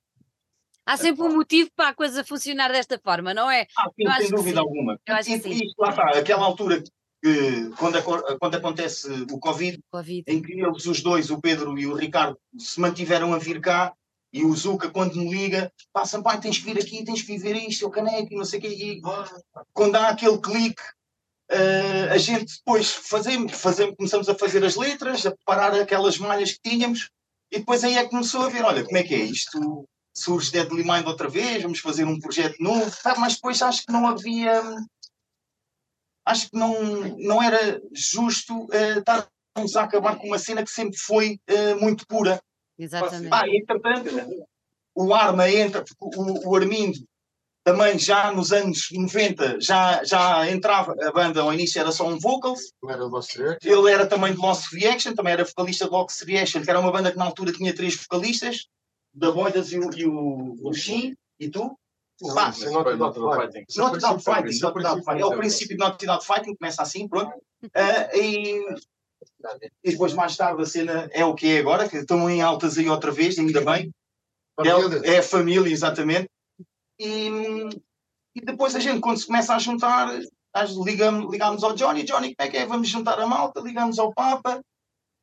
Há 0.90 0.96
sempre 0.96 1.22
um 1.22 1.36
motivo 1.36 1.70
para 1.76 1.90
a 1.90 1.94
coisa 1.94 2.24
funcionar 2.24 2.72
desta 2.72 2.98
forma, 2.98 3.32
não 3.32 3.48
é? 3.48 3.64
Ah, 3.78 3.88
sim, 3.94 4.10
sem 4.16 4.26
que 4.28 4.34
dúvida 4.34 4.56
sim. 4.56 4.58
alguma. 4.58 5.00
Eu 5.06 5.14
acho 5.14 5.28
que 5.28 5.36
E- 5.36 5.40
sim. 5.40 5.50
e 5.50 5.66
isto 5.66 5.78
lá 5.78 5.90
está, 5.90 6.02
aquela 6.18 6.44
altura 6.44 6.82
que, 7.22 7.70
quando, 7.78 8.02
quando 8.40 8.54
acontece 8.56 9.08
o 9.30 9.38
Covid, 9.38 9.78
Covid. 9.88 10.24
em 10.26 10.42
que 10.42 10.52
eles, 10.60 10.86
os 10.86 11.00
dois, 11.00 11.30
o 11.30 11.40
Pedro 11.40 11.78
e 11.78 11.86
o 11.86 11.94
Ricardo, 11.94 12.36
se 12.58 12.80
mantiveram 12.80 13.32
a 13.32 13.38
vir 13.38 13.60
cá, 13.60 13.92
e 14.32 14.44
o 14.44 14.52
Zuca, 14.52 14.90
quando 14.90 15.14
me 15.14 15.30
liga, 15.30 15.72
passa, 15.92 16.20
pai, 16.20 16.40
tens 16.40 16.58
que 16.58 16.64
vir 16.64 16.80
aqui, 16.82 17.04
tens 17.04 17.22
que 17.22 17.36
viver 17.36 17.54
isto, 17.54 17.84
eu 17.84 17.90
caneco, 17.90 18.34
não 18.34 18.44
sei 18.44 18.58
o 18.58 18.62
quê, 18.62 18.68
e 18.68 19.00
quando 19.72 19.94
há 19.94 20.08
aquele 20.08 20.38
clique, 20.38 20.82
eh, 21.50 22.08
a 22.10 22.18
gente 22.18 22.56
depois 22.58 22.92
fazemos, 22.92 23.52
fazemos, 23.52 23.94
começamos 23.96 24.28
a 24.28 24.34
fazer 24.34 24.64
as 24.64 24.74
letras, 24.74 25.24
a 25.24 25.30
preparar 25.30 25.72
aquelas 25.74 26.18
malhas 26.18 26.52
que 26.52 26.68
tínhamos, 26.68 27.10
e 27.50 27.58
depois 27.60 27.84
aí 27.84 27.96
é 27.96 28.02
que 28.02 28.10
começou 28.10 28.42
a 28.42 28.48
ver, 28.48 28.64
olha, 28.64 28.84
como 28.84 28.96
é 28.98 29.02
que 29.04 29.14
é 29.14 29.18
isto? 29.18 29.88
Surge 30.14 30.50
Deadly 30.50 30.82
Mind 30.82 31.06
outra 31.06 31.28
vez, 31.28 31.62
vamos 31.62 31.78
fazer 31.78 32.04
um 32.04 32.20
projeto 32.20 32.56
novo, 32.60 32.90
Pá, 33.02 33.14
mas 33.18 33.34
depois 33.34 33.62
acho 33.62 33.84
que 33.86 33.92
não 33.92 34.06
havia, 34.06 34.62
acho 36.24 36.50
que 36.50 36.56
não, 36.56 36.74
não 37.18 37.42
era 37.42 37.80
justo 37.92 38.68
eh, 38.72 38.98
estarmos 38.98 39.76
a 39.76 39.82
acabar 39.82 40.16
com 40.16 40.26
uma 40.26 40.38
cena 40.38 40.64
que 40.64 40.70
sempre 40.70 40.98
foi 40.98 41.38
eh, 41.46 41.74
muito 41.74 42.06
pura. 42.06 42.40
Exatamente. 42.78 43.28
Ah, 43.32 43.46
e, 43.46 43.58
entretanto, 43.58 44.10
o 44.94 45.14
Arma 45.14 45.48
entra, 45.50 45.84
porque 45.84 46.18
o, 46.18 46.50
o 46.50 46.56
Armindo 46.56 46.98
também 47.62 47.98
já 47.98 48.32
nos 48.32 48.52
anos 48.52 48.88
90 48.90 49.60
já, 49.60 50.02
já 50.02 50.50
entrava, 50.50 50.94
a 51.02 51.12
banda 51.12 51.42
ao 51.42 51.52
início 51.52 51.80
era 51.80 51.92
só 51.92 52.08
um 52.08 52.18
vocals, 52.18 52.72
Não 52.82 52.90
era 52.90 53.04
direito? 53.20 53.66
ele 53.66 53.92
era 53.92 54.06
também 54.06 54.32
de 54.32 54.38
Lost 54.38 54.72
Reaction, 54.72 55.14
também 55.14 55.34
era 55.34 55.44
vocalista 55.44 55.84
de 55.84 55.90
Lost 55.90 56.22
Reaction, 56.22 56.62
que 56.62 56.70
era 56.70 56.80
uma 56.80 56.90
banda 56.90 57.12
que 57.12 57.18
na 57.18 57.24
altura 57.24 57.52
tinha 57.52 57.74
três 57.74 57.94
vocalistas, 57.96 58.66
da 59.12 59.30
Boidas 59.30 59.72
e 59.72 59.78
o, 59.78 59.90
e 59.94 60.06
o, 60.06 60.56
o 60.62 60.72
Shin, 60.72 61.16
e 61.38 61.48
tu? 61.48 61.76
Não, 62.22 62.34
Pá, 62.34 62.52
é 62.62 62.70
Not 62.70 62.96
Not 62.96 63.18
Fighting. 63.18 63.64
Not 63.76 64.22
Fighting, 64.22 64.60
Not 64.60 64.76
Without 64.76 65.04
Fighting. 65.04 65.22
É 65.22 65.26
o 65.26 65.36
princípio 65.36 65.76
de 65.76 65.82
Not 65.82 65.96
Without 66.00 66.26
Fighting, 66.26 66.54
começa 66.54 66.82
assim, 66.82 67.08
pronto. 67.08 67.32
Ah, 67.74 68.14
e, 68.14 68.62
e 69.82 69.90
depois 69.90 70.12
mais 70.12 70.36
tarde 70.36 70.62
a 70.62 70.66
cena 70.66 71.08
é 71.12 71.24
o 71.24 71.34
que 71.34 71.56
é 71.56 71.58
agora, 71.58 71.88
que 71.88 71.96
estão 71.96 72.28
em 72.28 72.42
altas 72.42 72.76
aí 72.76 72.88
outra 72.88 73.10
vez, 73.10 73.38
ainda 73.38 73.60
bem. 73.62 73.90
É, 74.58 75.14
é 75.14 75.18
a 75.18 75.22
família, 75.22 75.72
exatamente. 75.72 76.28
E, 76.98 77.28
e 78.34 78.40
depois 78.42 78.74
a 78.74 78.80
gente, 78.80 79.00
quando 79.00 79.18
se 79.18 79.26
começa 79.26 79.54
a 79.54 79.58
juntar, 79.58 80.08
ligamos, 80.84 81.30
ligamos 81.30 81.64
ao 81.64 81.74
Johnny, 81.74 82.02
Johnny, 82.02 82.34
como 82.34 82.48
é 82.48 82.50
que 82.50 82.56
é? 82.58 82.66
Vamos 82.66 82.88
juntar 82.88 83.18
a 83.18 83.26
malta, 83.26 83.60
ligamos 83.60 83.98
ao 83.98 84.12
Papa, 84.12 84.60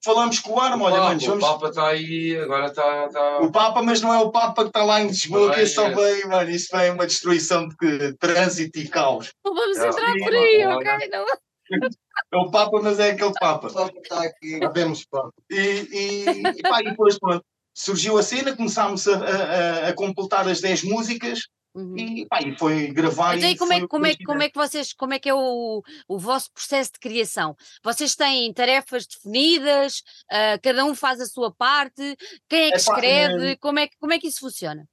falamos 0.03 0.39
com 0.39 0.53
o 0.53 0.59
Arma, 0.59 0.85
olha, 0.85 0.95
Papa, 0.95 1.07
manos, 1.09 1.23
O 1.23 1.27
vamos. 1.27 1.43
Papa 1.45 1.67
está 1.69 1.87
aí, 1.87 2.37
agora 2.37 2.65
está. 2.67 3.05
está... 3.07 3.37
O 3.39 3.51
Papa, 3.51 3.81
mas 3.83 4.01
não 4.01 4.13
é 4.13 4.19
o 4.19 4.31
Papa 4.31 4.63
que 4.63 4.69
está 4.69 4.83
lá 4.83 5.01
em 5.01 5.07
Lisboa, 5.07 5.53
que 5.53 5.61
é 5.61 5.65
só 5.65 5.85
Bem, 5.89 5.95
bem, 5.95 6.27
mano, 6.27 6.49
isso 6.49 6.67
vem 6.75 6.91
uma 6.91 7.05
destruição 7.07 7.67
de 7.67 8.13
trânsito 8.17 8.79
e 8.79 8.87
caos. 8.87 9.31
Não 9.45 9.53
vamos 9.53 9.77
Ah, 9.77 9.87
entrar 9.87 10.11
sim, 10.13 10.19
por 10.23 10.33
aí, 10.33 10.65
ok? 10.65 11.09
Não. 11.09 11.25
É 12.33 12.37
o 12.37 12.49
Papa, 12.49 12.79
mas 12.81 12.97
é 12.99 13.11
aquele 13.11 13.31
Papa. 13.39 13.67
Está 13.67 14.23
aqui. 14.23 14.57
Sabemos, 14.59 15.05
pá. 15.05 15.29
E, 15.51 15.55
e, 15.55 16.47
e, 16.57 16.61
pá, 16.63 16.81
e 16.81 16.85
depois, 16.85 17.19
pronto, 17.19 17.43
surgiu 17.75 18.17
a 18.17 18.23
cena, 18.23 18.55
começámos 18.55 19.07
a, 19.07 19.17
a- 19.17 19.89
a 19.89 19.93
completar 19.93 20.47
as 20.47 20.59
10 20.59 20.83
músicas 20.83 21.41
Uhum. 21.77 21.95
e, 21.95 22.25
pá, 22.25 22.41
e 22.41 22.57
foi 22.57 22.87
gravar. 22.87 23.37
Então, 23.37 23.49
e 23.49 23.53
e 23.53 23.57
como 23.57 23.71
é, 23.71 23.87
como, 23.87 24.05
é, 24.07 24.15
como 24.25 24.41
é 24.41 24.49
que 24.49 24.57
vocês, 24.57 24.93
como 24.93 25.13
é 25.13 25.19
que 25.19 25.29
é 25.29 25.33
o, 25.33 25.83
o 26.07 26.17
vosso 26.17 26.51
processo 26.51 26.93
de 26.93 26.99
criação? 26.99 27.55
Vocês 27.83 28.15
têm 28.15 28.51
tarefas 28.51 29.05
definidas, 29.05 30.01
ah, 30.31 30.57
cada 30.61 30.83
um 30.83 30.95
faz 30.95 31.21
a 31.21 31.25
sua 31.27 31.53
parte, 31.53 32.17
quem 32.49 32.69
é 32.69 32.71
que 32.71 32.77
escreve, 32.77 33.57
como, 33.57 33.77
é 33.77 33.87
que, 33.87 33.95
como 33.99 34.11
é 34.13 34.17
que 34.19 34.27
isso 34.27 34.39
funciona? 34.39 34.85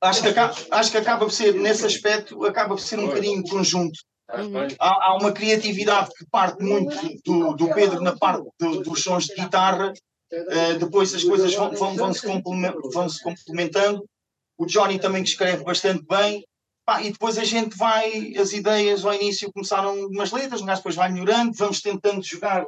Acho 0.00 0.22
que, 0.22 0.28
acaba, 0.28 0.54
acho 0.72 0.90
que 0.90 0.96
acaba 0.98 1.24
por 1.24 1.32
ser, 1.32 1.54
nesse 1.54 1.86
aspecto, 1.86 2.44
acaba 2.44 2.74
por 2.74 2.80
ser 2.80 2.98
um 2.98 3.06
bocadinho 3.06 3.42
conjunto. 3.44 3.98
Uhum. 4.36 4.66
Há, 4.80 5.06
há 5.08 5.16
uma 5.18 5.32
criatividade 5.32 6.10
que 6.18 6.26
parte 6.30 6.62
muito 6.62 6.96
do, 7.24 7.54
do 7.54 7.72
Pedro 7.74 8.00
na 8.00 8.16
parte 8.16 8.42
do- 8.58 8.82
dos 8.82 9.02
sons 9.02 9.26
de 9.26 9.34
guitarra, 9.34 9.92
eh, 10.32 10.74
depois 10.74 11.14
as 11.14 11.22
coisas 11.22 11.54
vão, 11.54 11.70
vão, 11.72 11.94
vão, 11.94 12.12
se 12.12 12.26
vão 12.92 13.08
se 13.08 13.22
complementando. 13.22 14.04
O 14.58 14.66
Johnny 14.66 14.98
também 14.98 15.22
que 15.22 15.28
escreve 15.30 15.64
bastante 15.64 16.04
bem. 16.06 16.44
Pá, 16.86 17.02
e 17.02 17.10
depois 17.10 17.38
a 17.38 17.44
gente 17.44 17.76
vai, 17.76 18.34
as 18.36 18.52
ideias 18.52 19.04
ao 19.04 19.14
início 19.14 19.50
começaram 19.52 20.06
umas 20.06 20.30
letras, 20.32 20.60
mas 20.60 20.78
depois 20.78 20.94
vai 20.94 21.10
melhorando, 21.10 21.52
vamos 21.56 21.80
tentando 21.80 22.22
jogar 22.22 22.66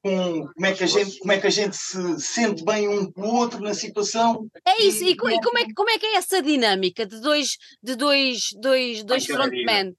com 0.00 0.46
como 0.54 0.66
é 0.66 0.72
que 0.72 0.84
a 0.84 0.86
gente, 0.86 1.18
como 1.18 1.32
é 1.32 1.40
que 1.40 1.46
a 1.48 1.50
gente 1.50 1.76
se 1.76 2.20
sente 2.20 2.64
bem 2.64 2.86
um 2.88 3.10
com 3.10 3.22
o 3.22 3.34
outro 3.34 3.60
na 3.60 3.74
situação. 3.74 4.46
É 4.64 4.80
isso, 4.80 5.02
e, 5.02 5.10
e 5.10 5.16
como, 5.16 5.32
é, 5.58 5.64
que- 5.64 5.74
como 5.74 5.90
é 5.90 5.98
que 5.98 6.06
é 6.06 6.14
essa 6.14 6.40
dinâmica 6.40 7.04
de 7.04 7.20
dois, 7.20 7.56
de 7.82 7.96
dois, 7.96 8.50
dois, 8.60 9.02
dois 9.02 9.26
frontmen? 9.26 9.96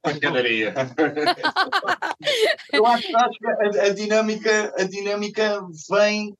Pancadaria. 0.00 0.72
Eu 2.72 2.86
acho, 2.86 3.16
acho 3.16 3.38
que 3.38 3.46
a, 3.78 3.82
a 3.84 3.88
dinâmica, 3.90 4.74
a 4.78 4.84
dinâmica 4.84 5.60
vem 5.90 6.34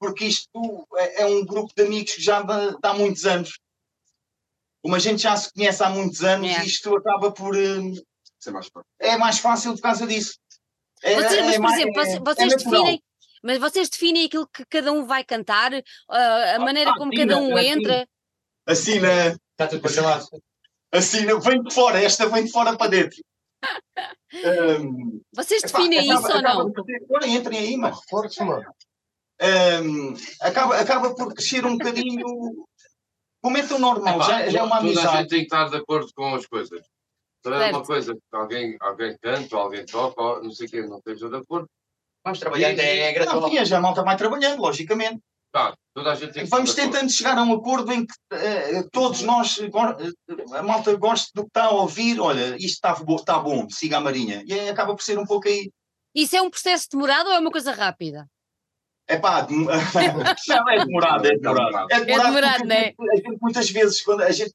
porque 0.00 0.24
isto 0.24 0.88
é, 0.96 1.22
é 1.22 1.26
um 1.26 1.44
grupo 1.44 1.72
de 1.76 1.82
amigos 1.84 2.14
que 2.14 2.22
já 2.22 2.40
dá, 2.42 2.70
dá 2.82 2.94
muitos 2.94 3.24
anos. 3.26 3.60
Como 4.82 4.96
a 4.96 4.98
gente 4.98 5.22
já 5.22 5.36
se 5.36 5.52
conhece 5.52 5.82
há 5.84 5.90
muitos 5.90 6.24
anos, 6.24 6.48
É. 6.50 6.64
isto 6.64 6.96
acaba 6.96 7.30
por. 7.30 7.54
Ser 8.38 8.50
mais. 8.50 8.70
É 8.98 9.16
mais 9.18 9.38
fácil 9.38 9.74
por 9.74 9.82
causa 9.82 10.06
disso. 10.06 10.38
É, 11.02 11.14
Vocês, 11.14 11.32
é 11.54 11.58
mas, 11.58 11.58
por 11.58 11.70
exemplo, 11.78 12.00
é- 12.00 12.04
vocês, 12.04 12.16
é 12.16 12.20
vocês 12.20 12.56
definem, 12.64 13.02
mas 13.42 13.58
vocês 13.58 13.88
definem 13.90 14.24
aquilo 14.26 14.48
que 14.48 14.64
cada 14.66 14.90
um 14.92 15.04
vai 15.06 15.22
cantar, 15.22 15.70
ah, 16.08 16.54
a 16.56 16.58
maneira 16.60 16.90
ah, 16.92 16.94
como 16.96 17.12
sim, 17.12 17.18
cada 17.18 17.34
não, 17.34 17.48
um 17.50 17.58
é 17.58 17.60
assim. 17.60 17.70
entra. 17.70 18.08
Assim, 18.66 19.00
na, 19.00 19.26
Está 19.28 19.66
tudo 19.68 19.82
parcelado. 19.82 20.26
assim 20.92 21.26
na- 21.26 21.38
vem 21.38 21.62
de 21.62 21.74
fora, 21.74 22.02
esta 22.02 22.26
vem 22.26 22.44
de 22.44 22.50
fora 22.50 22.74
para 22.76 22.90
dentro. 22.90 23.18
Ahm, 24.44 25.20
Vocês 25.34 25.62
epá, 25.62 25.78
definem 25.78 25.98
acaba- 26.10 26.20
isso 26.20 26.32
ou 26.32 26.38
acaba 26.38 26.64
não? 26.64 26.84
ser- 26.84 27.06
Ora, 27.10 27.26
entrem 27.26 27.58
aí, 27.58 27.76
mano. 27.76 28.00
Fortes, 28.08 28.38
mano. 28.38 28.64
Ahm, 29.40 30.14
acaba, 30.40 30.76
acaba 30.78 31.14
por 31.14 31.32
crescer 31.34 31.64
um 31.64 31.78
bocadinho. 31.78 32.66
Como 33.42 33.56
é 33.56 33.66
tão 33.66 33.78
normal, 33.78 34.16
Epá, 34.16 34.24
já, 34.26 34.48
já 34.50 34.58
é 34.60 34.62
uma 34.62 34.76
Toda 34.76 34.88
a 34.88 34.92
amizade. 34.92 35.16
gente 35.18 35.28
tem 35.30 35.38
que 35.38 35.44
estar 35.46 35.68
de 35.70 35.76
acordo 35.76 36.08
com 36.14 36.34
as 36.34 36.46
coisas. 36.46 36.80
Se 37.42 37.50
é 37.50 37.58
Certo. 37.58 37.74
uma 37.76 37.84
coisa 37.84 38.14
que 38.14 38.20
alguém, 38.36 38.76
alguém 38.80 39.16
canta, 39.22 39.56
ou 39.56 39.62
alguém 39.62 39.86
toca, 39.86 40.20
ou 40.22 40.42
não 40.44 40.50
sei 40.50 40.66
o 40.66 40.70
que, 40.70 40.82
não 40.82 40.98
esteja 40.98 41.28
de 41.30 41.36
acordo, 41.36 41.66
Vamos 42.22 42.38
trabalhando, 42.38 42.78
é 42.78 43.06
Não, 43.06 43.24
gratuito. 43.24 43.48
sim, 43.48 43.58
a 43.58 43.64
já 43.64 43.80
malta 43.80 44.02
vai 44.02 44.14
trabalhando, 44.14 44.60
logicamente. 44.60 45.20
pá, 45.50 45.74
toda 45.94 46.12
a 46.12 46.14
gente 46.14 46.34
tem 46.34 46.44
que 46.44 46.50
Vamos 46.50 46.68
estar 46.68 46.82
de 46.82 46.88
acordo. 46.88 46.98
tentando 47.00 47.12
chegar 47.16 47.38
a 47.38 47.42
um 47.42 47.54
acordo 47.54 47.90
em 47.92 48.04
que 48.04 48.12
eh, 48.32 48.82
todos 48.92 49.22
nós, 49.22 49.58
eh, 49.58 49.70
a 50.54 50.62
malta 50.62 50.94
goste 50.96 51.30
do 51.34 51.44
que 51.44 51.48
está 51.48 51.64
a 51.64 51.70
ouvir. 51.70 52.20
Olha, 52.20 52.56
isto 52.56 52.74
está 52.74 52.94
bo- 52.94 53.16
está 53.16 53.38
bom, 53.38 53.66
siga 53.70 53.96
a 53.96 54.00
Marinha. 54.02 54.42
E 54.46 54.52
aí 54.52 54.68
acaba 54.68 54.94
por 54.94 55.02
ser 55.02 55.18
um 55.18 55.24
pouco 55.24 55.48
aí. 55.48 55.70
Isso 56.14 56.36
é 56.36 56.42
um 56.42 56.50
processo 56.50 56.88
demorado 56.92 57.28
ou 57.28 57.32
é 57.32 57.38
uma 57.38 57.50
coisa 57.50 57.72
rápida? 57.72 58.26
É 59.10 59.16
pá, 59.18 59.40
dem- 59.42 59.64
não 60.48 60.70
é 60.70 60.84
demorado, 60.84 61.26
é 61.26 61.36
demorado. 61.36 61.86
É 61.90 62.00
demorado, 62.04 62.64
não 62.64 62.74
é? 62.76 62.84
gente- 62.84 62.94
a 63.12 63.16
gente 63.16 63.38
muitas 63.42 63.70
vezes, 63.70 64.00
quando 64.02 64.22
a 64.22 64.30
gente. 64.30 64.54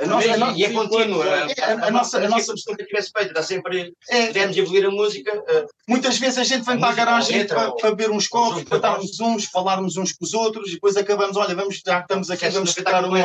A 0.00 0.06
nossa, 0.06 0.32
a 0.32 0.36
nossa, 0.36 0.56
E 0.56 0.64
é 0.64 0.72
contínuo. 0.72 1.22
é, 1.24 1.42
a- 1.60 1.86
a 1.86 1.90
nossa- 1.90 2.18
a 2.18 2.28
nossa- 2.28 2.54
que 2.54 2.84
tivesse 2.84 3.10
feito, 3.16 3.32
dá 3.34 3.42
sempre. 3.42 3.92
é, 4.08 4.26
Podemos 4.28 4.56
evoluir 4.56 4.86
a 4.86 4.90
música. 4.90 5.42
eh, 5.48 5.66
Muitas 5.88 6.18
vezes 6.18 6.38
a 6.38 6.44
gente 6.44 6.64
vem 6.64 6.76
A 6.76 6.78
para 6.78 6.88
a 6.90 6.92
garagem 6.94 7.46
para, 7.46 7.72
para 7.72 7.90
beber 7.90 8.10
uns 8.10 8.28
copos, 8.28 8.62
para 8.62 8.78
da 8.78 8.90
voz. 8.94 9.10
estarmos 9.10 9.36
uns, 9.36 9.50
falarmos 9.50 9.96
uns 9.96 10.12
com 10.12 10.24
os 10.24 10.34
outros, 10.34 10.68
e 10.68 10.74
depois 10.74 10.96
acabamos, 10.96 11.36
olha, 11.36 11.54
vamos, 11.56 11.82
já 11.84 11.96
que 11.96 12.02
estamos 12.02 12.30
aqui, 12.30 12.48
vamos 12.50 12.74
tocar 12.74 13.04
uma, 13.04 13.18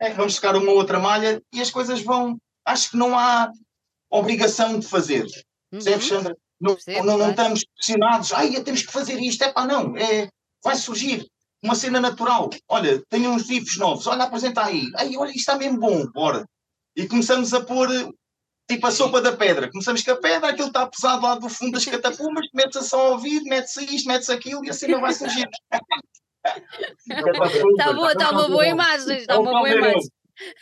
é, 0.00 0.10
vamos 0.10 0.36
tocar 0.36 0.54
uma 0.54 0.70
outra 0.72 1.00
malha 1.00 1.42
e 1.52 1.60
as 1.60 1.70
coisas 1.72 2.00
vão. 2.02 2.36
Acho 2.64 2.90
que 2.90 2.96
não 2.96 3.18
há 3.18 3.50
obrigação 4.10 4.78
de 4.78 4.86
fazer. 4.86 5.22
Uhum. 5.24 5.30
Percebes, 5.72 6.06
Sandra? 6.06 6.36
Não, 6.60 6.74
Percebo, 6.74 7.04
não, 7.04 7.18
não 7.18 7.30
estamos 7.30 7.64
pressionados, 7.64 8.32
ai, 8.32 8.60
temos 8.62 8.82
que 8.82 8.92
fazer 8.92 9.20
isto, 9.20 9.44
é 9.44 9.52
pá, 9.52 9.66
não, 9.66 9.96
é, 9.96 10.28
vai 10.64 10.74
surgir 10.76 11.26
uma 11.62 11.74
cena 11.74 12.00
natural. 12.00 12.50
Olha, 12.68 13.02
tenho 13.08 13.30
uns 13.30 13.48
riffs 13.48 13.76
novos, 13.76 14.06
olha, 14.06 14.24
apresenta 14.24 14.64
aí, 14.64 14.90
ai, 14.96 15.16
olha, 15.16 15.28
isto 15.28 15.40
está 15.40 15.56
mesmo 15.56 15.78
bom, 15.78 16.06
bora. 16.06 16.46
E 16.94 17.06
começamos 17.06 17.52
a 17.52 17.60
pôr 17.60 17.88
tipo 18.68 18.86
a 18.86 18.90
sopa 18.90 19.20
da 19.20 19.36
pedra. 19.36 19.70
Começamos 19.70 20.02
com 20.02 20.10
a 20.10 20.16
pedra, 20.16 20.48
aquilo 20.50 20.68
está 20.68 20.86
pesado 20.86 21.22
lá 21.22 21.34
do 21.36 21.48
fundo 21.48 21.72
das 21.72 21.84
catapumas, 21.86 22.46
metes-a 22.54 22.82
só 22.82 23.06
a 23.06 23.10
ouvir, 23.10 23.42
metes 23.42 23.76
isto, 23.76 24.08
metes 24.08 24.30
aquilo 24.30 24.64
e 24.64 24.70
a 24.70 24.72
cena 24.72 24.98
vai 24.98 25.12
surgir. 25.12 25.48
Está 27.06 27.92
boa, 27.92 28.12
está 28.12 28.30
uma 28.30 28.48
boa 28.48 28.66
imagem, 28.66 29.18
está 29.18 29.34
É 29.34 29.38
uma 29.38 29.50
boa 29.50 29.70
imagem. 29.70 30.10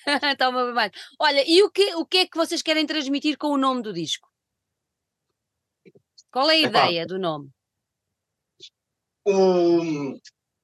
Está 0.07 0.49
uma 0.51 0.61
boa 0.61 0.70
imagem. 0.70 0.92
Olha, 1.18 1.45
e 1.47 1.62
o 1.62 1.70
que, 1.70 1.95
o 1.95 2.05
que 2.05 2.18
é 2.18 2.26
que 2.26 2.36
vocês 2.36 2.62
querem 2.62 2.86
transmitir 2.86 3.38
com 3.38 3.49
o 3.49 3.59
nome 3.59 3.82
do 3.82 3.92
disco? 3.92 4.28
Qual 6.35 6.51
é 6.51 6.55
a 6.55 6.59
Epá. 6.62 6.87
ideia 6.87 7.07
do 7.07 7.16
nome? 7.16 7.49
O, 9.24 10.18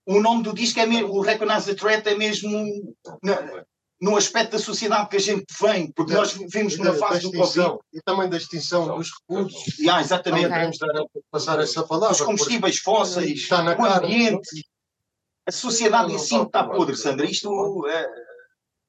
o 0.06 0.20
nome 0.20 0.42
do 0.42 0.52
disco 0.52 0.80
é 0.80 0.86
mesmo, 0.86 1.12
o 1.14 1.20
Recognize 1.20 1.64
the 1.66 1.74
Threat 1.74 2.06
é 2.08 2.14
mesmo 2.16 2.92
na- 3.22 3.64
no 4.00 4.16
aspecto 4.16 4.52
da 4.52 4.58
sociedade 4.58 5.08
que 5.10 5.16
a 5.16 5.20
gente 5.20 5.44
vem, 5.60 5.92
porque 5.92 6.12
É. 6.12 6.16
nós 6.16 6.32
vivemos 6.32 6.76
numa 6.76 6.94
fase 6.94 7.22
da 7.22 7.28
do 7.30 7.38
Covid. 7.38 7.42
extinção, 7.44 7.80
e 7.92 8.00
também 8.02 8.28
da 8.28 8.36
extinção 8.36 8.96
dos 8.96 9.10
recursos. 9.12 9.62
Ah, 9.88 10.00
exatamente. 10.00 10.46
Ok. 10.46 10.56
podemos 10.56 10.78
dar 10.78 11.04
passar 11.30 11.60
essa 11.60 11.86
palavra. 11.86 12.16
Os 12.16 12.20
combustíveis 12.22 12.78
fósseis, 12.78 13.38
está 13.38 13.62
na 13.62 13.74
o 13.74 13.76
cara. 13.76 14.04
ambiente, 14.04 14.66
a 15.46 15.52
sociedade 15.52 16.12
em 16.12 16.18
si 16.18 16.34
está 16.34 16.64
podre, 16.64 16.96
Sandra. 16.96 17.24
Isto, 17.30 17.86
eh, 17.86 18.08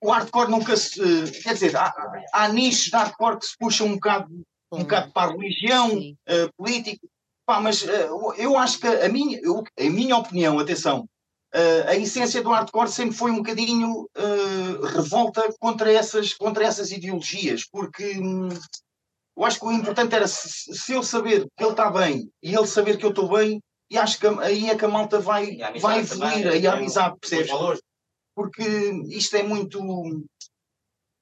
o 0.02 0.10
hardcore 0.10 0.50
nunca 0.50 0.76
se. 0.76 1.00
Quer 1.44 1.54
dizer, 1.54 1.76
há, 1.78 1.94
há 2.34 2.48
nichos 2.50 2.86
de 2.86 2.92
hardcore 2.96 3.38
que 3.38 3.46
se 3.46 3.58
puxam 3.58 3.88
um 3.88 3.94
bocado, 3.96 4.28
um 4.72 4.80
bocado 4.80 5.12
para 5.12 5.32
a 5.32 5.34
religião, 5.34 5.90
Sim. 5.90 6.18
eh, 6.28 6.50
político. 6.58 7.08
Pá, 7.46 7.60
mas 7.60 7.88
eh, 7.88 8.08
eu 8.38 8.58
acho 8.58 8.80
que 8.80 8.88
a 8.88 9.10
minha, 9.10 9.40
eu, 9.42 9.64
a 9.78 9.90
minha 9.90 10.16
opinião, 10.16 10.58
atenção, 10.60 11.08
eh, 11.54 11.86
a 11.88 11.96
essência 11.96 12.42
do 12.42 12.50
hardcore 12.52 12.90
sempre 12.90 13.16
foi 13.16 13.32
um 13.32 13.38
bocadinho 13.38 14.08
revolta 14.94 15.54
contra 15.60 15.92
essas, 15.92 16.34
contra 16.34 16.64
essas 16.66 16.92
ideologias, 16.92 17.66
porque 17.70 18.18
hum, 18.20 18.50
eu 19.38 19.46
acho 19.46 19.60
que 19.60 19.66
o 19.66 19.72
importante 19.72 20.16
era 20.16 20.28
se, 20.28 20.74
se 20.74 20.94
eu 20.94 21.04
saber 21.04 21.48
que 21.58 21.64
ele 21.64 21.72
está 21.72 21.90
bem 21.90 22.32
e 22.42 22.56
ele 22.56 22.68
saber 22.68 22.98
que 22.98 23.06
eu 23.06 23.10
estou 23.10 23.28
bem, 23.30 23.62
e 23.90 23.98
acho 23.98 24.18
que 24.20 24.28
aí 24.28 24.70
é 24.70 24.78
que 24.78 24.86
a 24.86 24.88
malta 24.88 25.20
vai, 25.20 25.52
E 25.52 25.64
a 25.64 25.68
amizade 25.68 25.82
vai 25.82 26.00
evoluir, 26.00 26.48
aí 26.48 26.68
a 26.68 26.72
é 26.72 26.74
amizade, 26.74 27.18
percebes? 27.20 27.52
porque 28.34 28.64
isto 29.10 29.36
é 29.36 29.44
muito. 29.44 29.80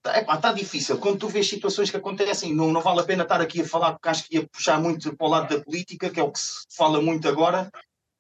Está 0.06 0.54
difícil. 0.54 0.98
Quando 0.98 1.20
tu 1.20 1.28
vês 1.28 1.48
situações 1.50 1.92
que 1.92 1.98
acontecem, 1.98 2.56
não, 2.56 2.72
não 2.72 2.82
vale 2.82 3.02
a 3.02 3.04
pena 3.04 3.24
estar 3.24 3.42
aqui 3.42 3.62
a 3.62 3.68
falar, 3.68 3.92
porque 3.94 4.08
acho 4.10 4.24
que 4.28 4.36
ia 4.38 4.48
puxar 4.48 4.80
muito 4.80 5.16
para 5.16 5.28
o 5.28 5.30
lado 5.30 5.56
da 5.58 5.64
política, 5.64 6.10
que 6.10 6.20
é 6.20 6.24
o 6.24 6.32
que 6.32 6.40
se 6.40 6.52
fala 6.76 7.02
muito 7.02 7.28
agora. 7.28 7.70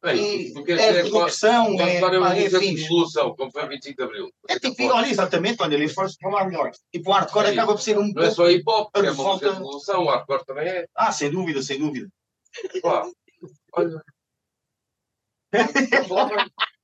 Bem, 0.01 0.17
E 0.57 0.63
queres 0.63 0.81
é 0.81 1.01
qual- 1.01 1.11
corrupção, 1.11 1.79
é, 1.81 1.97
é 1.97 1.99
pá, 1.99 2.33
é 2.33 2.47
revolução, 2.47 3.35
como 3.35 3.51
foi 3.51 3.67
25 3.67 3.97
de 3.97 4.03
Abril. 4.03 4.29
É 4.47 4.57
tipo, 4.57 4.83
olha, 4.85 5.07
exatamente, 5.09 5.61
olha, 5.61 5.75
ali 5.75 5.89
foste 5.89 6.17
falar 6.21 6.45
melhor. 6.45 6.71
Tipo, 6.91 7.09
o 7.09 7.13
hardcore 7.13 7.47
É 7.47 7.51
acaba 7.51 7.73
por 7.73 7.81
ser 7.81 7.97
um 7.97 8.03
Não 8.03 8.09
é 8.09 8.13
pouco. 8.13 8.31
só 8.31 8.49
hip 8.49 8.63
hop, 8.65 8.89
A 8.95 8.99
é 8.99 9.11
uma 9.11 9.23
música 9.23 9.47
de 9.49 9.53
revolução, 9.55 10.03
o 10.03 10.09
hardcore 10.09 10.45
também 10.45 10.67
é. 10.69 10.85
Ah, 10.95 11.11
sem 11.11 11.29
dúvida, 11.29 11.61
sem 11.61 11.79
dúvida. 11.79 12.07
Claro. 12.81 13.11
Olha. 13.73 14.01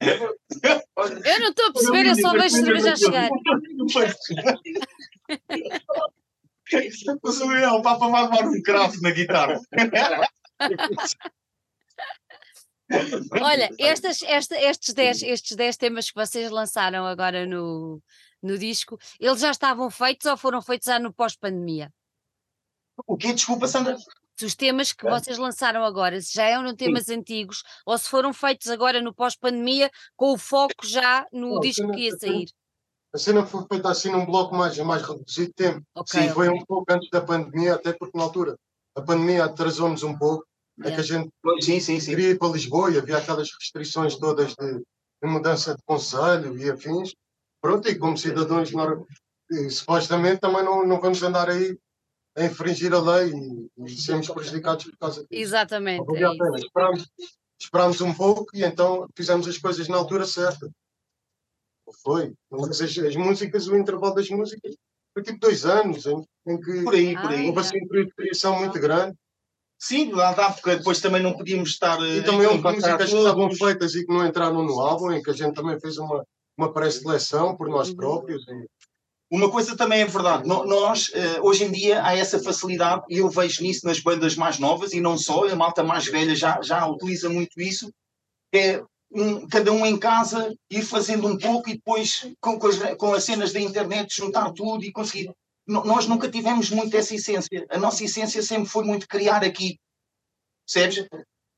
Eu 0.00 1.40
não 1.40 1.48
estou 1.48 1.66
a 1.66 1.72
perceber, 1.72 2.06
eu 2.06 2.14
só 2.16 2.32
vejo 2.32 2.56
cerveja 2.56 2.92
a 2.92 2.96
chegar. 2.96 3.30
O 7.22 7.32
Samuel, 7.32 7.82
Papa 7.82 8.08
vai 8.08 8.22
levar 8.24 8.44
um 8.46 8.62
craft 8.62 9.00
na 9.00 9.10
guitarra. 9.10 9.60
Olha, 13.42 13.68
estas, 13.78 14.22
esta, 14.22 14.56
estes, 14.60 14.94
10, 14.94 15.22
estes 15.22 15.56
10 15.56 15.76
temas 15.76 16.10
que 16.10 16.14
vocês 16.14 16.50
lançaram 16.50 17.06
agora 17.06 17.46
no, 17.46 18.00
no 18.42 18.58
disco, 18.58 18.98
eles 19.18 19.40
já 19.40 19.50
estavam 19.50 19.90
feitos 19.90 20.26
ou 20.26 20.36
foram 20.36 20.62
feitos 20.62 20.86
já 20.86 20.98
no 20.98 21.12
pós-pandemia? 21.12 21.92
O 23.06 23.16
quê? 23.16 23.32
Desculpa, 23.32 23.66
Sandra. 23.66 23.96
Se 24.38 24.44
os 24.44 24.54
temas 24.54 24.92
que 24.92 25.04
vocês 25.08 25.38
lançaram 25.38 25.82
agora, 25.82 26.20
se 26.20 26.34
já 26.34 26.44
eram 26.44 26.76
temas 26.76 27.08
antigos 27.08 27.62
ou 27.86 27.96
se 27.96 28.08
foram 28.08 28.34
feitos 28.34 28.68
agora 28.68 29.00
no 29.00 29.14
pós-pandemia 29.14 29.90
com 30.14 30.32
o 30.32 30.38
foco 30.38 30.74
já 30.84 31.26
no 31.32 31.54
Não, 31.54 31.60
disco 31.60 31.82
cena- 31.82 31.94
que 31.94 32.00
ia 32.02 32.18
sair. 32.18 32.46
A 33.14 33.18
cena 33.18 33.46
foi 33.46 33.64
feita 33.66 33.88
assim 33.88 34.10
num 34.10 34.26
bloco 34.26 34.54
mais, 34.54 34.76
mais 34.78 35.00
reduzido 35.00 35.46
de 35.48 35.54
tempo. 35.54 35.82
Ok, 35.94 36.20
Sim, 36.20 36.28
foi 36.34 36.48
ok. 36.48 36.60
um 36.60 36.64
pouco 36.66 36.92
antes 36.92 37.08
da 37.10 37.22
pandemia, 37.22 37.74
até 37.74 37.94
porque 37.94 38.16
na 38.18 38.24
altura 38.24 38.56
a 38.94 39.00
pandemia 39.00 39.44
atrasou-nos 39.46 40.02
um 40.02 40.16
pouco. 40.18 40.44
É 40.84 40.90
que 40.90 41.00
a 41.00 41.02
gente 41.02 41.30
Sim, 41.62 41.80
sim, 41.80 41.98
sim. 41.98 42.10
queria 42.10 42.30
ir 42.32 42.38
para 42.38 42.52
Lisboa 42.52 42.90
e 42.90 42.98
havia 42.98 43.16
aquelas 43.16 43.48
restrições 43.58 44.16
todas 44.16 44.54
de, 44.54 44.74
de 44.74 45.28
mudança 45.30 45.74
de 45.74 45.82
conselho 45.86 46.54
e 46.58 46.68
afins. 46.70 47.14
Pronto, 47.62 47.88
e 47.88 47.94
como 47.98 48.18
cidadãos, 48.18 48.70
nós, 48.72 48.98
supostamente 49.70 50.40
também 50.40 50.62
não, 50.62 50.86
não 50.86 51.00
vamos 51.00 51.22
andar 51.22 51.48
aí 51.48 51.78
a 52.36 52.44
infringir 52.44 52.92
a 52.92 53.00
lei 53.00 53.32
e, 53.32 53.84
e 53.84 53.90
sermos 53.96 54.28
prejudicados 54.28 54.84
por 54.84 54.96
causa 54.98 55.20
disso. 55.20 55.28
Exatamente. 55.30 56.06
Não 56.06 56.16
é. 56.54 56.58
Esperámos, 56.58 57.08
esperámos 57.58 58.00
um 58.00 58.12
pouco 58.14 58.46
e 58.54 58.62
então 58.64 59.08
fizemos 59.16 59.48
as 59.48 59.56
coisas 59.58 59.88
na 59.88 59.96
altura 59.96 60.26
certa. 60.26 60.70
Foi. 62.02 62.32
Mas 62.50 62.80
as, 62.80 62.98
as 62.98 63.16
músicas, 63.16 63.66
o 63.68 63.76
intervalo 63.76 64.14
das 64.14 64.28
músicas 64.28 64.74
foi 65.14 65.22
tipo 65.22 65.38
dois 65.38 65.64
anos 65.64 66.04
em, 66.06 66.20
em 66.46 66.60
que 66.60 66.82
Por 66.82 66.94
aí, 66.94 67.14
por 67.14 67.30
aí. 67.30 67.46
houve 67.46 67.60
assim 67.60 67.78
um 67.82 67.88
período 67.88 68.08
de 68.08 68.14
criação 68.14 68.58
muito 68.58 68.78
grande. 68.80 69.16
Sim, 69.78 70.10
lá 70.12 70.32
dá, 70.32 70.50
porque 70.52 70.76
depois 70.76 71.00
também 71.00 71.22
não 71.22 71.34
podíamos 71.36 71.70
estar. 71.70 71.98
eh, 72.02 72.16
E 72.16 72.24
também 72.24 72.46
houve 72.46 72.62
músicas 72.62 73.10
que 73.10 73.16
estavam 73.16 73.50
feitas 73.54 73.94
e 73.94 74.04
que 74.06 74.12
não 74.12 74.26
entraram 74.26 74.62
no 74.64 74.80
álbum, 74.80 75.12
em 75.12 75.22
que 75.22 75.30
a 75.30 75.34
gente 75.34 75.54
também 75.54 75.78
fez 75.78 75.98
uma, 75.98 76.24
uma 76.56 76.72
pré-seleção 76.72 77.56
por 77.56 77.68
nós 77.68 77.90
Uhum. 77.90 77.96
próprios. 77.96 78.42
E, 78.48 78.66
Uma 79.30 79.50
coisa 79.50 79.76
também 79.76 80.02
é 80.02 80.06
verdade, 80.06 80.46
nós, 80.46 81.10
eh, 81.12 81.40
hoje 81.40 81.64
em 81.64 81.72
dia, 81.72 82.04
há 82.04 82.16
essa 82.16 82.40
facilidade, 82.40 83.02
e 83.10 83.18
eu 83.18 83.28
vejo 83.28 83.60
nisso 83.62 83.84
nas 83.84 83.98
bandas 83.98 84.36
mais 84.36 84.58
novas, 84.60 84.92
e 84.92 85.00
não 85.00 85.18
só, 85.18 85.48
a 85.48 85.56
malta 85.56 85.82
mais 85.82 86.06
velha 86.06 86.34
já, 86.34 86.60
já 86.62 86.86
utiliza 86.86 87.28
muito 87.28 87.60
isso, 87.60 87.90
é 88.54 88.80
um- 89.10 89.46
cada 89.48 89.72
um 89.72 89.84
em 89.84 89.98
casa 89.98 90.54
ir 90.70 90.82
fazendo 90.82 91.26
um 91.26 91.36
pouco 91.36 91.68
e 91.68 91.74
depois, 91.74 92.28
com, 92.40 92.56
com 92.58 92.68
as, 92.68 92.76
com 92.96 93.14
as 93.14 93.24
cenas 93.24 93.52
da 93.52 93.58
internet, 93.60 94.14
juntar 94.14 94.52
tudo 94.52 94.84
e 94.84 94.92
conseguir. 94.92 95.30
Nós 95.66 96.06
nunca 96.06 96.28
tivemos 96.30 96.70
muito 96.70 96.96
essa 96.96 97.12
essência. 97.14 97.66
A 97.70 97.78
nossa 97.78 98.04
essência 98.04 98.40
sempre 98.40 98.68
foi 98.68 98.84
muito 98.84 99.08
criar 99.08 99.42
aqui. 99.42 99.76
Percebes? 100.64 101.08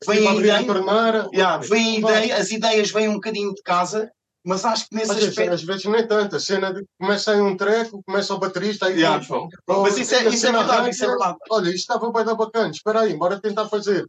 Vem 0.07 0.17
Tipo, 0.17 0.29
a 0.29 0.31
a 0.31 0.35
ideia, 0.37 0.57
yeah, 1.35 1.57
vem 1.67 1.97
a 1.97 1.99
ideia, 1.99 2.37
as 2.37 2.51
ideias 2.51 2.91
vêm 2.91 3.09
um 3.09 3.15
bocadinho 3.15 3.53
de 3.53 3.63
casa, 3.63 4.11
mas 4.49 4.65
acho 4.65 4.89
que 4.89 4.95
nesse 4.95 5.11
Às 5.11 5.17
vezes, 5.17 5.31
aspecto. 5.31 5.55
às 5.55 5.63
vezes 5.63 5.85
nem 5.85 6.07
tanto. 6.07 6.37
A 6.37 6.41
cena 6.41 6.73
de 6.73 6.83
começa 6.99 7.33
aí 7.33 7.41
um 7.41 7.57
treco, 7.57 8.03
começa 8.03 8.35
o 8.35 8.39
baterista, 8.39 8.87
aí 8.87 8.95
Yeah. 8.99 9.25
vamos, 9.29 9.55
Mas 9.67 9.99
isso 9.99 10.15
é, 10.15 10.21
a 10.21 10.29
isso 10.31 10.47
é 10.47 10.53
verdade, 10.53 10.91
isso 10.91 11.05
é 11.05 11.09
verdade. 11.09 11.39
Olha, 11.51 11.69
isto 11.69 11.77
estava 11.77 12.11
bem 12.11 12.25
da 12.25 12.35
bacana, 12.35 12.71
espera 12.71 13.01
aí, 13.01 13.15
bora 13.15 13.39
tentar 13.41 13.69
fazer. 13.69 14.07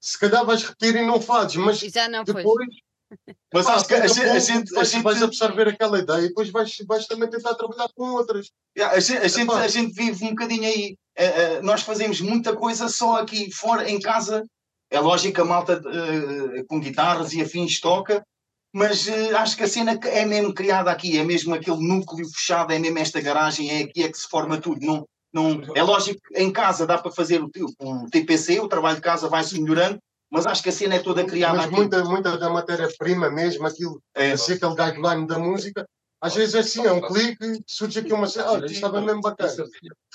Se 0.00 0.18
calhar 0.18 0.44
vais 0.44 0.62
repetir 0.62 0.96
e 0.96 1.06
não 1.06 1.20
fazes, 1.20 1.56
mas 1.56 1.78
já 1.78 2.08
não 2.08 2.24
foi. 2.24 2.34
depois 2.36 2.66
Mas 3.52 3.66
pá, 3.66 3.74
acho 3.74 3.86
que 3.86 3.94
a 3.94 4.00
pouco 4.00 4.14
gente, 4.14 4.28
a 4.28 4.38
gente, 4.38 4.72
a 4.72 4.76
vais, 4.76 4.90
gente, 4.90 5.02
vais 5.02 5.22
absorver 5.22 5.68
aquela 5.68 5.98
ideia 5.98 6.20
e 6.22 6.28
depois 6.28 6.50
vais, 6.50 6.76
vais 6.88 7.06
também 7.06 7.28
tentar 7.30 7.54
trabalhar 7.54 7.88
com 7.94 8.10
outras. 8.12 8.50
yeah, 8.76 8.96
a 8.96 9.00
gente, 9.00 9.18
a 9.18 9.28
gente, 9.28 9.52
a 9.52 9.68
gente 9.68 9.92
vive 9.94 10.24
um 10.24 10.30
bocadinho 10.30 10.64
aí. 10.64 10.96
Eh, 11.16 11.24
eh, 11.42 11.62
nós 11.62 11.82
fazemos 11.82 12.20
muita 12.20 12.56
coisa 12.56 12.88
só 12.88 13.18
aqui 13.20 13.50
fora, 13.52 13.88
em 13.88 14.00
casa. 14.00 14.42
É 14.90 14.98
lógico 14.98 15.34
que 15.34 15.40
a 15.40 15.44
malta 15.44 15.80
eh, 15.86 16.64
com 16.66 16.80
guitarras 16.80 17.32
e 17.32 17.42
afins 17.42 17.78
toca, 17.80 18.24
mas 18.74 19.06
eh, 19.06 19.32
acho 19.36 19.56
que 19.56 19.62
a 19.62 19.68
cena 19.68 19.96
é 20.02 20.26
mesmo 20.26 20.52
criada 20.52 20.90
aqui, 20.90 21.16
é 21.16 21.22
mesmo 21.22 21.54
aquele 21.54 21.86
núcleo 21.86 22.28
fechado, 22.28 22.72
é 22.72 22.78
mesmo 22.78 22.98
esta 22.98 23.20
garagem, 23.20 23.70
é 23.70 23.84
aqui 23.84 24.02
é 24.02 24.10
que 24.10 24.18
se 24.18 24.28
forma 24.28 24.60
tudo. 24.60 24.84
Não, 24.84 25.06
não, 25.32 25.62
é 25.76 25.82
lógico 25.82 26.20
que 26.26 26.42
em 26.42 26.52
casa 26.52 26.84
dá 26.84 26.98
para 26.98 27.12
fazer 27.12 27.40
o, 27.40 27.48
o 27.80 28.10
TPC, 28.10 28.58
o 28.58 28.68
trabalho 28.68 28.96
de 28.96 29.02
casa 29.02 29.28
vai-se 29.28 29.60
melhorando, 29.60 30.00
mas 30.28 30.44
acho 30.44 30.60
que 30.60 30.70
a 30.70 30.72
cena 30.72 30.96
é 30.96 30.98
toda 30.98 31.24
criada 31.24 31.54
Mas 31.54 31.66
aqui. 31.66 31.76
muita, 31.76 32.04
muita 32.04 32.36
da 32.36 32.50
matéria-prima 32.50 33.30
mesmo, 33.30 33.64
aquilo, 33.64 34.02
É, 34.12 34.32
assim, 34.32 34.54
aquele 34.54 34.74
guideline 34.74 35.26
da 35.28 35.38
música, 35.38 35.88
às 36.20 36.34
vezes 36.34 36.56
é 36.56 36.58
assim, 36.58 36.84
é 36.84 36.90
um 36.90 37.00
clique, 37.00 37.62
surge 37.68 38.00
aqui 38.00 38.12
uma 38.12 38.26
cena, 38.26 38.50
olha, 38.50 38.66
isto 38.66 38.74
estava 38.74 39.00
mesmo 39.00 39.20
bacana. 39.20 39.66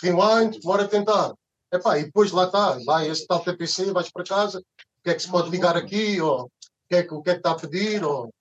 Rewind, 0.01 0.59
bora 0.61 0.85
tentar. 0.85 1.33
Epá, 1.71 1.97
e 1.97 2.05
depois 2.05 2.31
lá 2.31 2.43
está, 2.43 2.77
vai 2.85 3.09
esse 3.09 3.25
tal 3.25 3.39
TPC, 3.39 3.93
vais 3.93 4.11
para 4.11 4.25
casa, 4.25 4.59
o 4.59 5.03
que 5.03 5.11
é 5.11 5.13
que 5.13 5.21
se 5.21 5.29
pode 5.29 5.49
ligar 5.49 5.77
aqui, 5.77 6.19
ou 6.19 6.41
o 6.43 6.49
que 6.89 6.95
é 6.95 7.03
que, 7.03 7.13
o 7.13 7.21
que, 7.21 7.29
é 7.29 7.33
que 7.33 7.39
está 7.39 7.51
a 7.51 7.55
pedir, 7.55 8.03
ou... 8.03 8.33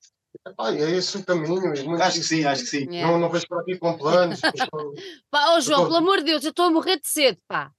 Epá, 0.50 0.72
e 0.72 0.82
é 0.82 0.90
esse 0.90 1.16
o 1.18 1.24
caminho. 1.24 1.60
Muito 1.60 2.02
acho 2.02 2.18
que 2.18 2.24
sim, 2.24 2.44
acho 2.44 2.62
que 2.62 2.68
sim. 2.68 2.90
Yeah. 2.90 3.12
Não, 3.12 3.18
não 3.18 3.28
vais 3.28 3.44
para 3.46 3.60
aqui 3.60 3.78
com 3.78 3.96
planos. 3.96 4.40
Pá, 5.30 5.54
ó 5.54 5.60
João, 5.60 5.80
Tô- 5.80 5.86
pelo 5.86 5.96
amor 5.96 6.18
de 6.18 6.24
Deus, 6.24 6.44
eu 6.44 6.50
estou 6.50 6.66
a 6.66 6.70
morrer 6.70 6.98
de 7.00 7.08
sede, 7.08 7.38
pá. 7.46 7.70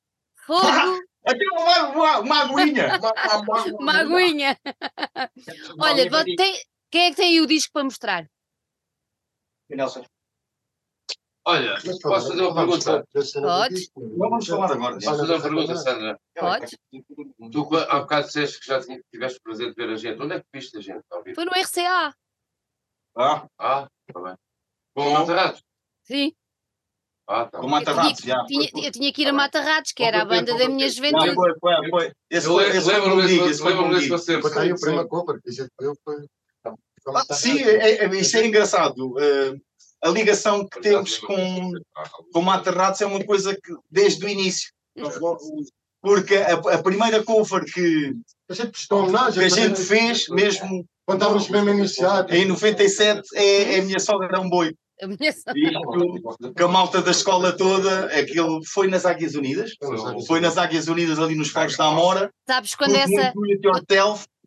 Fogo, 0.46 0.62
Aqui 1.26 1.46
uma, 1.52 1.90
uma, 1.90 2.20
uma 2.20 2.40
aguinha. 2.44 3.00
uma 3.80 4.00
aguinha. 4.00 4.58
Olha, 5.80 6.10
tem- 6.36 6.62
quem 6.92 7.06
é 7.06 7.10
que 7.12 7.16
tem 7.18 7.30
aí 7.30 7.42
o 7.42 7.46
disco 7.48 7.72
para 7.74 7.84
mostrar? 7.84 8.30
Nelson, 9.70 10.04
Olha, 11.46 11.74
Mas, 11.84 12.00
posso 12.00 12.28
fazer 12.30 12.42
uma 12.42 12.54
vamos 12.54 12.84
pergunta? 12.84 13.08
Pode. 13.42 13.92
vamos 13.96 14.48
falar 14.48 14.72
agora. 14.72 14.94
Posso 14.96 15.18
fazer 15.18 15.34
uma 15.34 15.42
pergunta, 15.42 15.76
Sandra? 15.78 16.20
Pode? 16.38 16.78
Tu 17.52 17.78
há 17.90 18.00
bocado 18.02 18.28
disseste 18.28 18.60
que 18.60 18.68
já 18.68 18.80
tiveste 19.12 19.40
o 19.40 19.42
prazer 19.42 19.70
de 19.70 19.76
ver 19.76 19.90
a 19.90 19.96
gente. 19.96 20.22
Onde 20.22 20.36
é 20.36 20.40
que 20.42 20.46
viste 20.54 20.78
a 20.78 20.82
gente? 20.82 21.02
Foi 21.34 21.46
no 21.46 21.52
RCA. 21.52 22.14
Ah, 23.16 23.46
Ah, 23.58 23.88
está 24.08 24.20
bem. 24.22 24.36
Com 24.96 25.08
o 25.08 25.14
Matarazzo? 25.14 25.62
Sim. 26.04 26.34
Ah, 27.28 27.46
tá. 27.46 27.58
com 27.60 27.62
bem. 27.62 27.70
Mata 27.72 27.92
Eu 27.92 27.96
tinha, 27.96 28.04
Ratos, 28.08 28.24
já. 28.26 28.46
tinha- 28.46 28.62
foi, 28.62 28.72
foi. 28.72 28.88
eu 28.88 28.92
tinha 28.92 29.14
que 29.14 29.22
ir 29.22 29.26
a 29.26 29.28
Tá 29.28 29.32
bem. 29.32 29.38
Mata 29.38 29.62
Ratos, 29.62 29.92
que 29.92 30.04
era 30.04 30.22
a 30.22 30.26
banda 30.26 30.58
da 30.58 30.68
minha 30.68 30.90
juventude. 30.90 31.36
foi, 31.36 31.54
foi, 31.60 31.90
foi. 31.90 32.12
Esse 32.30 32.48
foi, 32.48 32.70
esse 32.70 32.82
foi 32.82 32.94
lembro-me 32.96 33.22
comigo, 33.22 33.46
esse 33.48 33.62
foi 33.62 33.76
comigo. 33.76 34.10
concerto. 34.10 34.50
Foi 34.50 34.62
aí 34.64 34.74
que 35.42 35.50
a 35.50 35.52
gente 35.54 35.70
viu 35.80 35.94
foi. 36.04 36.26
Ah, 36.66 37.34
Sim, 37.34 37.60
é, 37.60 38.06
é, 38.06 38.16
isto 38.16 38.38
é 38.38 38.46
engraçado. 38.46 39.16
eh, 39.20 39.56
a 40.04 40.10
ligação 40.10 40.68
que 40.68 40.82
temos 40.82 41.18
com, 41.20 41.72
com 42.34 42.42
Mata 42.42 42.72
Ratos 42.72 43.02
é 43.02 43.06
uma 43.06 43.24
coisa 43.24 43.54
que, 43.56 43.74
desde 43.90 44.26
o 44.26 44.30
início, 44.30 44.72
nós 44.96 45.20
logo- 45.20 45.40
porque 46.02 46.36
a, 46.36 46.54
a 46.54 46.84
primeira 46.84 47.24
cover 47.24 47.66
que, 47.66 48.14
A 48.50 48.54
gente 48.54 48.72
prestou 48.72 49.04
homenagem. 49.04 49.40
que 49.40 49.46
a 49.46 49.50
gente 49.50 49.80
fez, 49.82 50.28
mesmo 50.30 50.86
Quando 51.06 51.22
estávamos 51.22 51.50
mesmo 51.50 51.70
iniciados. 51.70 52.34
em 52.34 52.46
97, 52.46 53.22
é, 53.34 53.76
é 53.76 53.80
a 53.80 53.84
minha 53.84 54.00
sogra 54.00 54.38
é 54.38 54.40
um 54.40 54.50
boi. 54.50 54.76
A 55.02 55.08
minha 55.08 55.30
Isto, 55.30 55.54
com 56.58 56.64
a 56.64 56.68
malta 56.68 57.02
da 57.02 57.12
escola 57.12 57.56
toda, 57.56 58.06
aquilo 58.08 58.60
foi 58.66 58.88
nas 58.88 59.06
Águias 59.06 59.34
Unidas. 59.34 59.72
Foi 60.28 60.42
nas 60.42 60.58
Águias 60.58 60.88
Unidas, 60.88 61.20
ali 61.20 61.36
nos 61.36 61.50
Foros 61.50 61.78
da 61.78 61.86
Amora. 61.86 62.30
Sabes, 62.46 62.76
quando 62.76 62.96
essa, 62.96 63.34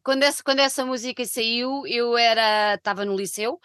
quando 0.02 0.22
essa, 0.24 0.42
quando 0.42 0.58
essa 0.58 0.84
música 0.84 1.24
saiu, 1.24 1.86
eu 1.86 2.18
era, 2.18 2.74
estava 2.74 3.04
no 3.04 3.16
liceu 3.16 3.58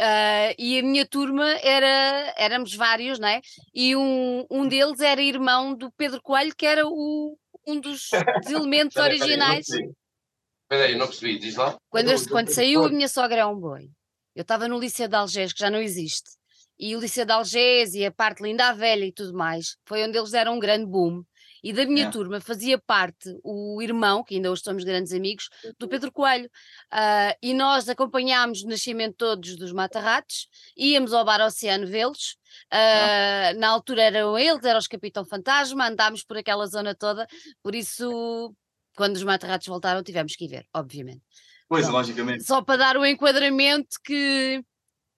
ah, 0.00 0.54
e 0.58 0.78
a 0.78 0.82
minha 0.82 1.06
turma 1.06 1.48
era, 1.62 2.34
éramos 2.36 2.74
vários, 2.74 3.18
não 3.18 3.28
é? 3.28 3.40
E 3.74 3.94
um, 3.96 4.44
um 4.50 4.66
deles 4.68 5.00
era 5.00 5.22
irmão 5.22 5.74
do 5.74 5.90
Pedro 5.92 6.20
Coelho, 6.22 6.54
que 6.56 6.66
era 6.66 6.86
o, 6.86 7.36
um 7.66 7.80
dos, 7.80 8.08
dos 8.42 8.50
elementos 8.50 8.96
Espera 8.96 9.12
aí, 9.12 9.16
espera 9.16 9.24
aí, 9.24 9.36
não 9.36 9.46
originais. 9.46 9.66
Espera 9.68 10.84
aí, 10.86 10.96
não 10.96 11.06
percebi. 11.06 11.38
Diz 11.38 11.56
lá. 11.56 11.76
Quando, 11.88 12.06
Do- 12.06 12.12
eu- 12.12 12.18
do 12.18 12.28
quando 12.30 12.48
saiu, 12.50 12.84
a 12.84 12.88
minha 12.90 13.08
sogra 13.08 13.40
é 13.40 13.46
um 13.46 13.58
boi. 13.58 13.88
Eu 14.34 14.42
estava 14.42 14.66
no 14.66 14.78
Liceu 14.78 15.06
de 15.08 15.14
Algés, 15.16 15.52
que 15.52 15.60
já 15.60 15.70
não 15.70 15.78
existe. 15.80 16.30
E 16.78 16.96
o 16.96 17.00
Liceu 17.00 17.24
de 17.24 17.30
Algés 17.32 17.94
e 17.94 18.04
a 18.04 18.10
parte 18.10 18.42
linda 18.42 18.68
à 18.68 18.72
velha 18.72 19.04
e 19.04 19.12
tudo 19.12 19.32
mais, 19.32 19.76
foi 19.86 20.02
onde 20.02 20.18
eles 20.18 20.32
deram 20.32 20.54
um 20.56 20.58
grande 20.58 20.86
boom. 20.86 21.22
E 21.64 21.72
da 21.72 21.86
minha 21.86 22.06
É. 22.06 22.10
turma 22.10 22.40
fazia 22.42 22.78
parte 22.78 23.34
o 23.42 23.80
irmão, 23.80 24.22
que 24.22 24.34
ainda 24.34 24.50
hoje 24.52 24.60
somos 24.62 24.84
grandes 24.84 25.14
amigos, 25.14 25.48
do 25.78 25.88
Pedro 25.88 26.12
Coelho. 26.12 26.50
Ah, 26.90 27.34
e 27.42 27.54
nós 27.54 27.88
acompanhámos 27.88 28.62
o 28.62 28.68
nascimento 28.68 29.14
todos 29.16 29.56
dos 29.56 29.72
Matarratos, 29.72 30.46
íamos 30.76 31.14
ao 31.14 31.24
Bar 31.24 31.40
Oceano 31.40 31.86
vê-los. 31.86 32.36
Ah, 32.70 33.52
Na 33.56 33.68
altura 33.68 34.02
eram 34.02 34.38
eles, 34.38 34.62
eram 34.62 34.78
os 34.78 34.86
Capitão 34.86 35.24
Fantasma, 35.24 35.88
andámos 35.88 36.22
por 36.22 36.36
aquela 36.36 36.66
zona 36.66 36.94
toda, 36.94 37.26
por 37.62 37.74
isso, 37.74 38.54
quando 38.94 39.16
os 39.16 39.22
Matarratos 39.24 39.66
voltaram, 39.66 40.02
tivemos 40.02 40.36
que 40.36 40.44
ir 40.44 40.48
ver, 40.48 40.66
obviamente 40.74 41.22
Pois, 41.66 41.88
logicamente. 41.88 42.44
só 42.44 42.60
para 42.62 42.76
dar 42.76 42.96
o 42.98 43.06
enquadramento 43.06 43.96
que 44.04 44.62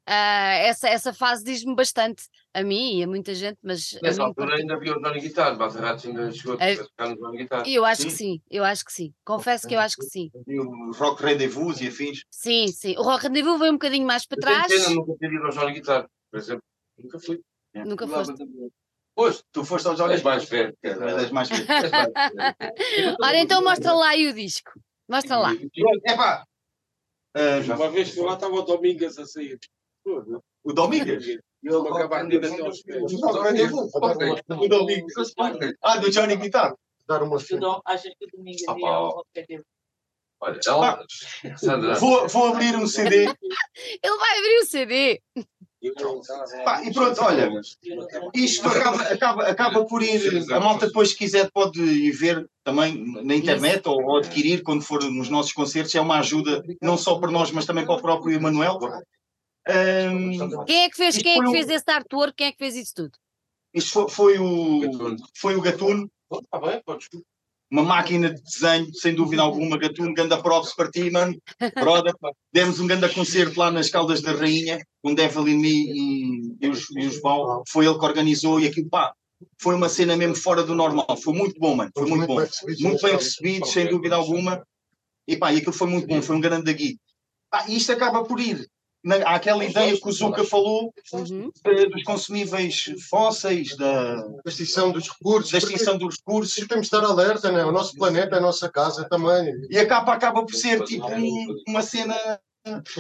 ah, 0.07 0.55
essa, 0.55 0.89
essa 0.89 1.13
fase 1.13 1.43
diz-me 1.45 1.75
bastante 1.75 2.25
a 2.55 2.63
mim 2.63 2.99
e 2.99 3.03
a 3.03 3.07
muita 3.07 3.35
gente, 3.35 3.59
mas 3.63 3.99
Nessa 4.03 4.23
altura 4.23 4.57
ainda 4.57 4.75
havia 4.75 4.97
o 4.97 5.01
Johnny 5.03 5.21
Guitar. 5.21 5.57
Batarratos 5.57 6.07
ainda 6.07 6.31
chegou 6.33 6.57
a 6.59 6.65
É. 6.65 6.77
tocar 6.77 7.09
no 7.11 7.17
Johnny 7.17 7.39
Guitar. 7.39 7.69
eu 7.69 7.85
acho 7.85 8.05
que 8.05 8.11
Sim. 8.11 8.17
sim, 8.17 8.41
eu 8.51 8.65
acho 8.65 8.85
que 8.85 8.93
sim. 8.93 9.13
Confesso 9.25 9.67
que 9.67 9.75
eu 9.75 9.81
acho 9.81 9.97
que 9.97 10.05
sim. 10.07 10.31
E 10.47 10.61
o 10.61 10.93
Rock 10.93 11.23
Rendezvous 11.23 11.81
e 11.81 11.89
afins. 11.89 12.23
Sim, 12.31 12.69
sim. 12.69 12.95
O 12.97 13.03
Rock 13.03 13.25
Rendezvous 13.25 13.59
veio 13.59 13.73
um 13.73 13.77
bocadinho 13.77 14.07
mais 14.07 14.25
para 14.27 14.37
Eu 14.37 14.41
trás. 14.41 14.67
pena 14.69 14.91
nunca 14.95 15.13
ter 15.19 15.33
ido 15.33 15.45
ao 15.45 15.51
Johnny 15.51 15.73
Guitar, 15.73 16.07
por 16.31 16.39
exemplo. 16.39 16.63
Nunca 16.99 17.19
fui. 17.19 17.41
Nunca 17.75 18.07
Não, 18.07 18.15
foste. 18.15 18.35
Pois, 19.15 19.43
tu 19.51 19.65
foste 19.65 19.87
ao 19.89 19.95
Johnny. 19.95 20.13
És 20.15 20.23
mais 20.23 20.45
velho. 20.49 20.75
És 20.83 21.31
mais 21.31 21.49
velho. 21.49 21.67
Ora, 23.23 23.39
então 23.39 23.63
mostra 23.63 23.93
lá 23.93 24.09
aí 24.11 24.29
o 24.29 24.33
disco. 24.35 24.71
Mostra 25.09 25.37
lá. 25.39 25.53
Epá! 26.07 26.45
ah, 27.35 27.75
Uma 27.75 27.91
vez 27.91 28.13
que 28.13 28.21
lá 28.21 28.35
estava 28.35 28.55
o 28.55 28.63
Domingas 28.63 29.19
a 29.19 29.25
sair. 29.27 29.59
O 30.65 30.73
Domingas. 30.73 31.25
Ele 31.27 31.89
acaba 31.89 32.23
de 32.25 32.37
ir 32.37 32.45
até 32.45 32.63
aos 32.63 32.83
pés. 32.83 33.03
O. 33.03 34.65
O 34.65 34.69
Domingas. 34.69 35.33
Ah, 35.83 35.97
do 35.97 36.11
Johnny 36.11 36.37
Guitar. 36.37 36.75
Dar 37.09 37.23
uma 37.23 37.37
achas 37.37 38.13
que 38.19 38.25
o 38.25 38.37
domingo 38.37 38.59
Ah, 38.69 39.03
um 39.03 39.21
objetivo? 39.21 39.65
Olha, 40.41 40.61
ela. 40.67 41.07
Sandra, 41.57 41.95
Vou, 41.95 42.29
vou 42.29 42.47
abrir 42.47 42.77
um 42.77 42.87
CD. 42.87 43.25
Ele 43.25 44.17
vai 44.19 44.39
abrir 44.39 44.59
o 44.61 44.67
CD. 44.67 45.23
Pá, 46.65 46.83
e 46.85 46.93
pronto, 46.93 47.23
olha. 47.23 47.51
Isto 48.35 48.69
acaba, 48.69 49.03
acaba, 49.03 49.43
acaba 49.47 49.85
por 49.85 50.03
ir. 50.03 50.53
A 50.53 50.61
malta 50.61 50.87
depois, 50.89 51.11
se 51.11 51.17
quiser, 51.17 51.51
pode 51.53 51.81
ir 51.81 52.11
ver 52.11 52.49
também 52.65 53.05
na 53.23 53.35
internet 53.35 53.89
ou, 53.89 54.03
ou 54.03 54.19
adquirir 54.19 54.63
quando 54.63 54.83
for 54.83 55.03
nos 55.05 55.29
nossos 55.29 55.53
concertos. 55.53 55.95
É 55.95 56.01
uma 56.01 56.19
ajuda, 56.19 56.63
não 56.83 56.97
só 56.97 57.19
para 57.19 57.31
nós, 57.31 57.51
mas 57.51 57.67
também 57.67 57.87
para 57.87 57.95
o 57.95 58.03
próprio 58.03 58.35
Emanuel. 58.35 58.79
Ahm, 59.69 60.65
Quem 60.67 60.85
é 60.85 60.91
que 60.91 60.97
fez, 60.97 61.19
quem 61.19 61.39
é 61.39 61.43
que 61.43 61.49
um- 61.49 61.53
fez 61.53 61.69
esse 61.69 61.91
artwork? 61.91 62.35
Quem 62.37 62.47
é 62.49 62.53
que 62.53 62.59
fez 62.59 62.77
isso 62.77 62.95
tudo? 62.95 63.13
isto 63.75 63.91
foi, 64.09 64.09
foi 64.09 64.39
o, 64.39 64.81
Gatuno. 64.81 65.17
foi 65.37 65.57
o 65.57 65.61
Gatuno, 65.61 66.11
Está 66.33 66.59
bem, 66.59 66.81
podes. 66.85 67.09
uma 67.71 67.83
máquina 67.83 68.33
de 68.33 68.41
desenho, 68.43 68.95
sem 68.95 69.15
dúvida 69.15 69.43
alguma. 69.43 69.77
Gatuno, 69.77 70.15
ganda 70.15 70.41
props 70.41 70.73
para 70.75 70.91
ti, 70.91 71.11
mano. 71.11 71.37
Brother, 71.75 72.15
demos 72.53 72.81
um 72.81 72.87
grande 72.87 73.09
concerto 73.13 73.59
lá 73.59 73.71
nas 73.71 73.91
Caldas 73.91 74.23
da 74.23 74.33
Rainha, 74.33 74.79
com 75.03 75.15
Devil 75.15 75.49
in 75.49 75.57
Me 75.59 75.69
e, 75.69 76.57
e 76.61 76.69
os, 76.69 76.89
e 76.93 77.07
os 77.07 77.21
Bau. 77.21 77.63
Foi 77.69 77.87
ele 77.87 77.99
que 77.99 78.05
organizou 78.05 78.61
e 78.61 78.69
aquilo, 78.69 78.89
pá, 78.89 79.13
foi 79.61 79.75
uma 79.75 79.89
cena 79.89 80.17
mesmo 80.17 80.37
fora 80.37 80.63
do 80.63 80.75
normal. 80.75 81.17
Foi 81.23 81.35
muito 81.35 81.59
bom, 81.61 81.75
mano. 81.77 81.91
Foi 81.95 82.07
muito 82.09 82.27
bom. 82.27 82.37
muito 82.81 83.03
bem 83.03 83.13
recebido, 83.17 83.67
sem 83.67 83.89
dúvida 83.89 84.15
alguma. 84.17 84.65
E 85.29 85.37
pá, 85.37 85.53
e 85.53 85.59
aquilo 85.59 85.73
foi 85.73 85.89
muito 85.89 86.07
bom, 86.07 86.23
foi 86.23 86.37
um 86.37 86.41
grande 86.41 86.73
gui. 86.73 86.99
Ah, 87.53 87.69
e 87.69 87.77
isto 87.77 87.93
acaba 87.93 88.25
por 88.25 88.41
ir. 88.41 88.67
Na, 89.07 89.17
há 89.19 89.37
aquela 89.37 89.65
ideia 89.65 89.97
que 89.97 90.09
o 90.09 90.11
Zuka 90.11 90.43
falou 90.43 90.93
Uhum. 91.13 91.49
dos 91.93 92.03
consumíveis 92.03 92.87
fósseis, 93.09 93.77
da, 93.77 94.17
Da 94.17 94.41
extinção 94.49 94.91
dos 94.91 95.09
recursos. 95.09 95.53
da 95.53 95.59
extinção 95.59 95.97
dos 95.97 96.17
recursos, 96.17 96.67
Temos 96.67 96.89
de 96.89 96.97
estar 96.97 97.05
alerta, 97.07 97.53
né? 97.53 97.65
O 97.65 97.71
nosso 97.71 97.95
planeta 97.95 98.35
é 98.35 98.39
a 98.39 98.43
nossa 98.43 98.69
casa 98.69 99.09
também. 99.09 99.55
e 99.71 99.79
a 99.79 99.87
capa 99.87 100.13
acaba 100.13 100.45
por 100.45 100.53
ser 100.55 100.83
tipo 100.85 101.07
um- 101.07 101.55
uma 101.69 101.83
cena 101.83 102.17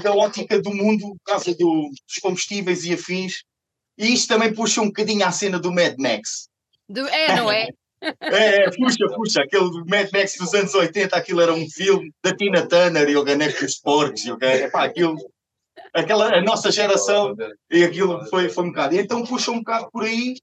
caótica 0.00 0.62
do 0.62 0.72
mundo 0.72 1.08
por 1.16 1.24
causa 1.24 1.52
do- 1.56 1.90
dos 2.06 2.16
combustíveis 2.22 2.84
e 2.84 2.94
afins. 2.94 3.42
E 3.98 4.12
isto 4.14 4.28
também 4.28 4.54
puxa 4.54 4.80
um 4.80 4.86
bocadinho 4.86 5.26
à 5.26 5.32
cena 5.32 5.58
do 5.58 5.72
Mad 5.72 5.96
Max. 5.98 6.48
Do- 6.88 7.08
é, 7.08 7.34
não 7.34 7.50
é? 7.50 7.66
É, 8.20 8.70
puxa, 8.70 9.06
puxa, 9.16 9.42
aquele 9.42 9.70
do 9.70 9.84
Mad 9.86 10.08
Max 10.12 10.34
dos 10.38 10.54
anos 10.54 10.72
80, 10.72 11.16
aquilo 11.16 11.40
era 11.40 11.52
um 11.52 11.68
filme 11.68 12.12
da 12.22 12.32
Tina 12.36 12.64
Turner 12.64 13.08
e 13.08 13.16
o 13.16 13.24
Ganeco 13.24 13.60
dos 13.64 13.74
Porcos, 13.80 14.24
e 14.24 14.30
o 14.30 14.36
que- 14.38 14.44
epá, 14.44 14.84
aquilo, 14.84 15.16
aquela, 15.94 16.36
a 16.36 16.42
nossa 16.42 16.70
geração, 16.70 17.34
e 17.70 17.84
aquilo 17.84 18.24
foi, 18.26 18.48
foi 18.48 18.64
um 18.64 18.68
bocado. 18.68 18.94
E 18.94 18.98
então 18.98 19.24
puxa 19.24 19.50
um 19.50 19.58
bocado 19.58 19.88
por 19.92 20.04
aí. 20.04 20.36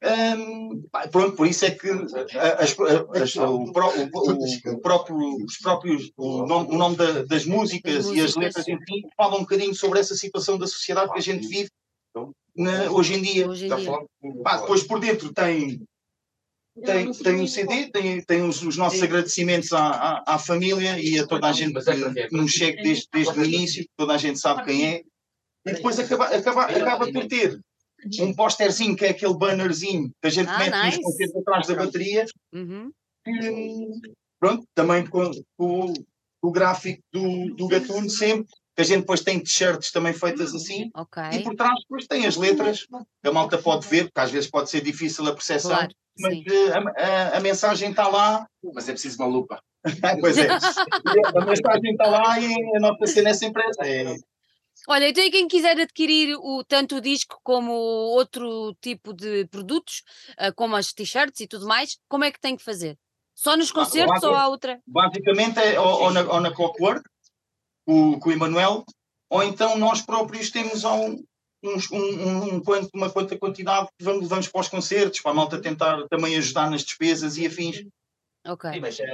hum, 0.00 0.84
pronto, 1.10 1.34
por 1.34 1.46
isso 1.46 1.64
é 1.64 1.72
que 1.72 1.88
as- 1.90 2.76
as- 3.20 3.36
o, 3.36 3.72
pró- 3.72 3.92
o- 3.92 4.72
o 4.74 4.80
próprio, 4.80 5.16
os 5.44 5.56
próprios, 5.58 6.12
o 6.16 6.46
nome, 6.46 6.68
o 6.72 6.78
nome 6.78 6.96
da- 6.96 7.24
das 7.24 7.44
músicas 7.44 8.06
e 8.06 8.20
as 8.20 8.36
letras, 8.36 8.68
enfim, 8.68 9.02
falam 9.16 9.38
um 9.38 9.40
bocadinho 9.40 9.74
sobre 9.74 9.98
essa 9.98 10.14
situação 10.14 10.56
da 10.56 10.68
sociedade 10.68 11.12
que 11.12 11.18
a 11.18 11.22
gente 11.22 11.48
vive 11.48 11.68
na- 12.56 12.90
hoje 12.92 13.14
em 13.14 13.22
dia. 13.22 13.48
Hoje 13.48 13.66
em 13.66 13.68
dia. 13.76 13.90
Pá, 14.44 14.58
depois 14.58 14.84
por 14.84 15.00
dentro 15.00 15.32
tem, 15.32 15.82
tem, 16.84 17.12
tem 17.12 17.34
um 17.36 17.46
CD, 17.46 17.90
tem, 17.90 18.22
tem 18.22 18.42
os, 18.42 18.62
os 18.62 18.76
nossos 18.76 19.02
agradecimentos 19.02 19.72
à, 19.72 19.86
à, 19.88 20.34
à 20.34 20.38
família 20.38 20.98
e 21.00 21.18
a 21.18 21.26
toda 21.26 21.48
a 21.48 21.52
gente 21.52 21.72
que, 21.74 22.28
que 22.28 22.36
nos 22.36 22.50
chega 22.52 22.82
desde, 22.82 23.06
desde 23.12 23.38
o 23.38 23.44
início, 23.44 23.86
toda 23.96 24.14
a 24.14 24.18
gente 24.18 24.38
sabe 24.38 24.64
quem 24.64 24.86
é. 24.86 25.02
E 25.66 25.72
depois 25.72 25.98
acaba, 25.98 26.26
acaba, 26.26 26.62
acaba 26.64 27.12
por 27.12 27.26
ter 27.26 27.60
um 28.20 28.32
pósterzinho, 28.34 28.94
que 28.96 29.04
é 29.04 29.10
aquele 29.10 29.34
bannerzinho 29.36 30.10
que 30.20 30.28
a 30.28 30.30
gente 30.30 30.48
Ah, 30.48 30.58
mete 30.58 30.70
nos 30.74 30.84
nice. 30.84 31.02
concertos 31.02 31.36
atrás 31.42 31.66
da 31.66 31.74
bateria, 31.74 32.24
Uhum. 32.54 32.90
que, 33.24 33.88
pronto, 34.40 34.64
também 34.74 35.06
com, 35.06 35.30
com 35.56 35.92
o 36.42 36.50
gráfico 36.52 37.02
do, 37.12 37.54
do 37.56 37.66
Gatuno 37.68 38.08
sempre, 38.08 38.46
que 38.76 38.82
a 38.82 38.84
gente 38.84 39.00
depois 39.00 39.20
tem 39.22 39.40
t-shirts 39.40 39.90
também 39.90 40.12
feitas 40.12 40.54
assim, 40.54 40.88
Ok. 40.94 41.20
e 41.32 41.42
por 41.42 41.56
trás 41.56 41.74
depois 41.82 42.06
tem 42.06 42.26
as 42.26 42.36
letras, 42.36 42.86
que 42.86 43.28
a 43.28 43.32
malta 43.32 43.58
pode 43.58 43.86
ver, 43.88 44.04
porque 44.04 44.20
às 44.20 44.30
vezes 44.30 44.48
pode 44.48 44.70
ser 44.70 44.80
difícil 44.80 45.26
a 45.26 45.32
percepção, 45.32 45.70
Claro. 45.72 45.92
Mas 46.20 46.34
eh, 46.46 46.72
a, 46.72 46.78
a- 47.34 47.36
a 47.36 47.40
mensagem 47.40 47.90
está 47.90 48.08
lá. 48.08 48.46
Mas 48.74 48.88
é 48.88 48.92
preciso 48.92 49.22
uma 49.22 49.28
lupa. 49.28 49.62
pois 50.20 50.36
é, 50.36 50.48
a 50.48 51.44
mensagem 51.44 51.92
está 51.92 52.06
lá 52.06 52.38
e 52.40 52.76
a 52.76 52.80
nossa 52.80 53.06
cena 53.06 53.30
é 53.30 53.34
sempre 53.34 53.62
essa. 53.64 53.86
É, 53.86 54.16
Olha, 54.86 55.08
então 55.08 55.22
e 55.22 55.30
quem 55.30 55.48
quiser 55.48 55.78
adquirir 55.78 56.36
o, 56.36 56.64
tanto 56.64 56.96
o 56.96 57.00
disco 57.00 57.38
como 57.42 57.72
outro 57.72 58.74
tipo 58.80 59.12
de 59.12 59.46
produtos, 59.46 60.02
ah, 60.36 60.52
como 60.52 60.76
as 60.76 60.92
t-shirts 60.92 61.40
e 61.40 61.46
tudo 61.46 61.66
mais, 61.66 61.98
como 62.08 62.24
é 62.24 62.30
que 62.30 62.40
tem 62.40 62.56
que 62.56 62.62
fazer? 62.64 62.96
Só 63.34 63.56
nos 63.56 63.70
concertos 63.70 64.22
ou 64.22 64.34
há 64.34 64.48
outra? 64.48 64.80
basicamente 64.86 65.58
é 65.58 65.78
ou, 65.78 66.02
ou 66.04 66.10
na, 66.10 66.20
ou 66.22 66.40
na 66.40 66.52
Clockwork, 66.54 67.02
com, 67.86 68.18
com 68.18 68.28
o 68.28 68.32
Emanuel, 68.32 68.84
ou 69.30 69.42
então 69.42 69.76
nós 69.78 70.00
próprios 70.00 70.50
temos 70.50 70.84
um, 70.84 71.22
uns- 71.62 71.90
um, 71.90 71.98
um, 71.98 72.54
um 72.56 72.62
uma 72.94 73.10
quanta 73.10 73.36
quantidade 73.38 73.88
que 73.98 74.04
vamos, 74.04 74.22
levamos 74.22 74.48
para 74.48 74.60
os 74.60 74.68
concertos, 74.68 75.20
para 75.20 75.32
a 75.32 75.34
malta 75.34 75.60
tentar 75.60 76.06
também 76.08 76.36
ajudar 76.36 76.70
nas 76.70 76.82
despesas 76.82 77.36
e 77.36 77.46
afins. 77.46 77.82
Ok. 78.46 78.72
Sim, 78.72 78.80
mas 78.80 79.00
é 79.00 79.06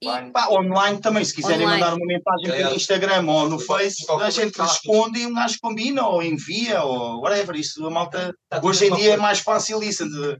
E- 0.00 0.30
Pá, 0.30 0.48
online 0.50 1.00
também, 1.00 1.24
se 1.24 1.34
quiserem 1.34 1.66
Online. 1.66 1.80
mandar 1.82 1.96
uma 1.96 2.06
mensagem 2.06 2.46
pelo 2.62 2.76
Instagram 2.76 3.26
ou 3.28 3.48
no 3.48 3.58
Face, 3.58 4.04
a 4.08 4.30
gente 4.30 4.56
responde 4.56 5.18
e 5.18 5.26
um 5.26 5.34
gajo 5.34 5.58
combina 5.60 6.06
ou 6.06 6.22
envia 6.22 6.82
ou 6.84 7.20
whatever. 7.20 7.56
Isso 7.56 7.84
a 7.84 7.90
malta 7.90 8.32
hoje 8.62 8.86
em 8.86 8.94
dia 8.94 9.14
é 9.14 9.16
mais 9.16 9.40
fácil 9.40 9.82
isso. 9.82 10.08
de- 10.08 10.38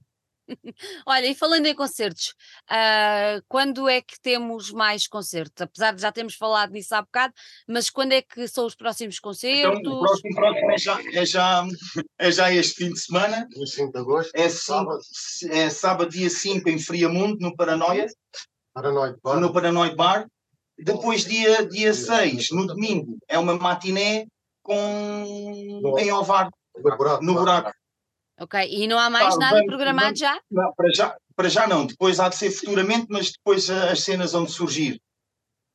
Olha, 1.07 1.27
e 1.27 1.35
falando 1.35 1.67
em 1.67 1.75
concertos, 1.75 2.35
ah, 2.69 3.41
quando 3.49 3.89
é 3.89 4.01
que 4.01 4.21
temos 4.21 4.71
mais 4.71 5.07
concertos? 5.07 5.61
Apesar 5.63 5.93
de 5.95 6.03
já 6.03 6.13
termos 6.13 6.35
falado 6.35 6.73
nisso 6.73 6.95
há 6.95 7.03
bocado, 7.03 7.33
mas 7.69 7.91
quando 7.91 8.13
é 8.13 8.23
que 8.23 8.47
são 8.49 8.67
os 8.67 8.75
próximos 8.75 9.17
Então, 9.17 9.31
concertos? 9.31 9.93
o 9.93 10.01
próximo, 10.01 10.35
próximo 10.35 10.71
é, 10.71 10.79
já, 10.79 11.01
é, 11.13 11.27
já, 11.27 11.65
é 12.19 12.31
já 12.33 12.53
este 12.53 12.75
fim 12.85 12.93
de 12.93 13.01
semana. 13.01 13.47
No 13.57 13.67
5 13.67 13.93
de 13.93 13.99
agosto, 13.99 14.31
É, 14.35 14.49
sábado. 14.49 15.01
é 15.51 15.71
sábado, 15.71 16.11
dia 16.11 16.31
5, 16.31 16.69
em 16.69 16.79
Friamundo, 16.79 17.39
no 17.41 17.55
Paranoia, 17.57 18.07
Paranoide 18.75 19.17
Bar. 19.23 19.41
no 19.41 19.53
Paranoide 19.53 19.97
Bar. 19.97 20.27
Depois, 20.79 21.25
dia, 21.25 21.67
dia 21.69 21.93
6, 21.93 22.51
no 22.53 22.67
domingo, 22.67 23.19
é 23.29 23.39
uma 23.39 23.55
matiné 23.55 24.27
com... 24.63 25.97
em 25.99 26.11
Ovar, 26.13 26.49
No 27.21 27.35
buraco. 27.35 27.71
Ok, 28.41 28.59
e 28.71 28.87
não 28.87 28.99
há 28.99 29.11
mais 29.11 29.35
Pá, 29.35 29.41
nada 29.41 29.57
vamos- 29.57 29.67
programado 29.67 30.05
vamos- 30.07 30.19
já? 30.19 30.41
Não, 30.51 30.73
para, 30.75 30.91
já, 30.95 31.17
para 31.37 31.49
já 31.49 31.67
não, 31.67 31.87
depois 31.87 32.19
há 32.19 32.29
de 32.29 32.37
ser 32.37 32.51
futuramente, 32.51 33.07
mas 33.11 33.33
depois 33.33 33.69
ah, 33.69 33.91
as 33.93 34.01
cenas 34.03 34.33
vão 34.33 34.45
de 34.45 34.53
surgir. 34.53 35.01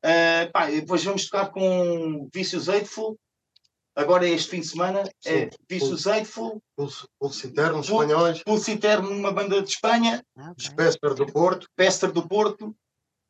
Ah, 0.04 0.48
pá, 0.52 0.70
e 0.70 0.80
depois 0.80 1.04
vamos 1.04 1.24
tocar 1.26 1.50
com 1.50 2.28
Vicious 2.34 2.68
Eightful. 2.68 3.16
Agora 3.94 4.26
é 4.28 4.30
este 4.32 4.50
fim 4.50 4.60
de 4.60 4.66
semana, 4.66 5.04
é 5.24 5.44
Sim. 5.44 5.50
Vicious 5.70 6.04
Eightful, 6.06 6.60
Pulse, 6.76 7.06
Pulse 7.18 7.46
Eterno, 7.46 7.82
Pul- 7.82 8.02
espanhóis. 8.02 8.42
Pulse 8.42 8.72
Eterno, 8.72 9.08
uma 9.10 9.32
banda 9.32 9.62
de 9.62 9.70
Espanha, 9.70 10.22
Ah, 10.36 10.50
ok. 10.50 10.54
Spesper 10.66 11.14
do 11.14 11.26
Porto. 11.26 11.66
Pester 11.76 12.12
do 12.12 12.26
Porto, 12.28 12.74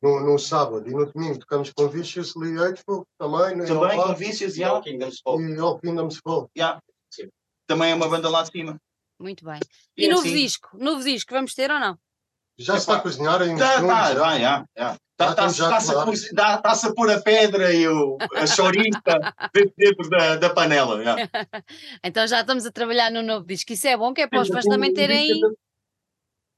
No, 0.02 0.20
no 0.20 0.38
sábado 0.38 0.86
e 0.88 0.92
no 0.92 1.06
domingo 1.10 1.38
tocamos 1.38 1.72
com 1.72 1.88
Viciously 1.88 2.58
Hateful 2.58 3.06
também. 3.18 3.56
No 3.56 3.66
também 3.66 3.96
com 3.96 4.14
Vicious, 4.14 4.56
E 4.56 4.64
ao 4.64 4.82
Kingdom's 4.82 5.20
Fall. 5.20 5.40
E 5.40 5.58
All 5.58 5.78
Kingdoms 5.78 6.18
Fall. 6.22 6.50
já. 6.56 6.78
também 7.68 7.90
é 7.92 7.94
uma 7.94 8.08
banda 8.08 8.28
lá 8.28 8.42
de 8.42 8.50
cima. 8.50 8.80
Muito 9.18 9.44
bem. 9.44 9.60
E 9.96 10.04
E 10.04 10.08
novo 10.08 10.22
assim- 10.22 10.34
disco? 10.34 10.76
Novo 10.78 11.02
disco, 11.02 11.32
vamos 11.32 11.54
ter 11.54 11.70
ou 11.70 11.78
não? 11.80 11.98
Já 12.58 12.74
se 12.74 12.80
está 12.80 12.96
a 12.96 13.00
cozinhar 13.00 13.42
em 13.42 13.54
uns 13.54 13.58
Tá, 13.58 13.74
segundos. 13.74 13.94
tá, 13.96 14.14
já, 14.14 14.38
já, 14.38 14.66
já. 14.76 14.96
Já 15.18 15.30
Está-se 15.30 15.56
já 15.58 15.66
a 15.66 15.70
tá, 15.70 15.80
falar. 15.80 16.02
a, 16.04 16.88
a 16.88 16.94
pôr 16.94 17.10
a 17.10 17.20
pedra 17.22 17.72
e 17.72 17.88
o, 17.88 18.18
a 18.34 18.46
chorinha 18.46 18.90
dentro, 19.78 20.10
da, 20.10 20.36
da 20.36 20.50
panela. 20.50 21.02
já. 21.02 21.16
Então 22.04 22.26
já 22.26 22.40
estamos 22.40 22.66
a 22.66 22.70
trabalhar 22.72 23.10
no 23.10 23.22
novo 23.22 23.46
disco. 23.46 23.72
Isso 23.72 23.86
é 23.88 23.96
bom, 23.96 24.12
que 24.12 24.20
é 24.20 24.26
para 24.26 24.42
os 24.42 24.48
fãs 24.48 24.64
também 24.66 24.92
terem. 24.92 25.40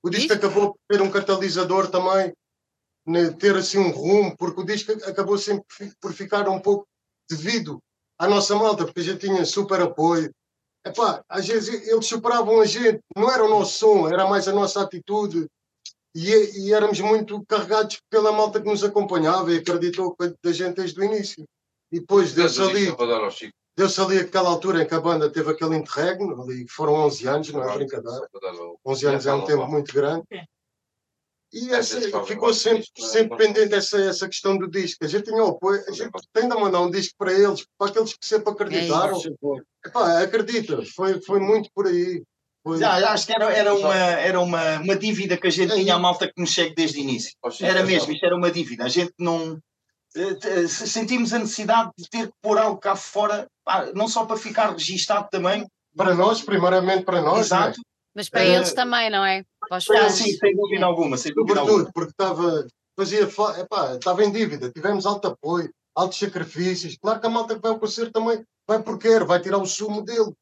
O 0.02 0.10
disco 0.10 0.32
acabou 0.32 0.72
por 0.74 0.78
ter 0.88 1.02
um 1.02 1.10
catalisador 1.10 1.88
também, 1.90 2.32
né, 3.06 3.30
ter 3.32 3.54
assim 3.56 3.78
um 3.78 3.90
rumo, 3.90 4.36
porque 4.36 4.60
o 4.60 4.64
disco 4.64 4.92
acabou 5.08 5.38
sempre 5.38 5.64
por 6.00 6.12
ficar 6.12 6.48
um 6.48 6.60
pouco 6.60 6.86
devido 7.30 7.78
à 8.18 8.26
nossa 8.28 8.54
malta, 8.56 8.84
porque 8.84 9.00
a 9.00 9.04
gente 9.04 9.20
tinha 9.26 9.44
super 9.44 9.80
apoio. 9.80 10.32
Epá, 10.88 11.22
às 11.28 11.46
vezes 11.46 11.86
eles 11.88 12.06
superavam 12.06 12.60
a 12.60 12.64
gente, 12.66 13.00
não 13.16 13.30
era 13.30 13.44
o 13.44 13.48
nosso 13.48 13.78
som, 13.78 14.08
era 14.08 14.26
mais 14.28 14.48
a 14.48 14.52
nossa 14.52 14.82
atitude. 14.82 15.46
E, 16.14 16.30
e 16.66 16.72
éramos 16.72 16.98
muito 17.00 17.44
carregados 17.46 18.00
pela 18.10 18.32
malta 18.32 18.60
que 18.60 18.66
nos 18.68 18.82
acompanhava 18.82 19.52
e 19.52 19.58
acreditou 19.58 20.16
da 20.42 20.52
gente 20.52 20.76
desde 20.76 20.98
o 21.00 21.04
início. 21.04 21.44
E 21.92 22.00
depois 22.00 22.32
deu-se 22.32 22.60
ali, 22.70 22.86
Chico. 22.86 22.96
deu 23.76 23.88
ali 24.04 24.18
aquela 24.18 24.48
altura 24.48 24.82
em 24.82 24.86
que 24.86 24.94
a 24.94 25.00
banda 25.00 25.30
teve 25.30 25.50
aquele 25.50 25.76
interregno, 25.76 26.42
ali 26.42 26.66
foram 26.68 26.94
11 26.94 27.26
anos, 27.28 27.52
não 27.52 27.62
é 27.62 27.66
brincadeira. 27.76 28.28
Salvador 28.32 28.60
ao- 28.84 28.92
11 28.92 29.06
anos 29.06 29.26
é 29.26 29.32
um 29.32 29.44
tempo 29.46 29.66
muito 29.70 29.94
grande. 29.94 30.24
E 31.52 31.70
essa, 31.72 31.98
ficou 32.24 32.52
sempre, 32.52 32.84
é? 32.98 33.02
sempre 33.02 33.38
pendente 33.38 33.74
essa, 33.74 33.98
essa 34.00 34.28
questão 34.28 34.58
do 34.58 34.68
disco. 34.70 35.04
A 35.04 35.08
gente 35.08 35.24
tinha 35.24 35.42
o 35.42 35.48
apoio, 35.48 35.82
a 35.88 35.92
gente 35.92 36.10
tem 36.32 36.48
de 36.48 36.54
mandar 36.54 36.80
um 36.80 36.90
disco 36.90 37.14
para 37.16 37.32
eles, 37.32 37.64
para 37.78 37.88
aqueles 37.90 38.12
que 38.12 38.26
sempre 38.26 38.52
acreditaram. 38.52 39.18
Epá, 39.84 40.20
acredita, 40.22 40.82
foi, 40.94 41.20
foi 41.22 41.40
muito 41.40 41.70
por 41.74 41.86
aí. 41.86 42.22
Foi, 42.62 42.78
Já, 42.78 43.12
acho 43.12 43.26
que 43.26 43.32
era, 43.32 43.50
era, 43.50 43.72
uma, 43.74 43.94
era 43.94 44.40
uma, 44.40 44.78
uma 44.80 44.96
dívida 44.96 45.38
que 45.38 45.46
a 45.46 45.50
gente 45.50 45.72
É 45.72 45.76
tinha 45.76 45.94
à 45.94 45.98
malta 45.98 46.26
que 46.26 46.38
nos 46.38 46.52
segue 46.52 46.74
desde 46.74 46.98
o 46.98 47.00
início. 47.00 47.32
Era 47.62 47.80
é 47.80 47.82
mesmo, 47.84 48.12
isto 48.12 48.26
era 48.26 48.36
uma 48.36 48.50
dívida. 48.50 48.84
A 48.84 48.88
gente 48.88 49.14
não. 49.18 49.58
eh, 50.14 50.36
eh, 50.42 50.66
Sentimos 50.68 51.32
a 51.32 51.38
necessidade 51.38 51.90
de 51.96 52.10
ter 52.10 52.26
que 52.26 52.34
pôr 52.42 52.58
algo 52.58 52.78
cá 52.78 52.94
fora, 52.94 53.48
não 53.94 54.06
só 54.06 54.26
para 54.26 54.36
ficar 54.36 54.70
registado 54.72 55.28
também, 55.30 55.66
para 55.96 56.14
nós, 56.14 56.42
primeiramente 56.42 57.04
para 57.04 57.22
nós, 57.22 57.36
né? 57.36 57.40
exato, 57.40 57.80
Mas 58.14 58.28
para 58.28 58.44
Eh, 58.44 58.54
eles 58.56 58.72
também, 58.74 59.08
não 59.08 59.24
é? 59.24 59.44
Para 59.68 59.78
os 59.78 59.90
Ah, 59.90 60.08
sim, 60.10 60.32
sem 60.36 60.56
dúvida 60.56 60.84
alguma, 60.86 61.16
sem 61.16 61.32
dúvida 61.34 61.60
alguma. 61.60 61.78
sobretudo 61.78 61.92
porque 61.92 62.10
estava, 62.10 62.66
fazia, 62.96 63.26
fa- 63.28 63.58
epá, 63.60 63.94
estava 63.96 64.24
em 64.24 64.30
dívida, 64.32 64.70
tivemos 64.70 65.04
alto 65.06 65.28
apoio, 65.28 65.70
altos 65.94 66.18
sacrifícios. 66.18 66.96
Claro 67.00 67.20
que 67.20 67.26
a 67.26 67.30
malta 67.30 67.54
que 67.54 67.60
vai 67.60 67.70
ao 67.72 67.78
concerto 67.78 68.12
também 68.12 68.42
vai 68.66 68.82
porque 68.82 69.08
quer, 69.08 69.24
vai 69.24 69.40
tirar 69.40 69.58
o 69.58 69.66
sumo 69.66 70.02
dele, 70.02 70.32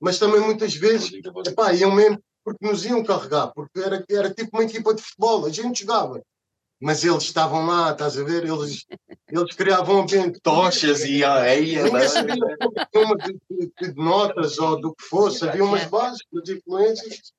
mas 0.00 0.18
também 0.18 0.40
muitas 0.40 0.74
vezes 0.74 1.10
Epá, 1.46 1.72
iam 1.72 1.90
mesmo 1.94 2.18
porque 2.44 2.64
nos 2.64 2.84
iam 2.84 3.02
carregar, 3.02 3.48
porque 3.54 3.80
era, 3.80 4.04
era 4.08 4.32
tipo 4.32 4.50
uma 4.56 4.62
equipa 4.64 4.94
de 4.94 5.02
futebol, 5.02 5.46
a 5.46 5.50
gente 5.50 5.80
jogava. 5.80 6.22
Mas 6.80 7.02
eles 7.04 7.22
estavam 7.24 7.66
lá, 7.66 7.90
estás 7.92 8.18
a 8.18 8.22
ver? 8.22 8.44
Eles, 8.44 8.84
eles 9.30 9.56
criavam 9.56 10.02
ambiente. 10.02 10.38
Tochas 10.40 11.00
e 11.04 11.24
aí. 11.24 11.82
Ninguém 11.82 12.06
sabia 12.08 12.34
uma 12.94 13.16
de, 13.16 13.32
de- 13.50 13.72
de 13.80 13.94
notas 13.96 14.58
ou 14.58 14.78
do 14.80 14.94
que 14.94 15.02
fosse, 15.04 15.48
havia 15.48 15.64
umas 15.64 15.86
bases, 15.86 16.20
umas 16.30 16.48
influências. 16.48 17.32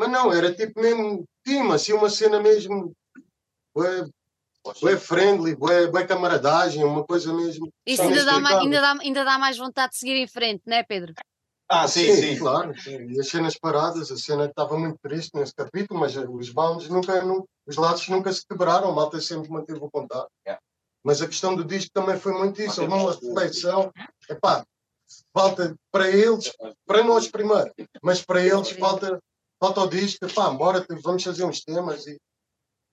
Mas 0.00 0.10
não, 0.10 0.32
era 0.32 0.50
tipo 0.54 0.80
mesmo 0.80 1.28
time, 1.44 1.74
assim, 1.74 1.92
uma 1.92 2.08
cena 2.08 2.40
mesmo. 2.40 2.94
Bué, 3.74 4.08
bué 4.80 4.96
friendly, 4.96 5.54
bué, 5.54 5.88
bué 5.88 6.06
camaradagem, 6.06 6.82
uma 6.82 7.04
coisa 7.04 7.34
mesmo. 7.34 7.70
Isso 7.84 8.00
ainda 8.00 8.24
dá, 8.24 8.40
ma- 8.40 8.48
inexplicável. 8.48 8.60
ainda, 8.64 8.80
dá, 8.80 8.92
ainda 9.02 9.24
dá 9.26 9.38
mais 9.38 9.58
vontade 9.58 9.92
de 9.92 9.98
seguir 9.98 10.16
em 10.16 10.26
frente, 10.26 10.62
não 10.64 10.74
é, 10.74 10.82
Pedro? 10.82 11.12
Ah, 11.68 11.86
sim, 11.86 12.16
sim. 12.16 12.38
Claro, 12.38 12.72
sim. 12.80 12.96
e 13.10 13.20
as 13.20 13.28
cenas 13.28 13.58
paradas, 13.58 14.10
a 14.10 14.16
cena 14.16 14.46
estava 14.46 14.78
muito 14.78 14.96
triste 15.02 15.32
nesse 15.34 15.54
capítulo, 15.54 16.00
mas 16.00 16.16
os 16.16 16.48
bounds 16.48 16.88
nunca, 16.88 17.22
nu- 17.22 17.46
os 17.66 17.76
laços 17.76 18.08
nunca 18.08 18.32
se 18.32 18.42
quebraram, 18.46 18.88
a 18.88 18.92
malta 18.94 19.20
sempre 19.20 19.50
manteve 19.50 19.80
o 19.80 19.90
contato. 19.90 20.30
Yeah. 20.46 20.62
Mas 21.04 21.20
a 21.20 21.26
questão 21.26 21.54
do 21.54 21.62
disco 21.62 21.90
também 21.92 22.18
foi 22.18 22.32
muito 22.32 22.60
isso, 22.62 22.80
houve 22.80 22.94
uma 22.94 23.12
reflexão, 23.12 23.92
epá, 24.30 24.64
falta 25.34 25.74
para 25.92 26.08
eles, 26.08 26.50
para 26.86 27.04
nós 27.04 27.28
primeiro, 27.28 27.70
mas 28.02 28.24
para 28.24 28.42
eles 28.42 28.70
falta, 28.70 29.20
falta 29.60 29.82
o 29.82 29.88
disco, 29.88 30.24
epá, 30.24 30.50
bora, 30.50 30.84
vamos 31.02 31.22
fazer 31.22 31.44
uns 31.44 31.60
temas 31.60 32.06
e, 32.06 32.18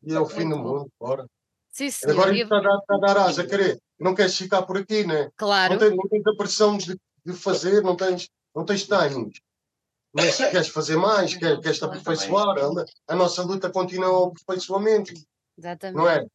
e 0.04 0.14
é 0.14 0.20
o 0.20 0.26
fim 0.26 0.48
do 0.48 0.58
mundo, 0.58 0.92
bora. 1.00 1.26
Sim, 1.72 1.90
senhor. 1.90 2.14
Agora 2.14 2.36
está 2.36 2.58
a 2.58 2.62
dar, 2.62 2.80
a 2.90 2.98
dar 2.98 3.18
asa, 3.18 3.46
querer, 3.46 3.80
não 4.00 4.14
queres 4.14 4.36
ficar 4.36 4.64
por 4.64 4.78
aqui, 4.78 5.06
né? 5.06 5.30
Claro. 5.38 5.74
Não, 5.74 5.80
tens, 5.80 5.96
não 5.96 6.08
tens 6.10 6.28
a 6.28 6.36
pressão 6.36 6.78
de, 6.78 7.00
de 7.26 7.34
fazer, 7.34 7.82
não 7.82 7.96
tens, 7.96 8.28
não 8.54 8.66
tens 8.66 8.84
timings. 8.84 9.40
Mas 10.14 10.36
queres 10.36 10.70
fazer 10.70 10.98
mais, 10.98 11.36
queres, 11.36 11.60
queres 11.60 11.78
te 11.78 11.86
aperfeiçoar. 11.86 12.58
A, 12.58 13.14
a 13.14 13.16
nossa 13.16 13.44
luta 13.44 13.70
continua 13.70 14.08
ao 14.08 14.26
aperfeiçoamento, 14.26 15.14
Exatamente. 15.58 15.98
não 15.98 16.10
é? 16.10 16.26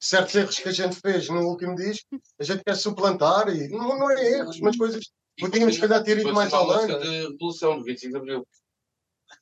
Certos 0.00 0.34
erros 0.34 0.58
que 0.58 0.68
a 0.68 0.72
gente 0.72 0.96
fez 0.96 1.28
no 1.28 1.42
último 1.42 1.74
disco, 1.74 2.08
a 2.38 2.44
gente 2.44 2.64
quer 2.64 2.74
suplantar 2.74 3.48
e 3.54 3.68
não, 3.68 3.98
não 3.98 4.10
é 4.10 4.38
erros, 4.38 4.58
mas 4.60 4.76
coisas. 4.76 5.10
Podíamos, 5.38 5.74
se 5.74 5.80
calhar, 5.80 6.02
ter 6.02 6.18
ido 6.18 6.34
mais 6.34 6.52
além, 6.52 6.86
de 6.86 7.28
revolução 7.28 7.78
do 7.78 7.84
25 7.84 8.12
de 8.12 8.18
Abril. 8.18 8.46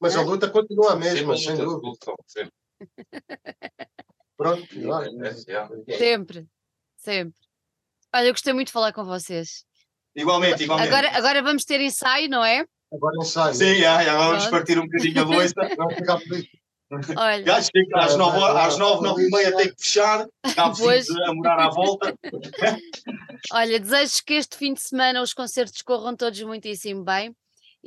Mas 0.01 0.16
a 0.16 0.22
luta 0.22 0.49
continua 0.51 0.93
a 0.93 0.97
mesma, 0.97 1.36
sem 1.36 1.57
dúvida. 1.57 1.93
sempre. 2.26 2.53
Pronto, 4.36 4.66
É, 4.72 4.80
vai. 4.80 5.09
é, 5.09 5.95
é. 5.95 5.99
Sempre. 5.99 6.47
Sempre. 6.97 7.39
Olha, 8.14 8.26
eu 8.26 8.32
gostei 8.32 8.53
muito 8.53 8.68
de 8.68 8.72
falar 8.72 8.93
com 8.93 9.05
vocês. 9.05 9.64
Igualmente, 10.14 10.62
igualmente. 10.62 10.89
Agora, 10.89 11.16
agora 11.16 11.43
vamos 11.43 11.64
ter 11.64 11.80
ensaio, 11.80 12.28
não 12.28 12.45
é? 12.45 12.64
Agora 12.93 13.16
ensaio. 13.20 13.55
Sim, 13.55 13.74
já, 13.76 14.03
já 14.05 14.16
vamos 14.16 14.47
Pronto. 14.47 14.51
partir 14.51 14.78
um 14.78 14.84
bocadinho 14.86 15.20
a 15.20 15.24
louça. 15.24 15.55
Vamos 15.76 15.95
ficar 15.95 16.18
por 16.18 16.39
isso. 16.39 16.49
Olha, 17.18 17.45
Já 17.45 17.61
chega 17.61 17.99
às 17.99 18.16
nove, 18.16 18.43
às 18.43 18.78
nove, 18.78 19.03
nove 19.03 19.22
e 19.26 19.30
meia 19.30 19.55
tem 19.55 19.68
que 19.68 19.82
fechar. 19.82 20.26
Preciso 20.74 21.22
a 21.24 21.34
morar 21.34 21.61
à 21.66 21.68
volta. 21.68 22.14
olha, 23.53 23.78
desejo 23.78 24.24
que 24.24 24.34
este 24.34 24.57
fim 24.57 24.72
de 24.72 24.80
semana 24.80 25.20
os 25.20 25.34
concertos 25.34 25.82
corram 25.82 26.16
todos 26.16 26.41
muitíssimo 26.43 27.05
bem. 27.05 27.36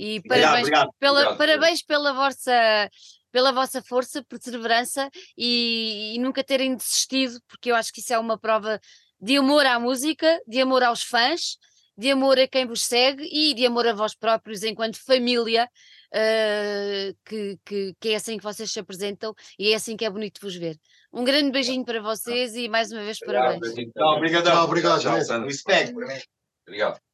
E 0.02 0.18
Obrigado, 0.18 0.42
parabéns, 0.42 0.68
obrigado. 0.68 0.90
pela, 1.00 1.20
Obrigado, 1.20 1.38
parabéns 1.38 1.84
pela 1.84 2.14
vossa 2.14 2.90
pela 3.32 3.52
vossa 3.54 3.82
força, 3.84 4.24
perseverança 4.24 5.10
e, 5.38 6.16
e 6.16 6.20
nunca 6.20 6.44
terem 6.44 6.76
desistido, 6.76 7.40
porque 7.48 7.72
eu 7.72 7.76
acho 7.76 7.94
que 7.94 8.02
isso 8.02 8.12
é 8.12 8.20
uma 8.20 8.38
prova 8.38 8.78
de 9.22 9.38
amor 9.38 9.66
à 9.66 9.80
música, 9.80 10.42
de 10.46 10.60
amor 10.60 10.84
aos 10.84 11.04
fãs, 11.04 11.58
de 11.98 12.12
amor 12.12 12.38
a 12.40 12.48
quem 12.48 12.66
vos 12.66 12.84
segue 12.84 13.24
e 13.32 13.54
de 13.54 13.66
amor 13.66 13.88
a 13.88 13.94
vós 13.94 14.14
próprios 14.16 14.64
enquanto 14.64 14.98
família, 14.98 15.70
eh, 16.12 17.14
que, 17.24 17.58
que, 17.64 17.96
que 17.98 18.10
é 18.10 18.16
assim 18.16 18.38
que 18.38 18.44
vocês 18.44 18.70
se 18.70 18.80
apresentam 18.80 19.34
e 19.58 19.72
é 19.72 19.76
assim 19.76 19.96
que 19.96 20.04
é 20.04 20.10
bonito 20.10 20.42
vos 20.42 20.56
ver. 20.56 20.78
Um 21.14 21.24
grande 21.24 21.52
beijinho 21.52 21.86
para 21.86 22.02
vocês 22.02 22.56
e 22.56 22.68
mais 22.68 22.92
uma 22.92 23.04
vez 23.04 23.20
parabéns. 23.20 23.62
Obrigado. 23.62 23.94
Tchau, 23.94 24.18
obrigado, 24.18 24.44
Tchau. 25.00 25.46
Respect. 25.46 25.94
Obrigado. 26.68 27.11